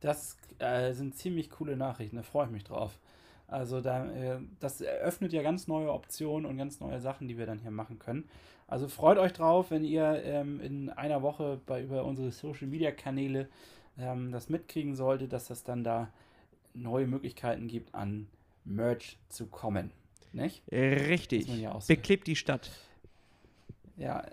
Das 0.00 0.36
äh, 0.58 0.92
sind 0.92 1.16
ziemlich 1.16 1.50
coole 1.50 1.76
Nachrichten, 1.76 2.16
da 2.16 2.22
freue 2.22 2.46
ich 2.46 2.52
mich 2.52 2.64
drauf. 2.64 2.98
Also 3.46 3.80
da, 3.80 4.10
äh, 4.12 4.40
das 4.60 4.80
eröffnet 4.80 5.32
ja 5.32 5.42
ganz 5.42 5.66
neue 5.66 5.92
Optionen 5.92 6.46
und 6.46 6.56
ganz 6.56 6.80
neue 6.80 7.00
Sachen, 7.00 7.28
die 7.28 7.38
wir 7.38 7.46
dann 7.46 7.60
hier 7.60 7.70
machen 7.70 7.98
können. 7.98 8.28
Also 8.66 8.88
freut 8.88 9.18
euch 9.18 9.32
drauf, 9.32 9.70
wenn 9.70 9.84
ihr 9.84 10.22
ähm, 10.24 10.60
in 10.60 10.90
einer 10.90 11.22
Woche 11.22 11.60
bei, 11.66 11.82
über 11.82 12.04
unsere 12.04 12.30
Social 12.32 12.66
Media 12.66 12.90
Kanäle 12.90 13.48
ähm, 13.98 14.32
das 14.32 14.48
mitkriegen 14.48 14.94
solltet, 14.94 15.32
dass 15.32 15.48
das 15.48 15.64
dann 15.64 15.84
da 15.84 16.08
neue 16.72 17.06
Möglichkeiten 17.06 17.68
gibt, 17.68 17.94
an 17.94 18.26
Merch 18.64 19.18
zu 19.28 19.46
kommen. 19.46 19.90
Nicht? 20.32 20.62
Richtig. 20.72 21.46
Ja 21.48 21.72
sagen. 21.72 21.84
Beklebt 21.86 22.26
die 22.26 22.36
Stadt. 22.36 22.70
Ja, 23.96 24.26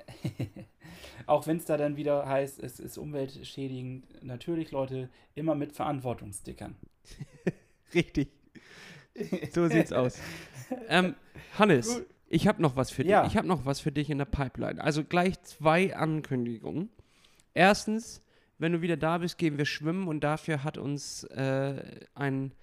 auch 1.27 1.45
wenn 1.45 1.57
es 1.57 1.65
da 1.65 1.77
dann 1.77 1.95
wieder 1.95 2.27
heißt, 2.27 2.59
es 2.63 2.79
ist 2.79 2.97
umweltschädigend. 2.97 4.23
Natürlich, 4.23 4.71
Leute, 4.71 5.09
immer 5.35 5.53
mit 5.53 5.73
Verantwortungsstickern. 5.73 6.75
Richtig. 7.93 8.29
So 9.53 9.67
sieht's 9.67 9.91
aus. 9.93 10.17
Ähm, 10.87 11.15
Hannes, 11.59 11.93
Gut. 11.95 12.07
ich 12.29 12.47
habe 12.47 12.61
noch 12.61 12.75
was 12.75 12.89
für 12.89 13.05
Ja. 13.05 13.21
dich. 13.23 13.33
Ich 13.33 13.37
habe 13.37 13.47
noch 13.47 13.65
was 13.65 13.79
für 13.81 13.91
dich 13.91 14.09
in 14.09 14.17
der 14.17 14.25
Pipeline. 14.25 14.81
Also 14.81 15.03
gleich 15.03 15.39
zwei 15.43 15.95
Ankündigungen. 15.95 16.89
Erstens, 17.53 18.23
wenn 18.57 18.71
du 18.71 18.81
wieder 18.81 18.97
da 18.97 19.17
bist, 19.19 19.37
gehen 19.37 19.57
wir 19.57 19.65
schwimmen 19.65 20.07
und 20.07 20.21
dafür 20.23 20.63
hat 20.63 20.77
uns 20.77 21.25
äh, 21.25 21.99
ein 22.15 22.53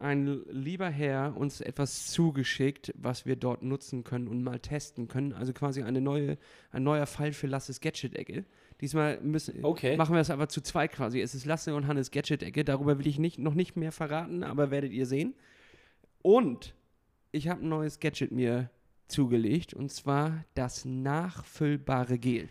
ein 0.00 0.42
lieber 0.48 0.88
Herr 0.90 1.36
uns 1.36 1.60
etwas 1.60 2.06
zugeschickt, 2.08 2.92
was 2.96 3.26
wir 3.26 3.34
dort 3.36 3.62
nutzen 3.62 4.04
können 4.04 4.28
und 4.28 4.42
mal 4.44 4.60
testen 4.60 5.08
können. 5.08 5.32
Also 5.32 5.52
quasi 5.52 5.82
eine 5.82 6.00
neue, 6.00 6.38
ein 6.70 6.84
neuer 6.84 7.06
Fall 7.06 7.32
für 7.32 7.48
Lasses 7.48 7.80
Gadget-Ecke. 7.80 8.44
Diesmal 8.80 9.20
müssen, 9.20 9.64
Okay. 9.64 9.96
machen 9.96 10.14
wir 10.14 10.20
es 10.20 10.30
aber 10.30 10.48
zu 10.48 10.60
zweit 10.60 10.92
quasi. 10.92 11.20
Es 11.20 11.34
ist 11.34 11.44
Lasse 11.46 11.74
und 11.74 11.88
Hannes 11.88 12.12
Gadget-Ecke. 12.12 12.64
Darüber 12.64 12.98
will 13.00 13.08
ich 13.08 13.18
nicht, 13.18 13.38
noch 13.40 13.54
nicht 13.54 13.74
mehr 13.76 13.90
verraten, 13.90 14.44
aber 14.44 14.70
werdet 14.70 14.92
ihr 14.92 15.06
sehen. 15.06 15.34
Und 16.22 16.74
ich 17.32 17.48
habe 17.48 17.62
ein 17.64 17.68
neues 17.68 17.98
Gadget 17.98 18.30
mir 18.30 18.70
zugelegt 19.08 19.74
und 19.74 19.90
zwar 19.90 20.44
das 20.54 20.84
nachfüllbare 20.84 22.18
Gel. 22.18 22.48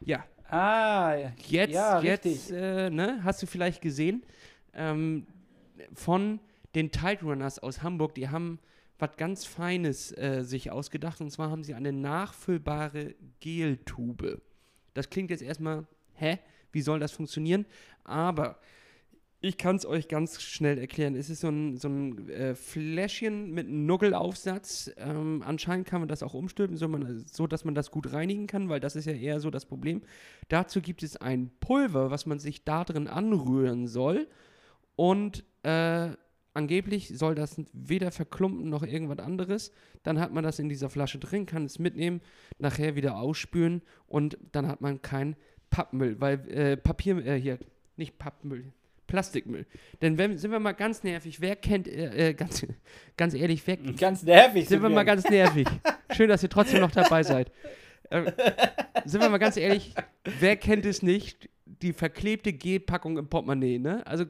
Ja, 0.00 0.24
Ah, 0.48 1.14
ja. 1.14 1.32
Jetzt, 1.48 1.72
ja, 1.74 2.00
jetzt 2.00 2.24
richtig. 2.24 2.50
äh, 2.52 2.90
ne, 2.90 3.20
hast 3.22 3.40
du 3.40 3.46
vielleicht 3.46 3.80
gesehen, 3.80 4.24
ähm, 4.74 5.24
von 5.94 6.40
den 6.74 6.90
Tide 6.90 7.22
Runners 7.22 7.58
aus 7.58 7.82
Hamburg, 7.82 8.14
die 8.14 8.28
haben 8.28 8.58
was 8.98 9.16
ganz 9.16 9.44
Feines 9.44 10.16
äh, 10.16 10.42
sich 10.42 10.70
ausgedacht. 10.70 11.20
Und 11.20 11.30
zwar 11.30 11.50
haben 11.50 11.64
sie 11.64 11.74
eine 11.74 11.92
nachfüllbare 11.92 13.14
Geltube. 13.40 14.40
Das 14.94 15.10
klingt 15.10 15.30
jetzt 15.30 15.42
erstmal, 15.42 15.86
hä? 16.14 16.38
Wie 16.72 16.82
soll 16.82 17.00
das 17.00 17.12
funktionieren? 17.12 17.66
Aber 18.04 18.58
ich 19.42 19.56
kann 19.56 19.76
es 19.76 19.86
euch 19.86 20.06
ganz 20.08 20.42
schnell 20.42 20.78
erklären. 20.78 21.14
Es 21.14 21.30
ist 21.30 21.40
so 21.40 21.48
ein, 21.48 21.78
so 21.78 21.88
ein 21.88 22.28
äh, 22.28 22.54
Fläschchen 22.54 23.50
mit 23.52 23.66
einem 23.66 23.86
Nuggelaufsatz. 23.86 24.92
Ähm, 24.98 25.42
anscheinend 25.44 25.86
kann 25.86 26.00
man 26.00 26.08
das 26.08 26.22
auch 26.22 26.34
umstülpen, 26.34 26.76
so, 26.76 26.88
man, 26.88 27.24
so 27.26 27.46
dass 27.46 27.64
man 27.64 27.74
das 27.74 27.90
gut 27.90 28.12
reinigen 28.12 28.46
kann, 28.46 28.68
weil 28.68 28.80
das 28.80 28.96
ist 28.96 29.06
ja 29.06 29.14
eher 29.14 29.40
so 29.40 29.50
das 29.50 29.64
Problem. 29.64 30.02
Dazu 30.48 30.82
gibt 30.82 31.02
es 31.02 31.16
ein 31.16 31.50
Pulver, 31.60 32.10
was 32.10 32.26
man 32.26 32.38
sich 32.38 32.64
da 32.64 32.84
drin 32.84 33.08
anrühren 33.08 33.86
soll. 33.86 34.28
Und 35.00 35.44
äh, 35.62 36.10
angeblich 36.52 37.08
soll 37.16 37.34
das 37.34 37.58
weder 37.72 38.10
verklumpen 38.10 38.68
noch 38.68 38.82
irgendwas 38.82 39.18
anderes. 39.20 39.72
Dann 40.02 40.20
hat 40.20 40.30
man 40.30 40.44
das 40.44 40.58
in 40.58 40.68
dieser 40.68 40.90
Flasche 40.90 41.18
drin, 41.18 41.46
kann 41.46 41.64
es 41.64 41.78
mitnehmen, 41.78 42.20
nachher 42.58 42.96
wieder 42.96 43.16
ausspülen 43.16 43.80
und 44.06 44.36
dann 44.52 44.68
hat 44.68 44.82
man 44.82 45.00
kein 45.00 45.36
Pappmüll, 45.70 46.20
weil 46.20 46.46
äh, 46.50 46.76
Papier, 46.76 47.16
äh, 47.24 47.40
hier, 47.40 47.58
nicht 47.96 48.18
Pappmüll, 48.18 48.74
Plastikmüll. 49.06 49.64
Denn 50.02 50.18
wenn, 50.18 50.36
sind 50.36 50.50
wir 50.50 50.60
mal 50.60 50.72
ganz 50.72 51.02
nervig, 51.02 51.40
wer 51.40 51.56
kennt, 51.56 51.88
äh, 51.88 52.28
äh, 52.28 52.34
ganz, 52.34 52.66
ganz 53.16 53.32
ehrlich, 53.32 53.66
wer, 53.66 53.76
Ganz 53.98 54.22
nervig 54.22 54.68
sind 54.68 54.82
wir 54.82 54.90
mal 54.90 55.04
ganz 55.04 55.26
nervig. 55.30 55.66
Schön, 56.14 56.28
dass 56.28 56.42
ihr 56.42 56.50
trotzdem 56.50 56.80
noch 56.80 56.90
dabei 56.90 57.22
seid. 57.22 57.50
Ähm, 58.10 58.26
sind 59.06 59.22
wir 59.22 59.30
mal 59.30 59.38
ganz 59.38 59.56
ehrlich, 59.56 59.94
wer 60.40 60.56
kennt 60.56 60.84
es 60.84 61.02
nicht, 61.02 61.48
die 61.64 61.94
verklebte 61.94 62.52
Gelpackung 62.52 63.16
im 63.16 63.28
Portemonnaie, 63.30 63.78
ne? 63.78 64.06
Also, 64.06 64.26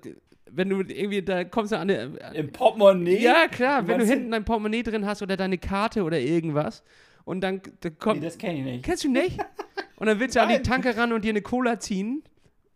wenn 0.53 0.69
du 0.69 0.81
irgendwie, 0.81 1.23
da 1.23 1.45
kommst 1.45 1.73
du 1.73 1.77
an 1.77 1.91
eine, 1.91 2.17
Im 2.35 2.51
Portemonnaie? 2.53 3.19
ja, 3.21 3.49
klar, 3.49 3.87
wenn 3.87 3.99
du 3.99 4.05
hinten 4.05 4.31
dein 4.31 4.45
Portemonnaie 4.45 4.83
drin 4.83 5.07
hast 5.07 5.23
oder 5.23 5.37
deine 5.37 5.59
Karte 5.59 6.03
oder 6.03 6.19
irgendwas 6.21 6.83
und 7.25 7.41
dann, 7.41 7.61
dann 7.81 7.93
Nee, 7.93 7.99
kommt. 7.99 8.25
das 8.25 8.39
kenne 8.39 8.59
ich 8.59 8.65
nicht. 8.65 8.85
kennst 8.85 9.05
du 9.05 9.11
nicht? 9.11 9.39
Und 9.97 10.07
dann 10.07 10.19
willst 10.19 10.35
du 10.35 10.41
an 10.41 10.49
die. 10.49 10.63
Tanke 10.63 10.97
ran 10.97 11.13
und 11.13 11.27
dir 11.27 11.29
eine 11.29 11.43
Cola 11.43 11.79
ziehen. 11.79 12.23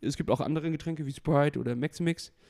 Es 0.02 0.18
gibt 0.18 0.28
auch 0.30 0.40
andere 0.42 0.70
Getränke 0.70 1.06
wie 1.06 1.12
Sprite 1.12 1.58
oder 1.58 1.74
Maximix. 1.74 2.32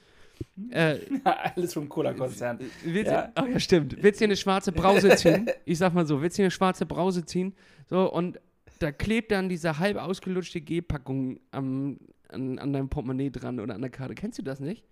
Äh, 0.71 0.99
Alles 1.23 1.75
vom 1.75 1.89
Cola-Konzern. 1.89 2.59
willst 2.85 3.13
Ja. 3.13 3.33
Oh 3.41 3.45
ja, 3.47 3.61
stimmt. 3.61 4.03
Willst 4.03 4.21
du 4.21 4.25
dir 4.25 4.31
eine 4.31 4.37
schwarze 4.37 4.73
Brause 4.73 5.11
ziehen? 5.17 5.49
Ich 5.65 5.79
sag 5.79 5.95
mal 5.95 6.05
so, 6.07 6.21
willst 6.21 6.37
du 6.37 6.43
dir 6.43 6.47
eine 6.47 6.51
schwarze 6.51 6.87
Brause 6.87 7.25
ziehen? 7.25 7.55
So, 7.89 8.13
und 8.13 8.41
da 8.81 8.91
klebt 8.91 9.31
dann 9.31 9.49
diese 9.49 9.79
halb 9.79 9.97
ausgelutschte 9.97 10.61
G-Packung 10.61 11.39
am, 11.53 11.99
an, 12.31 12.59
an 12.59 12.73
deinem 12.73 12.89
Portemonnaie 12.89 13.31
dran 13.31 13.61
oder 13.61 13.77
an 13.77 13.81
der 13.81 13.91
Karte. 13.91 14.17
Kennst 14.17 14.39
du 14.41 14.43
das 14.43 14.59
nicht? 14.59 14.83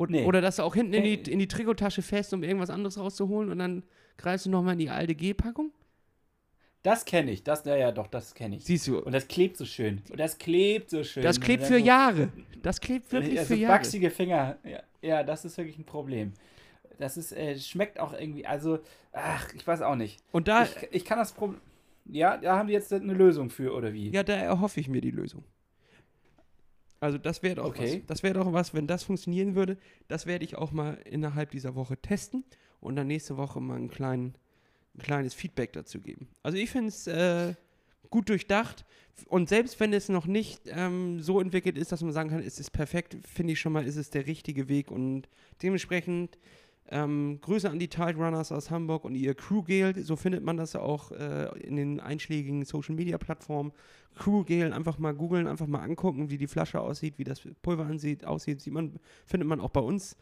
Oder, 0.00 0.12
Nee. 0.12 0.24
oder 0.24 0.40
dass 0.40 0.56
du 0.56 0.62
auch 0.62 0.74
hinten 0.74 0.94
in 0.94 1.02
die, 1.04 1.30
in 1.30 1.38
die 1.38 1.46
Trikottasche 1.46 2.00
fährst, 2.00 2.32
um 2.32 2.42
irgendwas 2.42 2.70
anderes 2.70 2.96
rauszuholen 2.98 3.50
und 3.50 3.58
dann 3.58 3.82
greifst 4.16 4.46
du 4.46 4.50
nochmal 4.50 4.72
in 4.72 4.78
die 4.78 4.88
alte 4.88 5.14
G-Packung? 5.14 5.72
Das 6.82 7.04
kenne 7.04 7.30
ich. 7.32 7.44
Das, 7.44 7.64
ja, 7.66 7.76
ja, 7.76 7.92
doch, 7.92 8.06
das 8.06 8.34
kenne 8.34 8.56
ich. 8.56 8.64
Siehst 8.64 8.86
du, 8.86 8.98
Und 9.00 9.12
das 9.12 9.28
klebt 9.28 9.58
so 9.58 9.66
schön. 9.66 10.00
Und 10.10 10.18
das 10.18 10.38
klebt 10.38 10.88
so 10.88 11.04
schön. 11.04 11.22
das 11.22 11.38
klebt 11.38 11.64
Und 11.64 11.68
für 11.68 11.78
so- 11.78 11.84
Jahre. 11.84 12.30
Das 12.62 12.80
klebt 12.80 13.12
wirklich 13.12 13.34
Ja, 13.34 13.44
für 13.44 13.54
Jahre. 13.56 13.74
wachsige 13.74 14.10
Finger. 14.10 14.56
Ja, 14.64 14.82
ja, 15.02 15.22
das 15.22 15.44
ist 15.44 15.58
wirklich 15.58 15.76
ein 15.78 15.84
Problem. 15.84 16.32
Das 16.98 17.18
ist, 17.18 17.32
äh, 17.32 17.58
schmeckt 17.58 18.00
auch 18.00 18.14
irgendwie, 18.14 18.46
also, 18.46 18.78
ach, 19.12 19.52
ich 19.54 19.66
weiß 19.66 19.82
auch 19.82 19.96
nicht. 19.96 20.18
Und 20.32 20.48
da, 20.48 20.62
Ich, 20.64 20.88
ich 20.92 21.04
kann 21.04 21.18
das 21.18 21.32
Problem. 21.32 21.60
Ja, 22.06 22.38
da 22.38 22.56
haben 22.56 22.68
die 22.68 22.72
jetzt 22.72 22.90
eine 22.90 23.12
Lösung 23.12 23.50
für, 23.50 23.74
oder 23.74 23.92
wie? 23.92 24.08
ja, 24.10 24.22
da 24.22 24.32
erhoffe 24.32 24.80
ich 24.80 24.88
mir 24.88 25.02
die 25.02 25.10
Lösung. 25.10 25.44
Also 27.00 27.18
das 27.18 27.42
wäre 27.42 27.56
doch 27.56 27.66
Okay. 27.66 28.00
was. 28.00 28.06
Das 28.06 28.22
wäre 28.22 28.34
doch 28.34 28.52
was, 28.52 28.74
wenn 28.74 28.86
das 28.86 29.02
funktionieren 29.02 29.54
würde. 29.54 29.78
Das 30.08 30.26
werde 30.26 30.44
ich 30.44 30.56
auch 30.56 30.70
mal 30.72 30.98
innerhalb 31.04 31.50
dieser 31.50 31.74
Woche 31.74 31.96
testen 31.96 32.44
und 32.80 32.96
dann 32.96 33.06
nächste 33.06 33.36
Woche 33.36 33.60
mal 33.60 33.76
einen 33.76 33.90
kleinen, 33.90 34.34
ein 34.94 35.02
kleines 35.02 35.34
Feedback 35.34 35.72
dazu 35.72 36.00
geben. 36.00 36.28
Also 36.42 36.58
ich 36.58 36.70
finde 36.70 36.88
es 36.88 37.06
äh, 37.06 37.54
gut 38.10 38.28
durchdacht 38.28 38.84
und 39.28 39.48
selbst 39.48 39.80
wenn 39.80 39.92
es 39.92 40.08
noch 40.08 40.26
nicht 40.26 40.62
ähm, 40.66 41.20
so 41.20 41.40
entwickelt 41.40 41.78
ist, 41.78 41.92
dass 41.92 42.02
man 42.02 42.12
sagen 42.12 42.30
kann, 42.30 42.40
es 42.42 42.58
ist 42.58 42.70
perfekt, 42.70 43.16
finde 43.26 43.52
ich 43.54 43.60
schon 43.60 43.72
mal, 43.72 43.86
ist 43.86 43.96
es 43.96 44.10
der 44.10 44.26
richtige 44.26 44.68
Weg 44.68 44.90
und 44.90 45.28
dementsprechend 45.62 46.38
ähm, 46.90 47.38
Grüße 47.40 47.70
an 47.70 47.78
die 47.78 47.88
Tide 47.88 48.16
Runners 48.16 48.52
aus 48.52 48.70
Hamburg 48.70 49.04
und 49.04 49.14
ihr 49.14 49.34
Crew 49.34 49.62
Gel. 49.62 50.02
So 50.02 50.16
findet 50.16 50.44
man 50.44 50.56
das 50.56 50.74
auch 50.76 51.12
äh, 51.12 51.46
in 51.60 51.76
den 51.76 52.00
einschlägigen 52.00 52.64
Social 52.64 52.94
Media 52.94 53.16
Plattformen. 53.18 53.72
Crew 54.16 54.44
Gel 54.44 54.72
einfach 54.72 54.98
mal 54.98 55.14
googeln, 55.14 55.46
einfach 55.46 55.66
mal 55.66 55.80
angucken, 55.80 56.30
wie 56.30 56.38
die 56.38 56.48
Flasche 56.48 56.80
aussieht, 56.80 57.18
wie 57.18 57.24
das 57.24 57.40
Pulver 57.62 57.86
ansieht, 57.86 58.24
aussieht. 58.24 58.60
Sieht 58.60 58.72
man, 58.72 58.98
findet 59.24 59.48
man 59.48 59.60
auch 59.60 59.70
bei 59.70 59.80
uns 59.80 60.16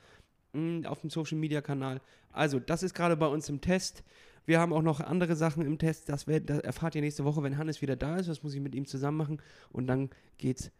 mh, 0.53 0.89
auf 0.89 1.01
dem 1.01 1.11
Social 1.11 1.39
Media 1.39 1.61
Kanal. 1.63 2.01
Also, 2.33 2.61
das 2.61 2.83
ist 2.83 2.95
gerade 2.95 3.17
bei 3.17 3.27
uns 3.27 3.49
im 3.49 3.61
Test. 3.61 4.05
Wir 4.45 4.61
haben 4.61 4.73
auch 4.73 4.83
noch 4.83 5.01
andere 5.01 5.37
Sachen 5.37 5.65
im 5.65 5.79
Test. 5.79 6.09
Das, 6.09 6.27
werd, 6.27 6.49
das 6.49 6.61
erfahrt 6.61 6.95
ihr 6.95 7.01
nächste 7.01 7.25
Woche, 7.25 7.43
wenn 7.43 7.59
Hannes 7.59 7.83
wieder 7.83 7.97
da 7.97 8.17
ist. 8.17 8.29
Das 8.29 8.43
muss 8.43 8.55
ich 8.55 8.61
mit 8.61 8.75
ihm 8.75 8.87
zusammen 8.87 9.17
machen. 9.17 9.43
Und 9.71 9.87
dann 9.87 10.11
geht's 10.37 10.71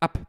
ab. 0.00 0.26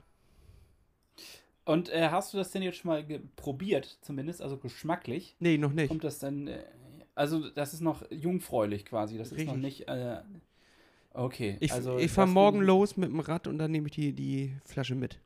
Und 1.66 1.90
äh, 1.90 2.10
hast 2.10 2.34
du 2.34 2.38
das 2.38 2.52
denn 2.52 2.64
jetzt 2.64 2.78
schon 2.78 2.90
mal 2.90 3.04
probiert, 3.36 4.00
zumindest, 4.02 4.42
also 4.42 4.58
geschmacklich? 4.58 5.36
Nee, 5.40 5.58
noch 5.58 5.74
nicht. 5.74 5.90
Kommt 5.90 6.04
das 6.04 6.20
dann, 6.20 6.48
äh, 6.48 6.64
also 7.14 7.50
das 7.50 7.74
ist 7.74 7.82
noch 7.82 8.10
jungfräulich 8.10 8.86
quasi, 8.86 9.18
das 9.18 9.32
ist 9.32 9.46
noch 9.46 9.54
Richtig. 9.56 9.80
nicht, 9.80 9.88
äh, 9.88 10.22
okay. 11.14 11.58
Ich, 11.60 11.72
also 11.72 11.98
ich 11.98 12.12
fahre 12.12 12.28
morgen 12.28 12.62
los 12.62 12.98
mit 12.98 13.10
dem 13.10 13.20
Rad 13.20 13.48
und 13.48 13.60
dann 13.60 13.72
nehme 13.72 13.88
ich 13.88 13.94
die, 13.94 14.14
die 14.14 14.56
Flasche 14.66 14.96
mit. 14.96 15.20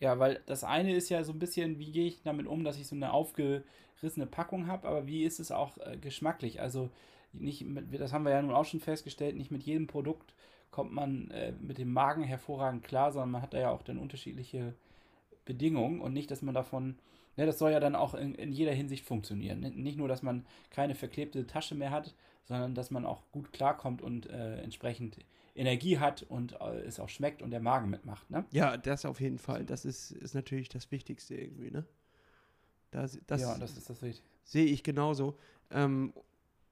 Ja, 0.00 0.18
weil 0.18 0.42
das 0.46 0.64
eine 0.64 0.94
ist 0.94 1.08
ja 1.08 1.22
so 1.22 1.32
ein 1.32 1.38
bisschen, 1.38 1.78
wie 1.78 1.92
gehe 1.92 2.06
ich 2.06 2.22
damit 2.22 2.46
um, 2.46 2.64
dass 2.64 2.78
ich 2.78 2.86
so 2.86 2.96
eine 2.96 3.12
aufgerissene 3.12 4.26
Packung 4.26 4.66
habe, 4.66 4.88
aber 4.88 5.06
wie 5.06 5.22
ist 5.22 5.38
es 5.38 5.52
auch 5.52 5.78
äh, 5.78 5.96
geschmacklich? 5.96 6.60
Also 6.60 6.90
nicht 7.32 7.64
mit, 7.64 7.98
das 7.98 8.12
haben 8.12 8.24
wir 8.24 8.32
ja 8.32 8.42
nun 8.42 8.54
auch 8.54 8.64
schon 8.64 8.80
festgestellt, 8.80 9.36
nicht 9.36 9.50
mit 9.50 9.62
jedem 9.62 9.86
Produkt 9.86 10.34
kommt 10.74 10.92
man 10.92 11.30
äh, 11.30 11.52
mit 11.60 11.78
dem 11.78 11.92
Magen 11.92 12.24
hervorragend 12.24 12.82
klar, 12.82 13.12
sondern 13.12 13.30
man 13.30 13.42
hat 13.42 13.54
da 13.54 13.60
ja 13.60 13.70
auch 13.70 13.84
dann 13.84 13.96
unterschiedliche 13.96 14.74
Bedingungen 15.44 16.00
und 16.00 16.12
nicht, 16.12 16.32
dass 16.32 16.42
man 16.42 16.52
davon, 16.52 16.98
ne, 17.36 17.46
das 17.46 17.60
soll 17.60 17.70
ja 17.70 17.78
dann 17.78 17.94
auch 17.94 18.14
in, 18.14 18.34
in 18.34 18.52
jeder 18.52 18.72
Hinsicht 18.72 19.04
funktionieren. 19.04 19.60
Nicht 19.60 19.96
nur, 19.96 20.08
dass 20.08 20.24
man 20.24 20.44
keine 20.70 20.96
verklebte 20.96 21.46
Tasche 21.46 21.76
mehr 21.76 21.92
hat, 21.92 22.12
sondern 22.42 22.74
dass 22.74 22.90
man 22.90 23.06
auch 23.06 23.22
gut 23.30 23.52
klarkommt 23.52 24.02
und 24.02 24.28
äh, 24.28 24.56
entsprechend 24.62 25.18
Energie 25.54 26.00
hat 26.00 26.24
und 26.24 26.60
äh, 26.60 26.80
es 26.80 26.98
auch 26.98 27.08
schmeckt 27.08 27.40
und 27.40 27.52
der 27.52 27.60
Magen 27.60 27.88
mitmacht, 27.88 28.28
ne? 28.28 28.44
Ja, 28.50 28.76
das 28.76 29.04
auf 29.04 29.20
jeden 29.20 29.38
Fall. 29.38 29.64
Das 29.64 29.84
ist, 29.84 30.10
ist 30.10 30.34
natürlich 30.34 30.70
das 30.70 30.90
Wichtigste 30.90 31.36
irgendwie, 31.36 31.70
ne? 31.70 31.84
Das, 32.90 33.16
das, 33.28 33.42
ja, 33.42 33.56
das 33.58 33.76
ist 33.76 33.88
das 33.88 34.02
Richtige. 34.02 34.26
sehe 34.42 34.66
ich 34.66 34.82
genauso. 34.82 35.38
Ähm, 35.70 36.12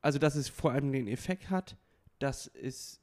also, 0.01 0.19
dass 0.19 0.35
es 0.35 0.49
vor 0.49 0.73
allem 0.73 0.91
den 0.91 1.07
Effekt 1.07 1.51
hat, 1.51 1.77
dass 2.19 2.49
es 2.49 3.02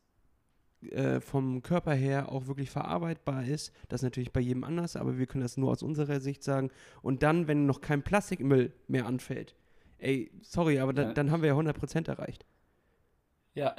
äh, 0.91 1.19
vom 1.19 1.61
Körper 1.61 1.93
her 1.93 2.31
auch 2.31 2.47
wirklich 2.47 2.69
verarbeitbar 2.69 3.43
ist. 3.45 3.73
Das 3.89 3.99
ist 3.99 4.03
natürlich 4.03 4.31
bei 4.31 4.39
jedem 4.39 4.63
anders, 4.63 4.95
aber 4.95 5.17
wir 5.17 5.25
können 5.25 5.41
das 5.43 5.57
nur 5.57 5.71
aus 5.71 5.83
unserer 5.83 6.19
Sicht 6.19 6.43
sagen. 6.43 6.69
Und 7.01 7.23
dann, 7.23 7.47
wenn 7.47 7.65
noch 7.65 7.81
kein 7.81 8.01
Plastikmüll 8.03 8.71
mehr 8.87 9.05
anfällt, 9.05 9.55
ey, 9.97 10.31
sorry, 10.41 10.79
aber 10.79 10.93
dann, 10.93 11.07
Ja. 11.09 11.13
dann 11.13 11.31
haben 11.31 11.41
wir 11.41 11.49
ja 11.49 11.55
100% 11.55 12.07
erreicht. 12.07 12.45
Ja. 13.55 13.75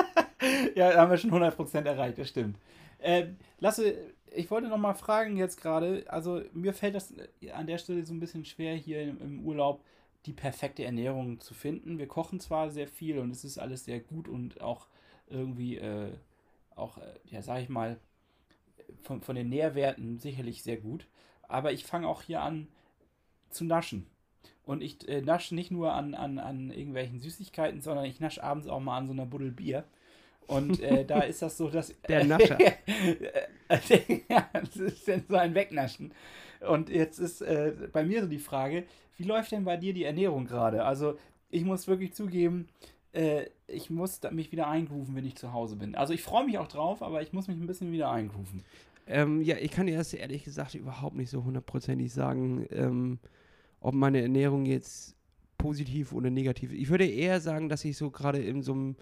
ja, 0.74 0.92
da 0.92 1.00
haben 1.00 1.10
wir 1.10 1.18
schon 1.18 1.30
100% 1.32 1.84
erreicht, 1.84 2.18
das 2.18 2.28
stimmt. 2.28 2.58
Ähm, 3.00 3.36
Lasse, 3.60 3.94
ich 4.34 4.50
wollte 4.50 4.68
noch 4.68 4.78
mal 4.78 4.94
fragen 4.94 5.36
jetzt 5.36 5.60
gerade, 5.60 6.04
also 6.08 6.42
mir 6.52 6.72
fällt 6.72 6.94
das 6.94 7.12
äh, 7.40 7.50
an 7.50 7.66
der 7.66 7.78
Stelle 7.78 8.04
so 8.06 8.14
ein 8.14 8.20
bisschen 8.20 8.44
schwer, 8.44 8.74
hier 8.74 9.02
im, 9.02 9.20
im 9.20 9.40
Urlaub 9.46 9.84
die 10.26 10.32
perfekte 10.32 10.84
Ernährung 10.84 11.40
zu 11.40 11.54
finden. 11.54 11.98
Wir 11.98 12.08
kochen 12.08 12.40
zwar 12.40 12.70
sehr 12.70 12.88
viel 12.88 13.18
und 13.18 13.30
es 13.30 13.44
ist 13.44 13.58
alles 13.58 13.84
sehr 13.84 14.00
gut 14.00 14.28
und 14.28 14.60
auch 14.60 14.88
irgendwie, 15.28 15.76
äh, 15.76 16.12
auch, 16.78 16.98
äh, 16.98 17.14
ja, 17.26 17.42
sag 17.42 17.62
ich 17.62 17.68
mal, 17.68 17.98
von, 19.02 19.20
von 19.20 19.36
den 19.36 19.48
Nährwerten 19.48 20.18
sicherlich 20.18 20.62
sehr 20.62 20.76
gut. 20.76 21.06
Aber 21.42 21.72
ich 21.72 21.84
fange 21.84 22.08
auch 22.08 22.22
hier 22.22 22.42
an 22.42 22.68
zu 23.50 23.64
naschen. 23.64 24.06
Und 24.64 24.82
ich 24.82 25.08
äh, 25.08 25.22
nasche 25.22 25.54
nicht 25.54 25.70
nur 25.70 25.92
an, 25.92 26.14
an, 26.14 26.38
an 26.38 26.70
irgendwelchen 26.70 27.20
Süßigkeiten, 27.20 27.80
sondern 27.80 28.04
ich 28.04 28.20
nasche 28.20 28.44
abends 28.44 28.68
auch 28.68 28.80
mal 28.80 28.98
an 28.98 29.06
so 29.06 29.12
einer 29.12 29.24
Buddel 29.24 29.50
Bier. 29.50 29.84
Und 30.46 30.80
äh, 30.80 31.04
da 31.04 31.20
ist 31.20 31.42
das 31.42 31.56
so, 31.56 31.68
dass. 31.68 31.94
Der 32.08 32.24
Nascher. 32.26 32.58
ja, 32.60 34.48
das 34.52 34.76
ist 34.76 35.08
dann 35.08 35.24
so 35.28 35.36
ein 35.36 35.54
Wegnaschen. 35.54 36.12
Und 36.60 36.90
jetzt 36.90 37.18
ist 37.18 37.40
äh, 37.40 37.72
bei 37.92 38.04
mir 38.04 38.22
so 38.22 38.28
die 38.28 38.38
Frage, 38.38 38.84
wie 39.16 39.24
läuft 39.24 39.52
denn 39.52 39.64
bei 39.64 39.76
dir 39.76 39.94
die 39.94 40.04
Ernährung 40.04 40.44
gerade? 40.44 40.84
Also 40.84 41.16
ich 41.50 41.64
muss 41.64 41.88
wirklich 41.88 42.14
zugeben, 42.14 42.68
äh, 43.18 43.50
ich 43.66 43.90
muss 43.90 44.20
mich 44.30 44.52
wieder 44.52 44.68
eingrooven, 44.68 45.14
wenn 45.16 45.24
ich 45.24 45.36
zu 45.36 45.52
Hause 45.52 45.76
bin. 45.76 45.94
Also 45.94 46.14
ich 46.14 46.22
freue 46.22 46.46
mich 46.46 46.58
auch 46.58 46.68
drauf, 46.68 47.02
aber 47.02 47.20
ich 47.20 47.32
muss 47.32 47.48
mich 47.48 47.56
ein 47.58 47.66
bisschen 47.66 47.90
wieder 47.90 48.10
eingrooven. 48.10 48.64
Ähm, 49.06 49.42
ja, 49.42 49.56
ich 49.56 49.70
kann 49.70 49.86
dir 49.86 49.96
das 49.96 50.12
ehrlich 50.14 50.44
gesagt 50.44 50.74
überhaupt 50.74 51.16
nicht 51.16 51.30
so 51.30 51.42
hundertprozentig 51.42 52.12
sagen, 52.12 52.66
ähm, 52.70 53.18
ob 53.80 53.94
meine 53.94 54.22
Ernährung 54.22 54.66
jetzt 54.66 55.16
positiv 55.56 56.12
oder 56.12 56.30
negativ 56.30 56.72
ist. 56.72 56.78
Ich 56.78 56.90
würde 56.90 57.06
eher 57.06 57.40
sagen, 57.40 57.68
dass 57.68 57.84
ich 57.84 57.96
so 57.96 58.10
gerade 58.10 58.38
in 58.38 58.62
so 58.62 58.72
einem 58.72 58.96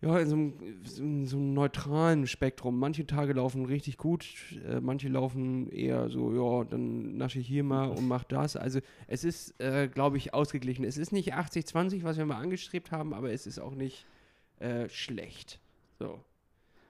ja, 0.00 0.18
in 0.18 0.28
so 0.28 0.34
einem, 0.34 0.54
in 0.98 1.26
so 1.26 1.36
einem 1.36 1.54
neutralen 1.54 2.26
Spektrum. 2.26 2.78
Manche 2.78 3.06
Tage 3.06 3.32
laufen 3.32 3.64
richtig 3.64 3.96
gut, 3.96 4.26
äh, 4.68 4.80
manche 4.80 5.08
laufen 5.08 5.70
eher 5.70 6.10
so, 6.10 6.32
ja, 6.34 6.64
dann 6.64 7.16
nasche 7.16 7.38
ich 7.38 7.46
hier 7.46 7.64
mal 7.64 7.88
und 7.88 8.06
mach 8.06 8.24
das. 8.24 8.56
Also 8.56 8.80
es 9.06 9.24
ist, 9.24 9.58
äh, 9.60 9.88
glaube 9.88 10.18
ich, 10.18 10.34
ausgeglichen. 10.34 10.84
Es 10.84 10.98
ist 10.98 11.12
nicht 11.12 11.34
80-20, 11.34 12.04
was 12.04 12.18
wir 12.18 12.26
mal 12.26 12.36
angestrebt 12.40 12.92
haben, 12.92 13.14
aber 13.14 13.32
es 13.32 13.46
ist 13.46 13.58
auch 13.58 13.74
nicht 13.74 14.04
äh, 14.58 14.88
schlecht. 14.88 15.58
So. 15.98 16.20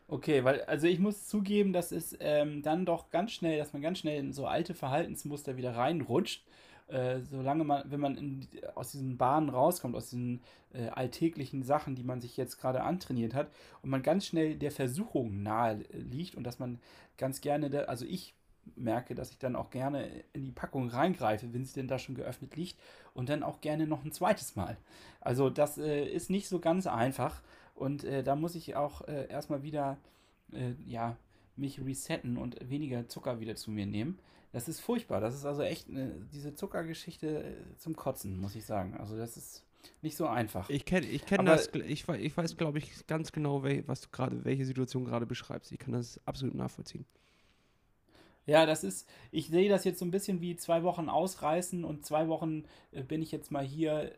Okay, 0.07 0.45
weil, 0.45 0.63
also 0.63 0.87
ich 0.87 0.99
muss 0.99 1.27
zugeben, 1.27 1.73
dass 1.73 1.91
es 1.91 2.17
ähm, 2.21 2.63
dann 2.63 2.85
doch 2.85 3.11
ganz 3.11 3.33
schnell, 3.33 3.59
dass 3.59 3.73
man 3.73 3.81
ganz 3.81 3.99
schnell 3.99 4.19
in 4.19 4.33
so 4.33 4.47
alte 4.47 4.75
Verhaltensmuster 4.75 5.57
wieder 5.57 5.77
reinrutscht 5.77 6.45
äh, 6.89 7.21
solange 7.21 7.65
man, 7.65 7.91
wenn 7.91 8.01
man 8.01 8.17
in, 8.17 8.47
aus 8.75 8.93
diesen 8.93 9.17
Bahnen 9.17 9.49
rauskommt, 9.49 9.95
aus 9.97 10.11
diesen 10.11 10.43
äh, 10.73 10.89
alltäglichen 10.89 11.63
Sachen, 11.63 11.95
die 11.95 12.05
man 12.05 12.21
sich 12.21 12.37
jetzt 12.37 12.59
gerade 12.59 12.83
antrainiert 12.83 13.35
hat, 13.35 13.51
und 13.83 13.91
man 13.91 14.03
ganz 14.03 14.27
schnell 14.27 14.57
der 14.57 14.71
Versuchung 14.71 15.43
nahe 15.43 15.85
liegt 15.93 16.35
und 16.35 16.45
dass 16.45 16.59
man 16.59 16.79
ganz 17.17 17.41
gerne, 17.41 17.71
da, 17.71 17.85
also 17.85 18.05
ich 18.05 18.35
merke, 18.77 19.15
dass 19.15 19.31
ich 19.31 19.39
dann 19.39 19.57
auch 19.57 19.71
gerne 19.71 20.09
in 20.33 20.45
die 20.45 20.53
Packung 20.53 20.89
reingreife, 20.89 21.53
wenn 21.53 21.65
sie 21.65 21.75
denn 21.75 21.89
da 21.89 21.99
schon 21.99 22.15
geöffnet 22.15 22.57
liegt 22.57 22.79
und 23.13 23.29
dann 23.29 23.43
auch 23.43 23.61
gerne 23.61 23.87
noch 23.87 24.05
ein 24.05 24.13
zweites 24.13 24.57
Mal. 24.57 24.77
Also 25.21 25.51
das 25.51 25.79
äh, 25.79 26.05
ist 26.05 26.31
nicht 26.31 26.49
so 26.49 26.61
ganz 26.61 26.87
einfach 26.87 27.43
und 27.75 28.05
äh, 28.05 28.23
da 28.23 28.37
muss 28.37 28.55
ich 28.55 28.77
auch 28.77 29.03
äh, 29.03 29.29
erstmal 29.29 29.63
wieder, 29.63 29.99
äh, 30.53 30.73
ja, 30.87 31.17
mich 31.57 31.85
resetten 31.85 32.37
und 32.37 32.69
weniger 32.69 33.09
Zucker 33.09 33.41
wieder 33.41 33.55
zu 33.55 33.71
mir 33.71 33.87
nehmen. 33.87 34.19
Das 34.55 34.69
ist 34.69 34.79
furchtbar. 34.79 35.21
Das 35.21 35.35
ist 35.35 35.45
also 35.45 35.63
echt 35.63 35.89
eine, 35.89 36.13
diese 36.33 36.55
Zuckergeschichte 36.55 37.43
äh, 37.43 37.77
zum 37.77 37.97
Kotzen, 37.97 38.39
muss 38.39 38.55
ich 38.55 38.65
sagen. 38.65 38.97
Also 38.97 39.17
das 39.17 39.37
ist 39.37 39.65
nicht 40.01 40.17
so 40.17 40.29
einfach. 40.29 40.71
Ich 40.71 40.85
kenne 40.85 41.07
ich 41.07 41.27
kenn 41.27 41.45
das, 41.45 41.71
ich, 41.75 42.09
ich 42.09 42.37
weiß, 42.37 42.57
glaube 42.57 42.79
ich, 42.79 43.05
ganz 43.09 43.33
genau, 43.33 43.65
was 43.65 44.03
du 44.03 44.11
gerade, 44.13 44.45
welche 44.45 44.65
Situation 44.65 45.05
gerade 45.05 45.27
beschreibst. 45.27 45.73
Ich 45.73 45.81
kann 45.81 45.93
das 45.93 46.21
absolut 46.25 46.55
nachvollziehen. 46.55 47.05
Ja, 48.47 48.65
das 48.65 48.85
ist, 48.85 49.09
ich 49.33 49.49
sehe 49.49 49.69
das 49.69 49.83
jetzt 49.83 49.99
so 49.99 50.05
ein 50.05 50.13
bisschen 50.13 50.41
wie 50.41 50.55
zwei 50.55 50.85
Wochen 50.85 51.09
ausreißen 51.09 51.85
und 51.85 52.07
zwei 52.07 52.29
Wochen 52.29 52.63
äh, 52.93 53.03
bin 53.03 53.23
ich 53.23 53.33
jetzt 53.33 53.51
mal 53.51 53.65
hier 53.65 54.13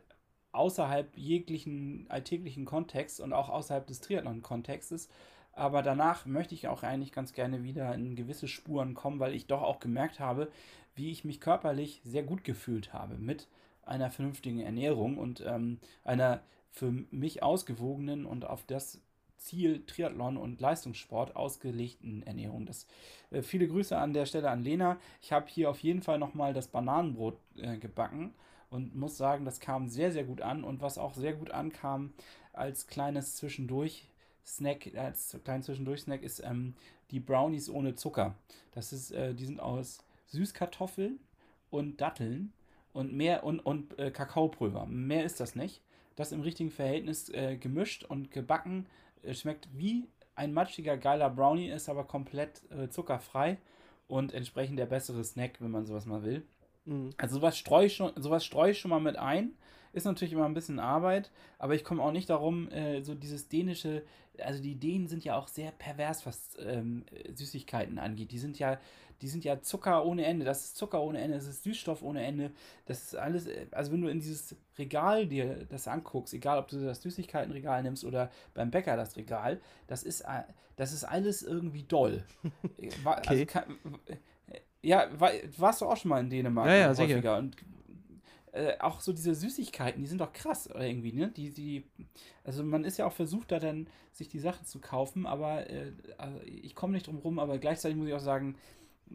außerhalb 0.51 1.17
jeglichen 1.17 2.05
alltäglichen 2.09 2.65
Kontext 2.65 3.21
und 3.21 3.33
auch 3.33 3.49
außerhalb 3.49 3.87
des 3.87 4.01
Triathlon-Kontextes 4.01 5.09
aber 5.57 5.81
danach 5.81 6.25
möchte 6.25 6.53
ich 6.53 6.67
auch 6.67 6.83
eigentlich 6.83 7.11
ganz 7.11 7.33
gerne 7.33 7.63
wieder 7.63 7.93
in 7.93 8.15
gewisse 8.15 8.47
Spuren 8.47 8.93
kommen, 8.93 9.19
weil 9.19 9.33
ich 9.33 9.47
doch 9.47 9.61
auch 9.61 9.79
gemerkt 9.79 10.19
habe, 10.19 10.49
wie 10.95 11.11
ich 11.11 11.25
mich 11.25 11.41
körperlich 11.41 12.01
sehr 12.03 12.23
gut 12.23 12.43
gefühlt 12.43 12.93
habe 12.93 13.15
mit 13.15 13.47
einer 13.83 14.11
vernünftigen 14.11 14.59
Ernährung 14.59 15.17
und 15.17 15.43
ähm, 15.45 15.79
einer 16.03 16.41
für 16.71 16.91
mich 17.11 17.41
ausgewogenen 17.41 18.25
und 18.25 18.45
auf 18.45 18.63
das 18.65 19.01
Ziel 19.37 19.83
Triathlon 19.85 20.37
und 20.37 20.59
Leistungssport 20.59 21.35
ausgelegten 21.35 22.23
Ernährung. 22.23 22.65
Das, 22.65 22.87
äh, 23.31 23.41
viele 23.41 23.67
Grüße 23.67 23.97
an 23.97 24.13
der 24.13 24.25
Stelle 24.25 24.49
an 24.49 24.63
Lena. 24.63 24.97
Ich 25.21 25.31
habe 25.31 25.47
hier 25.47 25.69
auf 25.69 25.79
jeden 25.79 26.01
Fall 26.01 26.19
nochmal 26.19 26.53
das 26.53 26.67
Bananenbrot 26.67 27.37
äh, 27.57 27.77
gebacken 27.77 28.33
und 28.69 28.95
muss 28.95 29.17
sagen, 29.17 29.45
das 29.45 29.59
kam 29.59 29.87
sehr, 29.87 30.11
sehr 30.11 30.23
gut 30.23 30.41
an. 30.41 30.63
Und 30.63 30.81
was 30.81 30.97
auch 30.97 31.13
sehr 31.13 31.33
gut 31.33 31.51
ankam 31.51 32.13
als 32.53 32.87
kleines 32.87 33.35
Zwischendurch, 33.35 34.07
Snack, 34.47 34.95
als 34.95 35.37
kleinen 35.43 35.63
Zwischendurch-Snack 35.63 36.23
ist 36.23 36.39
ähm, 36.39 36.73
die 37.11 37.19
Brownies 37.19 37.69
ohne 37.69 37.95
Zucker. 37.95 38.35
Das 38.71 38.93
ist, 38.93 39.11
äh, 39.11 39.33
die 39.33 39.45
sind 39.45 39.59
aus 39.59 39.99
Süßkartoffeln 40.27 41.19
und 41.69 41.99
Datteln 41.99 42.53
und 42.93 43.13
mehr 43.13 43.43
und, 43.43 43.59
und 43.59 43.99
äh, 43.99 44.09
Kakaopulver. 44.09 44.85
Mehr 44.85 45.25
ist 45.25 45.39
das 45.39 45.55
nicht. 45.55 45.81
Das 46.15 46.31
im 46.31 46.41
richtigen 46.41 46.71
Verhältnis 46.71 47.29
äh, 47.29 47.57
gemischt 47.57 48.03
und 48.03 48.31
gebacken. 48.31 48.87
Äh, 49.21 49.33
schmeckt 49.33 49.67
wie 49.73 50.07
ein 50.35 50.53
matschiger, 50.53 50.97
geiler 50.97 51.29
Brownie, 51.29 51.69
ist 51.69 51.89
aber 51.89 52.05
komplett 52.05 52.61
äh, 52.71 52.89
zuckerfrei 52.89 53.57
und 54.07 54.33
entsprechend 54.33 54.79
der 54.79 54.85
bessere 54.85 55.23
Snack, 55.23 55.59
wenn 55.59 55.71
man 55.71 55.85
sowas 55.85 56.05
mal 56.05 56.23
will. 56.23 56.45
Mhm. 56.85 57.09
Also 57.17 57.35
sowas 57.35 57.57
streue 57.57 57.87
ich, 57.87 57.95
schon, 57.95 58.11
sowas 58.15 58.45
streu 58.45 58.69
ich 58.69 58.79
schon 58.79 58.89
mal 58.89 59.01
mit 59.01 59.17
ein. 59.17 59.51
Ist 59.97 60.05
natürlich 60.05 60.31
immer 60.31 60.45
ein 60.45 60.53
bisschen 60.53 60.77
Arbeit, 60.77 61.31
aber 61.57 61.73
ich 61.73 61.83
komme 61.83 62.03
auch 62.03 62.11
nicht 62.11 62.29
darum, 62.29 62.69
äh, 62.69 63.01
so 63.01 63.15
dieses 63.15 63.47
dänische, 63.47 64.03
also 64.39 64.61
die 64.61 64.75
Dänen 64.75 65.07
sind 65.07 65.23
ja 65.23 65.35
auch 65.35 65.47
sehr 65.47 65.71
pervers, 65.71 66.23
was 66.27 66.55
ähm, 66.59 67.03
Süßigkeiten 67.33 67.97
angeht. 67.97 68.31
Die 68.31 68.37
sind 68.37 68.59
ja, 68.59 68.79
die 69.21 69.27
sind 69.27 69.43
ja 69.43 69.59
Zucker 69.59 70.05
ohne 70.05 70.23
Ende. 70.23 70.45
Das 70.45 70.65
ist 70.65 70.77
Zucker 70.77 71.01
ohne 71.01 71.19
Ende, 71.19 71.37
das 71.37 71.47
ist 71.47 71.63
Süßstoff 71.63 72.03
ohne 72.03 72.23
Ende. 72.23 72.51
Das 72.85 73.01
ist 73.01 73.15
alles, 73.15 73.47
äh, 73.47 73.65
also 73.71 73.91
wenn 73.91 74.01
du 74.01 74.07
in 74.07 74.19
dieses 74.19 74.55
Regal 74.77 75.25
dir 75.25 75.65
das 75.67 75.87
anguckst, 75.87 76.31
egal 76.35 76.59
ob 76.59 76.67
du 76.67 76.79
das 76.79 77.01
Süßigkeitenregal 77.01 77.81
nimmst 77.81 78.05
oder 78.05 78.29
beim 78.53 78.69
Bäcker 78.69 78.97
das 78.97 79.17
Regal, 79.17 79.59
das 79.87 80.03
ist, 80.03 80.21
äh, 80.21 80.43
das 80.75 80.93
ist 80.93 81.05
alles 81.05 81.41
irgendwie 81.41 81.83
doll. 81.83 82.23
Äh, 82.77 82.91
also 83.03 83.09
okay. 83.09 83.29
Also 83.29 83.45
kann, 83.47 83.77
ja, 84.83 85.07
war, 85.19 85.31
warst 85.57 85.81
du 85.81 85.85
auch 85.85 85.97
schon 85.97 86.09
mal 86.09 86.19
in 86.19 86.29
Dänemark? 86.29 86.67
Ja, 86.67 86.75
ja, 86.75 86.87
häufiger. 86.89 87.15
sicher. 87.15 87.37
Und 87.39 87.57
äh, 88.57 88.77
auch 88.79 88.99
so 88.99 89.13
diese 89.13 89.35
Süßigkeiten, 89.35 90.01
die 90.01 90.07
sind 90.07 90.19
doch 90.19 90.33
krass 90.33 90.67
irgendwie, 90.73 91.13
ne? 91.13 91.31
Die, 91.35 91.51
die, 91.51 91.83
also 92.43 92.63
man 92.63 92.83
ist 92.83 92.97
ja 92.97 93.05
auch 93.05 93.13
versucht, 93.13 93.51
da 93.51 93.59
dann 93.59 93.87
sich 94.11 94.27
die 94.27 94.39
Sachen 94.39 94.65
zu 94.65 94.79
kaufen, 94.79 95.27
aber 95.27 95.69
äh, 95.69 95.91
also 96.17 96.39
ich 96.43 96.73
komme 96.73 96.93
nicht 96.93 97.07
drum 97.07 97.17
rum, 97.17 97.39
aber 97.39 97.59
gleichzeitig 97.59 97.97
muss 97.97 98.07
ich 98.07 98.13
auch 98.13 98.19
sagen, 98.19 98.55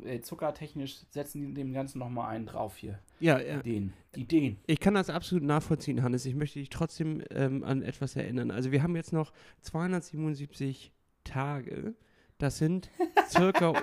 äh, 0.05 0.20
zuckertechnisch 0.20 1.01
setzen 1.11 1.40
die 1.40 1.55
dem 1.55 1.72
Ganzen 1.72 1.99
nochmal 1.99 2.30
einen 2.30 2.47
drauf 2.47 2.76
hier. 2.76 3.01
Ja, 3.20 3.40
ja. 3.40 3.61
Ideen. 3.61 3.93
Ideen. 4.14 4.59
Ich 4.66 4.80
kann 4.80 4.95
das 4.95 5.11
absolut 5.11 5.45
nachvollziehen, 5.45 6.03
Hannes. 6.03 6.24
Ich 6.24 6.34
möchte 6.34 6.61
dich 6.61 6.70
trotzdem 6.70 7.22
ähm, 7.30 7.62
an 7.64 7.82
etwas 7.82 8.16
erinnern. 8.16 8.51
Also 8.51 8.72
wir 8.72 8.82
haben 8.82 8.97
jetzt 8.97 9.12
noch 9.12 9.32
277 9.61 10.93
Tage. 11.24 11.95
Das 12.38 12.57
sind 12.59 12.90
circa 13.28 13.74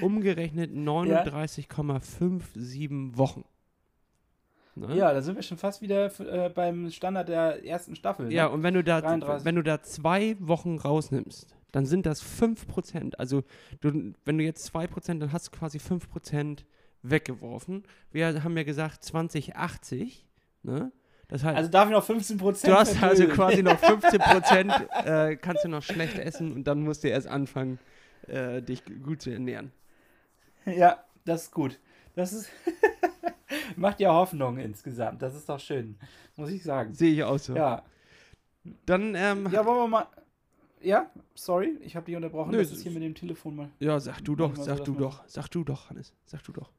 umgerechnet 0.00 0.70
39,57 0.72 3.16
Wochen. 3.16 3.44
Ne? 4.74 4.96
Ja, 4.96 5.12
da 5.12 5.20
sind 5.20 5.36
wir 5.36 5.42
schon 5.42 5.58
fast 5.58 5.82
wieder 5.82 6.10
äh, 6.20 6.48
beim 6.48 6.90
Standard 6.90 7.28
der 7.28 7.64
ersten 7.64 7.94
Staffel. 7.94 8.26
Ne? 8.26 8.34
Ja, 8.34 8.46
und 8.46 8.62
wenn 8.62 8.74
du, 8.74 8.82
da, 8.82 9.02
wenn 9.44 9.54
du 9.54 9.62
da 9.62 9.82
zwei 9.82 10.36
Wochen 10.40 10.78
rausnimmst, 10.78 11.54
dann 11.72 11.86
sind 11.86 12.06
das 12.06 12.22
5%. 12.22 13.16
Also 13.16 13.44
du, 13.80 14.12
wenn 14.24 14.38
du 14.38 14.44
jetzt 14.44 14.74
2%, 14.74 15.18
dann 15.18 15.32
hast 15.32 15.48
du 15.48 15.58
quasi 15.58 15.78
5% 15.78 16.60
weggeworfen. 17.02 17.82
Wir 18.10 18.42
haben 18.42 18.56
ja 18.56 18.62
gesagt 18.62 19.04
2080, 19.04 20.26
ne? 20.62 20.92
Das 21.28 21.44
heißt, 21.44 21.56
also 21.56 21.70
darf 21.70 21.88
ich 21.88 21.92
noch 21.92 22.04
15 22.04 22.36
Prozent. 22.36 22.72
Du 22.72 22.78
hast 22.78 23.02
also 23.02 23.26
quasi 23.26 23.62
noch 23.62 23.78
15 23.80 24.20
Prozent, 24.20 24.72
äh, 25.04 25.36
kannst 25.36 25.64
du 25.64 25.68
noch 25.68 25.82
schlecht 25.82 26.18
essen 26.18 26.52
und 26.52 26.64
dann 26.64 26.82
musst 26.82 27.04
du 27.04 27.08
erst 27.08 27.26
anfangen, 27.26 27.78
äh, 28.28 28.60
dich 28.60 28.82
gut 29.02 29.22
zu 29.22 29.30
ernähren. 29.30 29.72
Ja, 30.66 31.02
das 31.24 31.44
ist 31.44 31.52
gut. 31.52 31.78
Das 32.14 32.34
ist 32.34 32.50
macht 33.76 34.00
ja 34.00 34.12
Hoffnung 34.12 34.58
insgesamt. 34.58 35.22
Das 35.22 35.34
ist 35.34 35.48
doch 35.48 35.60
schön, 35.60 35.96
muss 36.36 36.50
ich 36.50 36.62
sagen. 36.62 36.94
Sehe 36.94 37.12
ich 37.12 37.22
auch 37.24 37.38
so. 37.38 37.54
Ja. 37.54 37.82
Dann, 38.86 39.14
ähm, 39.16 39.48
Ja, 39.50 39.64
wollen 39.66 39.78
wir 39.78 39.88
mal. 39.88 40.06
Ja, 40.80 41.10
sorry, 41.34 41.76
ich 41.80 41.94
habe 41.94 42.06
dich 42.06 42.16
unterbrochen. 42.16 42.50
Nö, 42.50 42.58
das 42.58 42.72
ist 42.72 42.82
hier 42.82 42.92
mit 42.92 43.02
dem 43.02 43.14
Telefon 43.14 43.54
mal. 43.56 43.68
Ja, 43.78 44.00
sag 44.00 44.20
du 44.24 44.34
doch, 44.34 44.56
sag 44.56 44.78
so, 44.78 44.84
du 44.84 44.94
doch, 44.94 45.22
sag 45.26 45.48
du 45.48 45.62
doch, 45.62 45.90
Hannes, 45.90 46.12
sag 46.26 46.42
du 46.42 46.52
doch. 46.52 46.70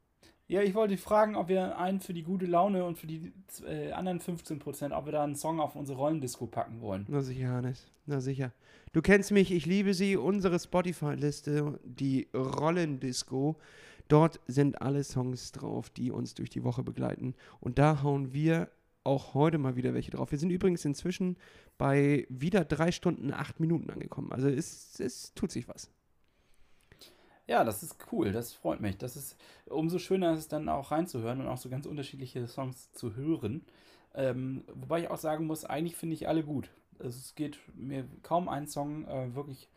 Ja, 0.46 0.60
ich 0.60 0.74
wollte 0.74 0.98
fragen, 0.98 1.36
ob 1.36 1.48
wir 1.48 1.78
einen 1.78 2.00
für 2.00 2.12
die 2.12 2.22
gute 2.22 2.44
Laune 2.44 2.84
und 2.84 2.98
für 2.98 3.06
die 3.06 3.32
äh, 3.66 3.92
anderen 3.92 4.20
15%, 4.20 4.94
ob 4.94 5.06
wir 5.06 5.12
da 5.12 5.24
einen 5.24 5.36
Song 5.36 5.58
auf 5.58 5.74
unsere 5.74 5.96
Rollendisco 5.98 6.46
packen 6.46 6.82
wollen. 6.82 7.06
Na 7.08 7.22
sicher, 7.22 7.48
Hannes. 7.48 7.86
Na 8.04 8.20
sicher. 8.20 8.52
Du 8.92 9.00
kennst 9.00 9.32
mich, 9.32 9.50
ich 9.50 9.64
liebe 9.64 9.94
sie, 9.94 10.18
unsere 10.18 10.58
Spotify-Liste, 10.60 11.80
die 11.82 12.28
Rollendisco. 12.34 13.56
Dort 14.08 14.40
sind 14.46 14.82
alle 14.82 15.02
Songs 15.04 15.52
drauf, 15.52 15.90
die 15.90 16.10
uns 16.10 16.34
durch 16.34 16.50
die 16.50 16.64
Woche 16.64 16.82
begleiten. 16.82 17.34
Und 17.60 17.78
da 17.78 18.02
hauen 18.02 18.32
wir 18.32 18.68
auch 19.02 19.34
heute 19.34 19.58
mal 19.58 19.76
wieder 19.76 19.94
welche 19.94 20.10
drauf. 20.10 20.30
Wir 20.30 20.38
sind 20.38 20.50
übrigens 20.50 20.84
inzwischen 20.84 21.36
bei 21.78 22.26
wieder 22.28 22.64
drei 22.64 22.90
Stunden, 22.90 23.32
acht 23.32 23.60
Minuten 23.60 23.90
angekommen. 23.90 24.32
Also 24.32 24.48
es, 24.48 24.98
es 24.98 25.34
tut 25.34 25.52
sich 25.52 25.68
was. 25.68 25.90
Ja, 27.46 27.62
das 27.62 27.82
ist 27.82 27.96
cool, 28.10 28.32
das 28.32 28.54
freut 28.54 28.80
mich. 28.80 28.96
Das 28.96 29.16
ist 29.16 29.36
umso 29.66 29.98
schöner, 29.98 30.32
es 30.32 30.48
dann 30.48 30.68
auch 30.70 30.90
reinzuhören 30.90 31.40
und 31.40 31.48
auch 31.48 31.58
so 31.58 31.68
ganz 31.68 31.84
unterschiedliche 31.84 32.46
Songs 32.46 32.90
zu 32.92 33.14
hören. 33.16 33.66
Ähm, 34.14 34.64
wobei 34.72 35.00
ich 35.00 35.10
auch 35.10 35.18
sagen 35.18 35.46
muss, 35.46 35.64
eigentlich 35.64 35.96
finde 35.96 36.14
ich 36.14 36.26
alle 36.26 36.42
gut. 36.42 36.70
Also 36.98 37.18
es 37.18 37.34
geht 37.34 37.58
mir 37.74 38.06
kaum 38.22 38.48
ein 38.48 38.66
Song 38.66 39.06
äh, 39.06 39.34
wirklich 39.34 39.68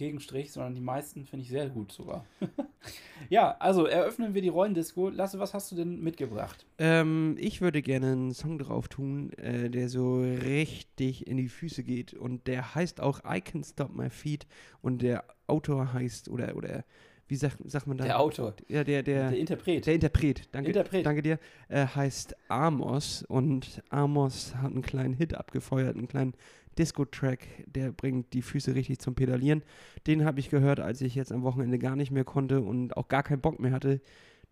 Gegenstrich, 0.00 0.50
sondern 0.50 0.74
die 0.74 0.80
meisten 0.80 1.26
finde 1.26 1.42
ich 1.44 1.50
sehr 1.50 1.68
gut 1.68 1.92
sogar. 1.92 2.24
ja, 3.28 3.54
also 3.58 3.84
eröffnen 3.84 4.32
wir 4.32 4.40
die 4.40 4.48
Rollendisco. 4.48 5.10
Lasse, 5.10 5.38
was 5.38 5.52
hast 5.52 5.70
du 5.70 5.76
denn 5.76 6.00
mitgebracht? 6.00 6.64
Ähm, 6.78 7.36
ich 7.38 7.60
würde 7.60 7.82
gerne 7.82 8.12
einen 8.12 8.32
Song 8.32 8.58
drauf 8.58 8.88
tun, 8.88 9.30
äh, 9.34 9.68
der 9.68 9.90
so 9.90 10.22
richtig 10.22 11.26
in 11.26 11.36
die 11.36 11.50
Füße 11.50 11.84
geht 11.84 12.14
und 12.14 12.46
der 12.46 12.74
heißt 12.74 13.02
auch 13.02 13.20
I 13.30 13.42
Can 13.42 13.62
Stop 13.62 13.94
My 13.94 14.08
Feet 14.08 14.46
und 14.80 15.02
der 15.02 15.22
Autor 15.46 15.92
heißt, 15.92 16.30
oder, 16.30 16.56
oder 16.56 16.82
wie 17.28 17.36
sagt, 17.36 17.58
sagt 17.70 17.86
man 17.86 17.98
da? 17.98 18.04
Der 18.04 18.20
Autor. 18.20 18.54
Ja, 18.68 18.82
der, 18.82 19.02
der, 19.02 19.30
Der 19.30 19.38
Interpret. 19.38 19.86
der 19.86 19.94
Interpret, 19.94 20.48
danke, 20.50 20.70
Interpret. 20.70 21.04
danke 21.04 21.20
dir, 21.20 21.38
äh, 21.68 21.86
heißt 21.86 22.34
Amos 22.48 23.22
und 23.28 23.82
Amos 23.90 24.56
hat 24.56 24.72
einen 24.72 24.80
kleinen 24.80 25.12
Hit 25.12 25.34
abgefeuert, 25.34 25.96
einen 25.96 26.08
kleinen 26.08 26.32
Disco-Track, 26.78 27.46
der 27.66 27.92
bringt 27.92 28.32
die 28.32 28.42
Füße 28.42 28.74
richtig 28.74 28.98
zum 29.00 29.14
Pedalieren. 29.14 29.62
Den 30.06 30.24
habe 30.24 30.40
ich 30.40 30.50
gehört, 30.50 30.80
als 30.80 31.00
ich 31.00 31.14
jetzt 31.14 31.32
am 31.32 31.42
Wochenende 31.42 31.78
gar 31.78 31.96
nicht 31.96 32.10
mehr 32.10 32.24
konnte 32.24 32.60
und 32.60 32.96
auch 32.96 33.08
gar 33.08 33.22
keinen 33.22 33.40
Bock 33.40 33.60
mehr 33.60 33.72
hatte, 33.72 34.00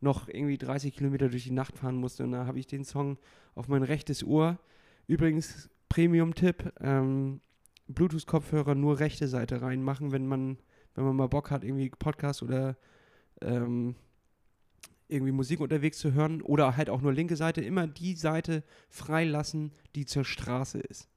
noch 0.01 0.29
irgendwie 0.29 0.59
30 0.59 0.95
Kilometer 0.95 1.29
durch 1.29 1.45
die 1.45 1.53
Nacht 1.53 1.79
fahren 1.79 1.97
musste. 1.97 2.25
Und 2.25 2.33
da 2.33 2.47
habe 2.47 2.59
ich 2.59 2.66
den 2.66 2.85
Song 2.85 3.19
auf 3.55 3.69
mein 3.69 3.83
rechtes 3.83 4.25
Ohr. 4.25 4.59
Übrigens, 5.07 5.71
Premium-Tipp, 5.89 6.73
ähm, 6.81 7.41
Bluetooth-Kopfhörer 7.89 8.75
nur 8.75 9.01
rechte 9.01 9.29
Seite 9.29 9.62
reinmachen, 9.62 10.12
wenn 10.12 10.27
man, 10.27 10.59
wenn 10.95 11.05
man 11.05 11.16
mal 11.16 11.29
Bock 11.29 11.51
hat, 11.51 11.64
irgendwie 11.64 11.91
Podcast 11.91 12.43
oder 12.43 12.77
ähm, 13.41 13.95
irgendwie 15.09 15.33
Musik 15.33 15.61
unterwegs 15.61 15.99
zu 15.99 16.12
hören 16.12 16.43
oder 16.43 16.77
halt 16.77 16.91
auch 16.91 17.01
nur 17.01 17.12
linke 17.12 17.37
Seite, 17.37 17.62
immer 17.62 17.87
die 17.87 18.14
Seite 18.14 18.62
freilassen, 18.91 19.73
die 19.95 20.05
zur 20.05 20.25
Straße 20.25 20.79
ist. 20.79 21.09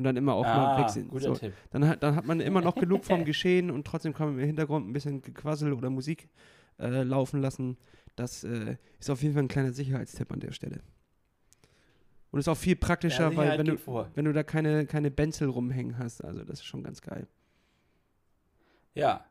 Und 0.00 0.04
dann 0.04 0.16
immer 0.16 0.32
auch 0.32 0.44
mal 0.44 0.76
ah, 0.76 0.80
wechseln. 0.80 1.08
guter 1.08 1.26
So, 1.28 1.34
Tipp. 1.34 1.52
dann, 1.72 1.86
hat, 1.86 2.02
dann 2.02 2.16
hat 2.16 2.24
man 2.24 2.40
immer 2.40 2.62
noch 2.62 2.74
genug 2.74 3.04
vom 3.04 3.24
Geschehen 3.26 3.70
und 3.70 3.86
trotzdem 3.86 4.14
kann 4.14 4.28
man 4.30 4.38
im 4.38 4.46
Hintergrund 4.46 4.88
ein 4.88 4.94
bisschen 4.94 5.20
Gequassel 5.20 5.74
oder 5.74 5.90
Musik 5.90 6.30
äh, 6.78 7.02
laufen 7.02 7.42
lassen. 7.42 7.76
Das 8.16 8.42
äh, 8.44 8.76
ist 8.98 9.10
auf 9.10 9.20
jeden 9.22 9.34
Fall 9.34 9.42
ein 9.42 9.48
kleiner 9.48 9.74
Sicherheitstipp 9.74 10.32
an 10.32 10.40
der 10.40 10.52
Stelle. 10.52 10.80
Und 12.30 12.38
ist 12.38 12.48
auch 12.48 12.56
viel 12.56 12.76
praktischer, 12.76 13.30
Ja, 13.30 13.36
weil 13.36 13.58
wenn 13.58 13.66
du, 13.66 13.76
vor. 13.76 14.08
wenn 14.14 14.24
du 14.24 14.32
da 14.32 14.42
keine, 14.42 14.86
keine 14.86 15.10
Benzel 15.10 15.50
rumhängen 15.50 15.98
hast, 15.98 16.24
also 16.24 16.44
das 16.44 16.60
ist 16.60 16.64
schon 16.64 16.82
ganz 16.82 17.02
geil. 17.02 17.26
Ja. 18.94 19.26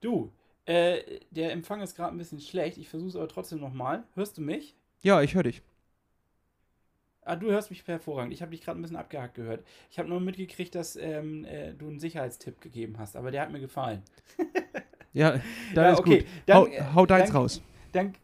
Du, 0.00 0.30
äh, 0.64 1.00
der 1.32 1.50
Empfang 1.52 1.80
ist 1.80 1.96
gerade 1.96 2.14
ein 2.14 2.18
bisschen 2.18 2.38
schlecht. 2.40 2.78
Ich 2.78 2.88
versuche 2.88 3.08
es 3.08 3.16
aber 3.16 3.26
trotzdem 3.26 3.58
nochmal. 3.58 4.04
Hörst 4.14 4.38
du 4.38 4.42
mich? 4.42 4.76
Ja, 5.02 5.22
ich 5.22 5.34
höre 5.34 5.42
dich. 5.42 5.62
Ah, 7.24 7.36
du 7.36 7.50
hörst 7.50 7.70
mich 7.70 7.86
hervorragend. 7.86 8.32
Ich 8.32 8.42
habe 8.42 8.50
dich 8.50 8.62
gerade 8.62 8.78
ein 8.78 8.82
bisschen 8.82 8.96
abgehakt 8.96 9.34
gehört. 9.34 9.64
Ich 9.90 9.98
habe 9.98 10.08
nur 10.08 10.20
mitgekriegt, 10.20 10.74
dass 10.74 10.96
ähm, 10.96 11.44
äh, 11.44 11.72
du 11.72 11.86
einen 11.88 12.00
Sicherheitstipp 12.00 12.60
gegeben 12.60 12.96
hast, 12.98 13.16
aber 13.16 13.30
der 13.30 13.42
hat 13.42 13.52
mir 13.52 13.60
gefallen. 13.60 14.02
Ja, 15.14 15.32
dann 15.74 15.84
Ja, 15.84 15.92
ist 15.92 15.98
okay, 16.00 16.18
gut. 16.20 16.26
dann, 16.46 16.56
hau, 16.56 16.66
äh, 16.68 16.82
hau 16.94 17.04
deins 17.04 17.28
dann- 17.30 17.36
raus. 17.42 17.60
Dank. 17.92 18.14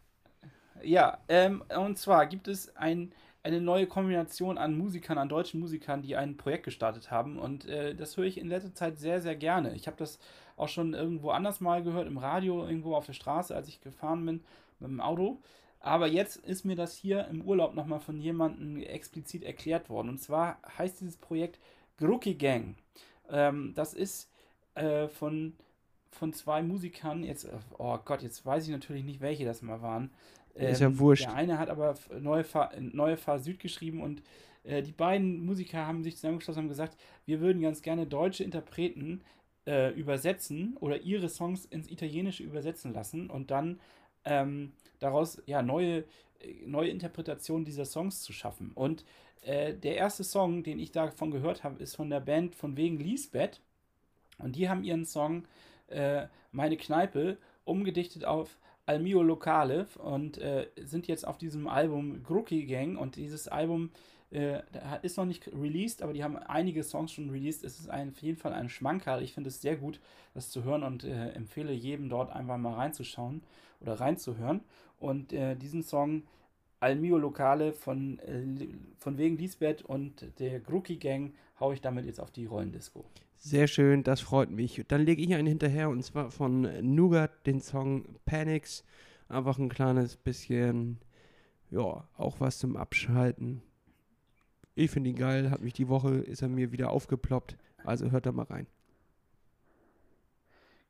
Ja, 0.83 1.19
ähm, 1.29 1.63
und 1.77 1.99
zwar 1.99 2.27
gibt 2.27 2.49
es 2.49 2.75
ein, 2.77 3.13
eine 3.43 3.61
neue 3.61 3.87
Kombination 3.87 4.57
an 4.57 4.79
Musikern, 4.79 5.19
an 5.19 5.29
deutschen 5.29 5.61
Musikern, 5.61 6.01
die 6.01 6.17
ein 6.17 6.39
Projekt 6.39 6.65
gestartet 6.65 7.11
haben. 7.11 7.39
Und 7.39 7.67
äh, 7.67 7.95
das 7.95 8.17
höre 8.17 8.25
ich 8.25 8.39
in 8.39 8.49
letzter 8.49 8.73
Zeit 8.75 8.99
sehr, 8.99 9.21
sehr 9.21 9.37
gerne. 9.37 9.75
Ich 9.75 9.87
habe 9.87 9.99
das 9.99 10.19
auch 10.57 10.69
schon 10.69 10.95
irgendwo 10.95 11.29
anders 11.31 11.61
mal 11.61 11.83
gehört, 11.83 12.07
im 12.07 12.17
Radio, 12.17 12.65
irgendwo 12.67 12.95
auf 12.95 13.05
der 13.05 13.13
Straße, 13.13 13.55
als 13.55 13.69
ich 13.69 13.83
gefahren 13.83 14.25
bin 14.25 14.41
mit 14.81 14.89
dem 14.89 15.01
Auto. 15.03 15.43
Aber 15.81 16.07
jetzt 16.09 16.37
ist 16.37 16.65
mir 16.65 16.77
das 16.77 16.97
hier 16.97 17.29
im 17.29 17.43
Urlaub 17.43 17.75
nochmal 17.75 18.01
von 18.01 18.19
jemandem 18.21 18.79
explizit 18.83 19.45
erklärt 19.45 19.89
worden. 19.89 20.09
Und 20.09 20.19
zwar 20.19 20.59
heißt 20.77 21.01
dieses 21.01 21.17
Projekt 21.17 21.61
Grucki 21.99 22.35
Gang. 22.35 22.77
Ähm, 23.31 23.73
das 23.75 23.95
ist 23.95 24.31
äh, 24.75 25.09
von, 25.09 25.57
von 26.11 26.33
zwei 26.33 26.63
Musikern, 26.63 27.23
jetzt, 27.25 27.45
äh, 27.45 27.59
oh 27.79 27.99
Gott, 28.05 28.23
jetzt 28.23 28.45
weiß 28.45 28.65
ich 28.65 28.71
natürlich 28.71 29.05
nicht, 29.05 29.21
welche 29.21 29.45
das 29.45 29.63
mal 29.63 29.83
waren. 29.83 30.11
Ist 30.55 30.81
ja 30.81 30.89
Ähm, 30.89 30.99
wurscht. 30.99 31.27
Der 31.27 31.35
eine 31.35 31.59
hat 31.59 31.71
aber 31.71 31.95
Neue 32.21 32.45
Fahr, 32.45 32.73
Neue 32.81 33.17
Fahr 33.17 33.39
Süd 33.39 33.61
geschrieben 33.61 34.03
und 34.03 34.23
äh, 34.65 34.83
die 34.83 34.93
beiden 34.93 35.45
Musiker 35.45 35.87
haben 35.87 36.03
sich 36.03 36.17
zusammengeschlossen 36.17 36.61
und 36.61 36.65
haben 36.65 36.69
gesagt, 36.69 36.97
wir 37.27 37.41
würden 37.41 37.63
ganz 37.63 37.83
gerne 37.83 38.07
deutsche 38.07 38.45
Interpreten 38.45 39.23
äh, 39.67 39.93
übersetzen 39.93 40.77
oder 40.81 41.03
ihre 41.03 41.29
Songs 41.29 41.65
ins 41.65 41.91
Italienische 41.91 42.43
übersetzen 42.43 42.93
lassen 42.93 43.31
und 43.31 43.51
dann 43.51 43.81
ähm, 44.25 44.73
daraus 44.99 45.43
ja 45.47 45.63
neue, 45.63 46.05
äh, 46.41 46.67
neue 46.67 46.91
Interpretationen 46.91 47.65
dieser 47.65 47.85
Songs 47.85 48.23
zu 48.23 48.33
schaffen. 48.33 48.73
Und 48.75 49.05
äh, 49.43 49.75
der 49.75 49.97
erste 49.97 50.25
Song, 50.25 50.63
den 50.63 50.79
ich 50.79 50.93
davon 50.93 51.31
gehört 51.31 51.65
habe, 51.65 51.83
ist 51.83 51.97
von 51.97 52.11
der 52.11 52.21
Band 52.21 52.55
von 52.55 52.77
wegen 52.77 52.99
Lisbeth. 52.99 53.61
Und 54.39 54.57
die 54.57 54.69
haben 54.69 54.85
ihren 54.85 55.05
Song 55.05 55.47
äh, 55.89 56.27
Meine 56.53 56.77
Kneipe 56.77 57.39
umgedichtet 57.65 58.25
auf 58.25 58.59
Al 58.87 59.01
mio 59.01 59.23
Locale 59.23 59.87
und 59.99 60.39
äh, 60.39 60.69
sind 60.77 61.09
jetzt 61.09 61.27
auf 61.27 61.37
diesem 61.37 61.69
Album 61.69 62.23
Grucki 62.23 62.65
Gang. 62.67 62.99
Und 62.99 63.17
dieses 63.17 63.49
Album 63.49 63.91
äh, 64.31 64.61
ist 65.03 65.17
noch 65.17 65.25
nicht 65.25 65.49
released, 65.49 66.03
aber 66.03 66.13
die 66.13 66.23
haben 66.23 66.37
einige 66.37 66.83
Songs 66.83 67.13
schon 67.13 67.31
released. 67.31 67.65
Es 67.65 67.79
ist 67.79 67.89
ein, 67.89 68.11
auf 68.11 68.21
jeden 68.21 68.37
Fall 68.37 68.53
ein 68.53 68.69
Schmankerl. 68.69 69.23
Ich 69.23 69.33
finde 69.33 69.49
es 69.49 69.61
sehr 69.61 69.77
gut, 69.77 70.01
das 70.35 70.51
zu 70.51 70.65
hören 70.65 70.83
und 70.83 71.05
äh, 71.05 71.31
empfehle 71.31 71.73
jedem 71.73 72.09
dort 72.09 72.31
einfach 72.31 72.59
mal 72.59 72.75
reinzuschauen 72.75 73.43
oder 73.81 73.95
reinzuhören. 73.95 74.61
Und 74.99 75.33
äh, 75.33 75.57
diesen 75.57 75.83
Song 75.83 76.25
Al 76.81 76.97
mio 76.97 77.19
Locale 77.19 77.73
von, 77.73 78.19
äh, 78.21 78.69
von 78.99 79.19
wegen 79.19 79.37
Lisbeth 79.37 79.83
und 79.83 80.27
der 80.39 80.61
Grucki 80.61 80.97
Gang 80.97 81.33
haue 81.59 81.75
ich 81.75 81.81
damit 81.81 82.05
jetzt 82.05 82.21
auf 82.21 82.31
die 82.31 82.47
Rollendisco. 82.47 83.05
Sehr 83.37 83.67
schön, 83.67 84.03
das 84.03 84.21
freut 84.21 84.51
mich. 84.51 84.85
Dann 84.89 85.03
lege 85.03 85.23
ich 85.23 85.35
einen 85.35 85.47
hinterher 85.47 85.89
und 85.89 86.03
zwar 86.03 86.31
von 86.31 86.69
Nougat 86.83 87.47
den 87.47 87.61
Song 87.61 88.05
Panics. 88.27 88.85
Einfach 89.29 89.59
ein 89.59 89.69
kleines 89.69 90.17
bisschen, 90.17 90.99
ja, 91.71 92.09
auch 92.17 92.41
was 92.41 92.59
zum 92.59 92.77
Abschalten. 92.77 93.63
Ich 94.79 94.93
finde 94.93 95.11
ihn 95.11 95.17
geil, 95.17 95.51
hat 95.51 95.61
mich 95.61 95.73
die 95.73 95.89
Woche, 95.89 96.19
ist 96.19 96.41
er 96.41 96.49
mir 96.49 96.71
wieder 96.71 96.91
aufgeploppt. 96.91 97.57
Also 97.83 98.13
hört 98.13 98.27
da 98.27 98.31
mal 98.31 98.45
rein. 98.45 98.69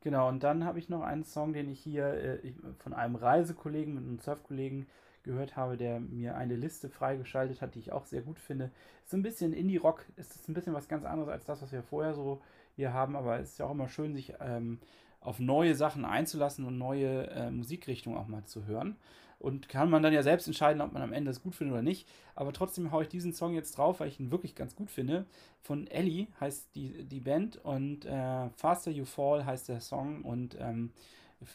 Genau, 0.03 0.29
und 0.29 0.43
dann 0.43 0.67
habe 0.67 0.79
ich 0.79 0.91
noch 0.91 1.01
einen 1.01 1.25
Song, 1.25 1.55
den 1.55 1.71
ich 1.71 1.81
hier 1.81 2.05
äh, 2.13 2.53
von 2.81 2.93
einem 2.93 3.17
Reisekollegen, 3.17 3.95
mit 3.95 4.05
einem 4.05 4.19
Surfkollegen 4.19 4.89
gehört 5.23 5.57
habe, 5.57 5.79
der 5.79 6.01
mir 6.01 6.37
eine 6.37 6.55
Liste 6.55 6.91
freigeschaltet 6.91 7.63
hat, 7.63 7.77
die 7.77 7.79
ich 7.79 7.91
auch 7.91 8.05
sehr 8.05 8.21
gut 8.21 8.39
finde. 8.39 8.71
Ist 9.07 9.15
ein 9.15 9.23
bisschen 9.23 9.55
Indie-Rock, 9.55 10.05
ist 10.17 10.37
ist 10.37 10.51
ein 10.51 10.55
bisschen 10.55 10.75
was 10.75 10.89
ganz 10.89 11.07
anderes 11.07 11.31
als 11.31 11.47
das, 11.47 11.63
was 11.63 11.73
wir 11.73 11.83
vorher 11.83 12.13
so 12.13 12.43
hier 12.77 12.93
haben, 12.93 13.17
aber 13.17 13.41
es 13.41 13.53
ist 13.53 13.59
ja 13.59 13.65
auch 13.65 13.71
immer 13.71 13.89
schön, 13.89 14.15
sich 14.15 14.35
ähm, 14.41 14.81
auf 15.23 15.39
neue 15.39 15.75
Sachen 15.75 16.05
einzulassen 16.05 16.67
und 16.67 16.77
neue 16.77 17.27
äh, 17.29 17.51
Musikrichtungen 17.51 18.19
auch 18.19 18.29
mal 18.29 18.45
zu 18.45 18.67
hören. 18.67 18.97
Und 19.39 19.69
kann 19.69 19.89
man 19.89 20.03
dann 20.03 20.13
ja 20.13 20.23
selbst 20.23 20.49
entscheiden, 20.49 20.83
ob 20.83 20.93
man 20.93 21.03
am 21.03 21.13
Ende 21.13 21.31
es 21.31 21.43
gut 21.43 21.55
findet 21.55 21.75
oder 21.75 21.83
nicht. 21.83 22.09
Aber 22.35 22.53
trotzdem 22.53 22.91
haue 22.91 23.05
ich 23.05 23.09
diesen 23.09 23.33
Song 23.33 23.55
jetzt 23.55 23.79
drauf, 23.79 24.01
weil 24.01 24.09
ich 24.09 24.19
ihn 24.19 24.33
wirklich 24.33 24.57
ganz 24.57 24.75
gut 24.75 24.91
finde. 24.91 25.27
Von 25.61 25.87
Ellie 25.87 26.27
heißt 26.41 26.75
die, 26.75 27.05
die 27.05 27.21
Band 27.21 27.57
und 27.65 28.05
äh, 28.05 28.49
Faster 28.57 28.91
You 28.91 29.05
Fall 29.05 29.47
heißt 29.47 29.69
der 29.69 29.81
Song. 29.81 30.23
Und 30.23 30.57
ähm, 30.61 30.91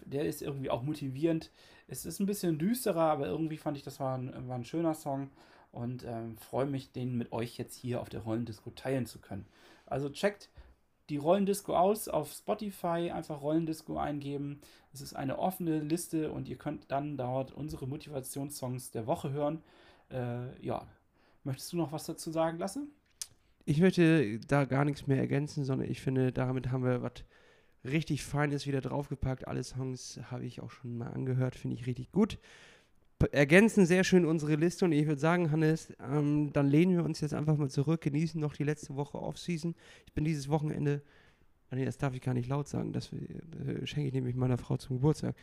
der 0.05 0.25
ist 0.25 0.41
irgendwie 0.41 0.69
auch 0.69 0.81
motivierend. 0.81 1.51
Es 1.88 2.05
ist 2.05 2.19
ein 2.21 2.25
bisschen 2.25 2.57
düsterer, 2.57 3.01
aber 3.01 3.27
irgendwie 3.27 3.57
fand 3.57 3.75
ich, 3.75 3.84
das 3.84 3.99
war 3.99 4.17
ein, 4.17 4.47
war 4.47 4.55
ein 4.55 4.65
schöner 4.65 4.93
Song. 4.93 5.29
Und 5.73 6.05
ähm, 6.05 6.38
freue 6.38 6.67
mich, 6.67 6.91
den 6.91 7.17
mit 7.17 7.31
euch 7.34 7.57
jetzt 7.57 7.75
hier 7.75 7.99
auf 7.99 8.07
der 8.07 8.21
Rollendisco 8.21 8.69
teilen 8.69 9.07
zu 9.07 9.19
können. 9.19 9.45
Also 9.86 10.09
checkt 10.09 10.49
die 11.09 11.17
Rollendisco 11.17 11.75
aus 11.75 12.07
auf 12.07 12.31
Spotify, 12.31 13.11
einfach 13.11 13.41
Rollendisco 13.41 13.97
eingeben. 13.97 14.61
Es 14.93 15.01
ist 15.01 15.15
eine 15.15 15.39
offene 15.39 15.79
Liste 15.79 16.31
und 16.31 16.47
ihr 16.47 16.55
könnt 16.55 16.91
dann 16.91 17.17
dort 17.17 17.51
unsere 17.51 17.87
Motivationssongs 17.87 18.91
der 18.91 19.07
Woche 19.07 19.31
hören. 19.31 19.63
Äh, 20.11 20.63
ja, 20.63 20.87
möchtest 21.43 21.73
du 21.73 21.77
noch 21.77 21.91
was 21.91 22.05
dazu 22.05 22.31
sagen, 22.31 22.59
Lasse? 22.59 22.83
Ich 23.65 23.79
möchte 23.79 24.39
da 24.47 24.65
gar 24.65 24.85
nichts 24.85 25.07
mehr 25.07 25.17
ergänzen, 25.17 25.65
sondern 25.65 25.89
ich 25.89 26.01
finde, 26.01 26.31
damit 26.31 26.69
haben 26.69 26.83
wir 26.83 27.01
was 27.01 27.23
richtig 27.83 28.23
Feines 28.23 28.67
wieder 28.67 28.81
draufgepackt. 28.81 29.47
Alle 29.47 29.63
Songs 29.63 30.19
habe 30.29 30.45
ich 30.45 30.61
auch 30.61 30.69
schon 30.69 30.97
mal 30.97 31.11
angehört, 31.11 31.55
finde 31.55 31.75
ich 31.75 31.87
richtig 31.87 32.11
gut. 32.11 32.37
Ergänzen 33.31 33.85
sehr 33.85 34.03
schön 34.03 34.25
unsere 34.25 34.55
Liste 34.55 34.83
und 34.83 34.91
ich 34.91 35.07
würde 35.07 35.21
sagen, 35.21 35.49
Hannes, 35.49 35.93
ähm, 35.99 36.51
dann 36.51 36.67
lehnen 36.67 36.97
wir 36.97 37.05
uns 37.05 37.21
jetzt 37.21 37.33
einfach 37.33 37.55
mal 37.55 37.69
zurück, 37.69 38.01
genießen 38.01 38.39
noch 38.39 38.53
die 38.53 38.65
letzte 38.65 38.95
Woche 38.95 39.17
Off-Season. 39.17 39.75
Ich 40.05 40.13
bin 40.13 40.25
dieses 40.25 40.49
Wochenende, 40.49 41.01
ah 41.74 41.76
nee, 41.76 41.86
das 41.86 41.97
darf 41.97 42.13
ich 42.13 42.21
gar 42.21 42.36
nicht 42.36 42.47
laut 42.47 42.67
sagen, 42.67 42.93
das 42.93 43.11
äh, 43.11 43.86
schenke 43.88 44.07
ich 44.07 44.13
nämlich 44.13 44.36
meiner 44.36 44.59
Frau 44.59 44.78
zum 44.78 44.97
Geburtstag. 44.97 45.36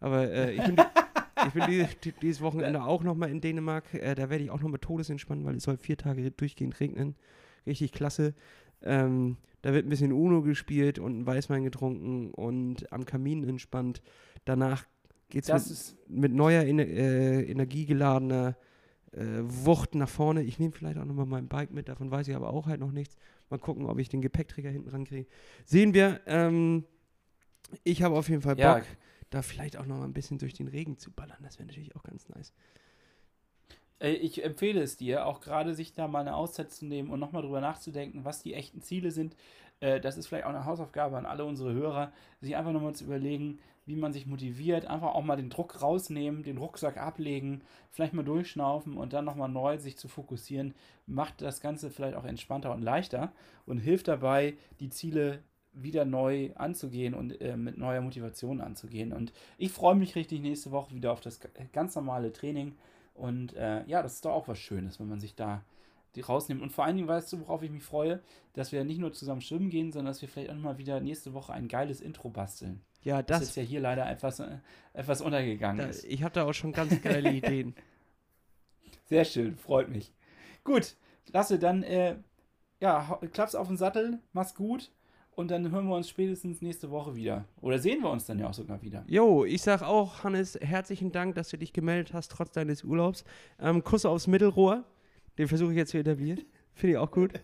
Aber 0.00 0.30
äh, 0.30 0.52
ich 0.52 0.62
bin, 0.62 0.76
ich 1.46 1.52
bin 1.54 1.64
die, 1.66 1.86
die, 2.04 2.12
dieses 2.12 2.42
Wochenende 2.42 2.84
auch 2.84 3.02
nochmal 3.02 3.30
in 3.30 3.40
Dänemark. 3.40 3.94
Äh, 3.94 4.14
da 4.14 4.28
werde 4.28 4.44
ich 4.44 4.50
auch 4.50 4.60
nochmal 4.60 4.80
todesentspannen, 4.80 5.46
weil 5.46 5.56
es 5.56 5.62
soll 5.62 5.78
vier 5.78 5.96
Tage 5.96 6.30
durchgehend 6.30 6.78
regnen. 6.78 7.16
Richtig 7.66 7.92
klasse. 7.92 8.34
Ähm, 8.82 9.38
da 9.62 9.72
wird 9.72 9.86
ein 9.86 9.88
bisschen 9.88 10.12
Uno 10.12 10.42
gespielt 10.42 10.98
und 10.98 11.20
ein 11.20 11.26
Weißwein 11.26 11.64
getrunken 11.64 12.32
und 12.32 12.92
am 12.92 13.06
Kamin 13.06 13.48
entspannt. 13.48 14.02
Danach 14.44 14.84
geht 15.30 15.48
es 15.48 15.96
mit, 16.06 16.20
mit 16.20 16.32
neuer 16.34 16.64
Ener 16.64 16.86
äh, 16.86 17.50
energiegeladener 17.50 18.56
äh, 19.12 19.40
Wucht 19.40 19.94
nach 19.94 20.08
vorne. 20.08 20.42
Ich 20.42 20.58
nehme 20.58 20.72
vielleicht 20.72 20.98
auch 20.98 21.06
nochmal 21.06 21.26
mein 21.26 21.48
Bike 21.48 21.72
mit, 21.72 21.88
davon 21.88 22.10
weiß 22.10 22.28
ich 22.28 22.36
aber 22.36 22.50
auch 22.50 22.66
halt 22.66 22.80
noch 22.80 22.92
nichts. 22.92 23.16
Mal 23.50 23.58
gucken, 23.58 23.86
ob 23.86 23.98
ich 23.98 24.08
den 24.08 24.20
Gepäckträger 24.20 24.70
hinten 24.70 24.88
rankriege. 24.90 25.26
Sehen 25.64 25.94
wir. 25.94 26.20
Ähm, 26.26 26.84
ich 27.84 28.02
habe 28.02 28.16
auf 28.16 28.28
jeden 28.28 28.42
Fall 28.42 28.56
Bock, 28.56 28.62
Ja. 28.64 28.82
da 29.30 29.42
vielleicht 29.42 29.76
auch 29.76 29.86
noch 29.86 29.98
mal 29.98 30.04
ein 30.04 30.12
bisschen 30.12 30.38
durch 30.38 30.54
den 30.54 30.68
Regen 30.68 30.98
zu 30.98 31.10
ballern. 31.10 31.38
Das 31.42 31.58
wäre 31.58 31.66
natürlich 31.66 31.94
auch 31.96 32.02
ganz 32.02 32.28
nice. 32.28 32.52
Ich 34.00 34.44
empfehle 34.44 34.80
es 34.80 34.96
dir, 34.96 35.26
auch 35.26 35.40
gerade 35.40 35.74
sich 35.74 35.92
da 35.92 36.06
mal 36.06 36.20
eine 36.20 36.36
Auszeit 36.36 36.70
zu 36.70 36.86
nehmen 36.86 37.10
und 37.10 37.18
nochmal 37.18 37.42
drüber 37.42 37.60
nachzudenken, 37.60 38.24
was 38.24 38.42
die 38.42 38.54
echten 38.54 38.80
Ziele 38.80 39.10
sind. 39.10 39.34
Äh, 39.80 40.00
Das 40.00 40.16
ist 40.16 40.26
vielleicht 40.26 40.44
auch 40.44 40.50
eine 40.50 40.64
Hausaufgabe 40.64 41.16
an 41.16 41.26
alle 41.26 41.44
unsere 41.44 41.72
Hörer, 41.72 42.12
sich 42.40 42.56
einfach 42.56 42.72
nochmal 42.72 42.94
zu 42.94 43.04
überlegen, 43.04 43.58
wie 43.86 43.96
man 43.96 44.12
sich 44.12 44.26
motiviert, 44.26 44.86
einfach 44.86 45.14
auch 45.14 45.22
mal 45.22 45.36
den 45.36 45.48
Druck 45.48 45.80
rausnehmen, 45.80 46.42
den 46.42 46.58
Rucksack 46.58 46.98
ablegen, 46.98 47.62
vielleicht 47.90 48.12
mal 48.12 48.22
durchschnaufen 48.22 48.98
und 48.98 49.14
dann 49.14 49.24
nochmal 49.24 49.48
neu 49.48 49.78
sich 49.78 49.96
zu 49.96 50.08
fokussieren, 50.08 50.74
macht 51.06 51.40
das 51.40 51.62
Ganze 51.62 51.90
vielleicht 51.90 52.14
auch 52.14 52.26
entspannter 52.26 52.72
und 52.72 52.82
leichter 52.82 53.32
und 53.64 53.78
hilft 53.78 54.08
dabei, 54.08 54.58
die 54.78 54.90
Ziele 54.90 55.42
wieder 55.72 56.04
neu 56.04 56.50
anzugehen 56.54 57.14
und 57.14 57.40
äh, 57.40 57.56
mit 57.56 57.78
neuer 57.78 58.02
Motivation 58.02 58.60
anzugehen. 58.60 59.12
Und 59.12 59.32
ich 59.56 59.72
freue 59.72 59.94
mich 59.94 60.16
richtig 60.16 60.40
nächste 60.40 60.70
Woche 60.70 60.94
wieder 60.94 61.12
auf 61.12 61.20
das 61.20 61.40
ganz 61.72 61.94
normale 61.94 62.32
Training. 62.32 62.76
Und 63.14 63.54
äh, 63.54 63.84
ja, 63.86 64.02
das 64.02 64.14
ist 64.14 64.24
doch 64.24 64.32
auch 64.32 64.48
was 64.48 64.58
Schönes, 64.58 65.00
wenn 65.00 65.08
man 65.08 65.20
sich 65.20 65.34
da 65.34 65.62
die 66.14 66.20
rausnimmt. 66.20 66.62
Und 66.62 66.70
vor 66.72 66.84
allen 66.84 66.96
Dingen 66.96 67.08
weißt 67.08 67.32
du, 67.32 67.40
worauf 67.40 67.62
ich 67.62 67.70
mich 67.70 67.82
freue, 67.84 68.20
dass 68.54 68.72
wir 68.72 68.84
nicht 68.84 68.98
nur 68.98 69.12
zusammen 69.12 69.40
schwimmen 69.40 69.70
gehen, 69.70 69.92
sondern 69.92 70.12
dass 70.12 70.22
wir 70.22 70.28
vielleicht 70.28 70.50
auch 70.50 70.56
mal 70.56 70.78
wieder 70.78 71.00
nächste 71.00 71.34
Woche 71.34 71.52
ein 71.52 71.68
geiles 71.68 72.00
Intro 72.00 72.30
basteln. 72.30 72.80
Ja, 73.02 73.22
Das, 73.22 73.40
das. 73.40 73.48
jetzt 73.48 73.56
ja 73.56 73.62
hier 73.62 73.80
leider 73.80 74.08
etwas, 74.10 74.40
äh, 74.40 74.58
etwas 74.92 75.20
untergegangen 75.20 75.78
da, 75.78 75.86
ist. 75.86 76.04
ich 76.04 76.22
habe 76.22 76.34
da 76.34 76.44
auch 76.44 76.52
schon 76.54 76.72
ganz 76.72 77.00
geile 77.02 77.30
Ideen. 77.32 77.74
Sehr 79.06 79.24
schön, 79.24 79.56
freut 79.56 79.88
mich. 79.88 80.12
Gut, 80.64 80.96
Lasse, 81.32 81.58
dann 81.58 81.82
äh, 81.82 82.16
ja, 82.80 83.18
klapp's 83.32 83.54
auf 83.54 83.68
den 83.68 83.76
Sattel, 83.76 84.18
mach's 84.32 84.54
gut 84.54 84.90
und 85.30 85.50
dann 85.50 85.70
hören 85.70 85.86
wir 85.86 85.94
uns 85.94 86.08
spätestens 86.08 86.62
nächste 86.62 86.90
Woche 86.90 87.14
wieder. 87.14 87.44
Oder 87.60 87.78
sehen 87.78 88.02
wir 88.02 88.10
uns 88.10 88.26
dann 88.26 88.38
ja 88.38 88.48
auch 88.48 88.54
sogar 88.54 88.82
wieder. 88.82 89.04
Jo, 89.06 89.44
ich 89.44 89.62
sag 89.62 89.82
auch, 89.82 90.24
Hannes, 90.24 90.58
herzlichen 90.60 91.12
Dank, 91.12 91.36
dass 91.36 91.48
du 91.50 91.58
dich 91.58 91.72
gemeldet 91.72 92.12
hast, 92.12 92.30
trotz 92.32 92.50
deines 92.52 92.82
Urlaubs. 92.84 93.24
Ähm, 93.60 93.84
Kuss 93.84 94.04
aufs 94.04 94.26
Mittelrohr. 94.26 94.84
Den 95.38 95.48
versuche 95.48 95.70
ich 95.72 95.76
jetzt 95.78 95.90
zu 95.90 95.98
etablieren. 95.98 96.42
Finde 96.74 96.92
ich 96.92 96.98
auch 96.98 97.10
gut. 97.10 97.32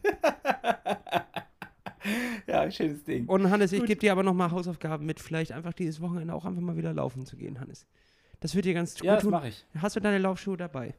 Ja, 2.46 2.70
schönes 2.70 3.02
Ding. 3.04 3.26
Und 3.26 3.50
Hannes, 3.50 3.72
ich 3.72 3.78
Gut. 3.80 3.88
gebe 3.88 4.00
dir 4.00 4.12
aber 4.12 4.22
nochmal 4.22 4.50
Hausaufgaben 4.50 5.06
mit, 5.06 5.20
vielleicht 5.20 5.52
einfach 5.52 5.72
dieses 5.72 6.00
Wochenende 6.02 6.34
auch 6.34 6.44
einfach 6.44 6.60
mal 6.60 6.76
wieder 6.76 6.92
laufen 6.92 7.24
zu 7.24 7.36
gehen, 7.36 7.58
Hannes. 7.60 7.86
Das 8.40 8.54
wird 8.54 8.66
dir 8.66 8.74
ganz 8.74 8.94
gut 8.96 9.04
Ja, 9.04 9.14
das 9.14 9.22
tun. 9.22 9.30
mache 9.30 9.48
ich. 9.48 9.64
Hast 9.78 9.96
du 9.96 10.00
deine 10.00 10.18
Laufschuhe 10.18 10.58
dabei? 10.58 10.94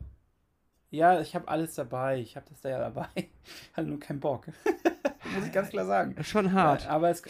Ja, 0.89 1.22
ich 1.22 1.36
habe 1.36 1.48
alles 1.48 1.76
dabei. 1.76 2.20
Ich 2.20 2.36
habe 2.36 2.48
das 2.50 2.62
da 2.62 2.70
ja 2.70 2.80
dabei. 2.80 3.08
Hatte 3.74 3.88
nur 3.88 4.00
keinen 4.00 4.20
Bock. 4.20 4.48
Muss 5.36 5.46
ich 5.46 5.52
ganz 5.52 5.70
klar 5.70 5.86
sagen. 5.86 6.16
Schon 6.24 6.52
hart. 6.54 6.86
Ja, 6.86 6.89
aber 6.89 7.10
es. 7.12 7.22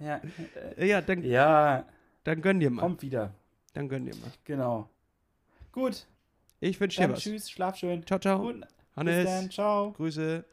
ja, 0.00 0.20
äh, 0.76 0.88
Ja, 0.88 1.00
dann, 1.00 1.22
ja, 1.22 1.84
dann 2.24 2.42
gönn 2.42 2.58
dir 2.58 2.70
mal. 2.70 2.80
kommt 2.80 3.02
wieder. 3.02 3.34
Dann 3.74 3.88
gönn 3.88 4.04
dir 4.06 4.16
mal. 4.16 4.32
Genau. 4.44 4.88
Gut, 5.70 6.06
Ich 6.60 6.78
wünsche 6.80 7.00
dir 7.00 7.10
was. 7.12 7.20
tschüss, 7.20 7.50
schlaf 7.50 7.76
schön. 7.76 8.06
Ciao, 8.06 8.18
ciao. 8.18 8.40
Gut, 8.40 8.60
bis 8.60 8.68
Hannes, 8.96 9.24
dann, 9.24 9.50
ciao. 9.50 9.92
Grüße. 9.92 10.44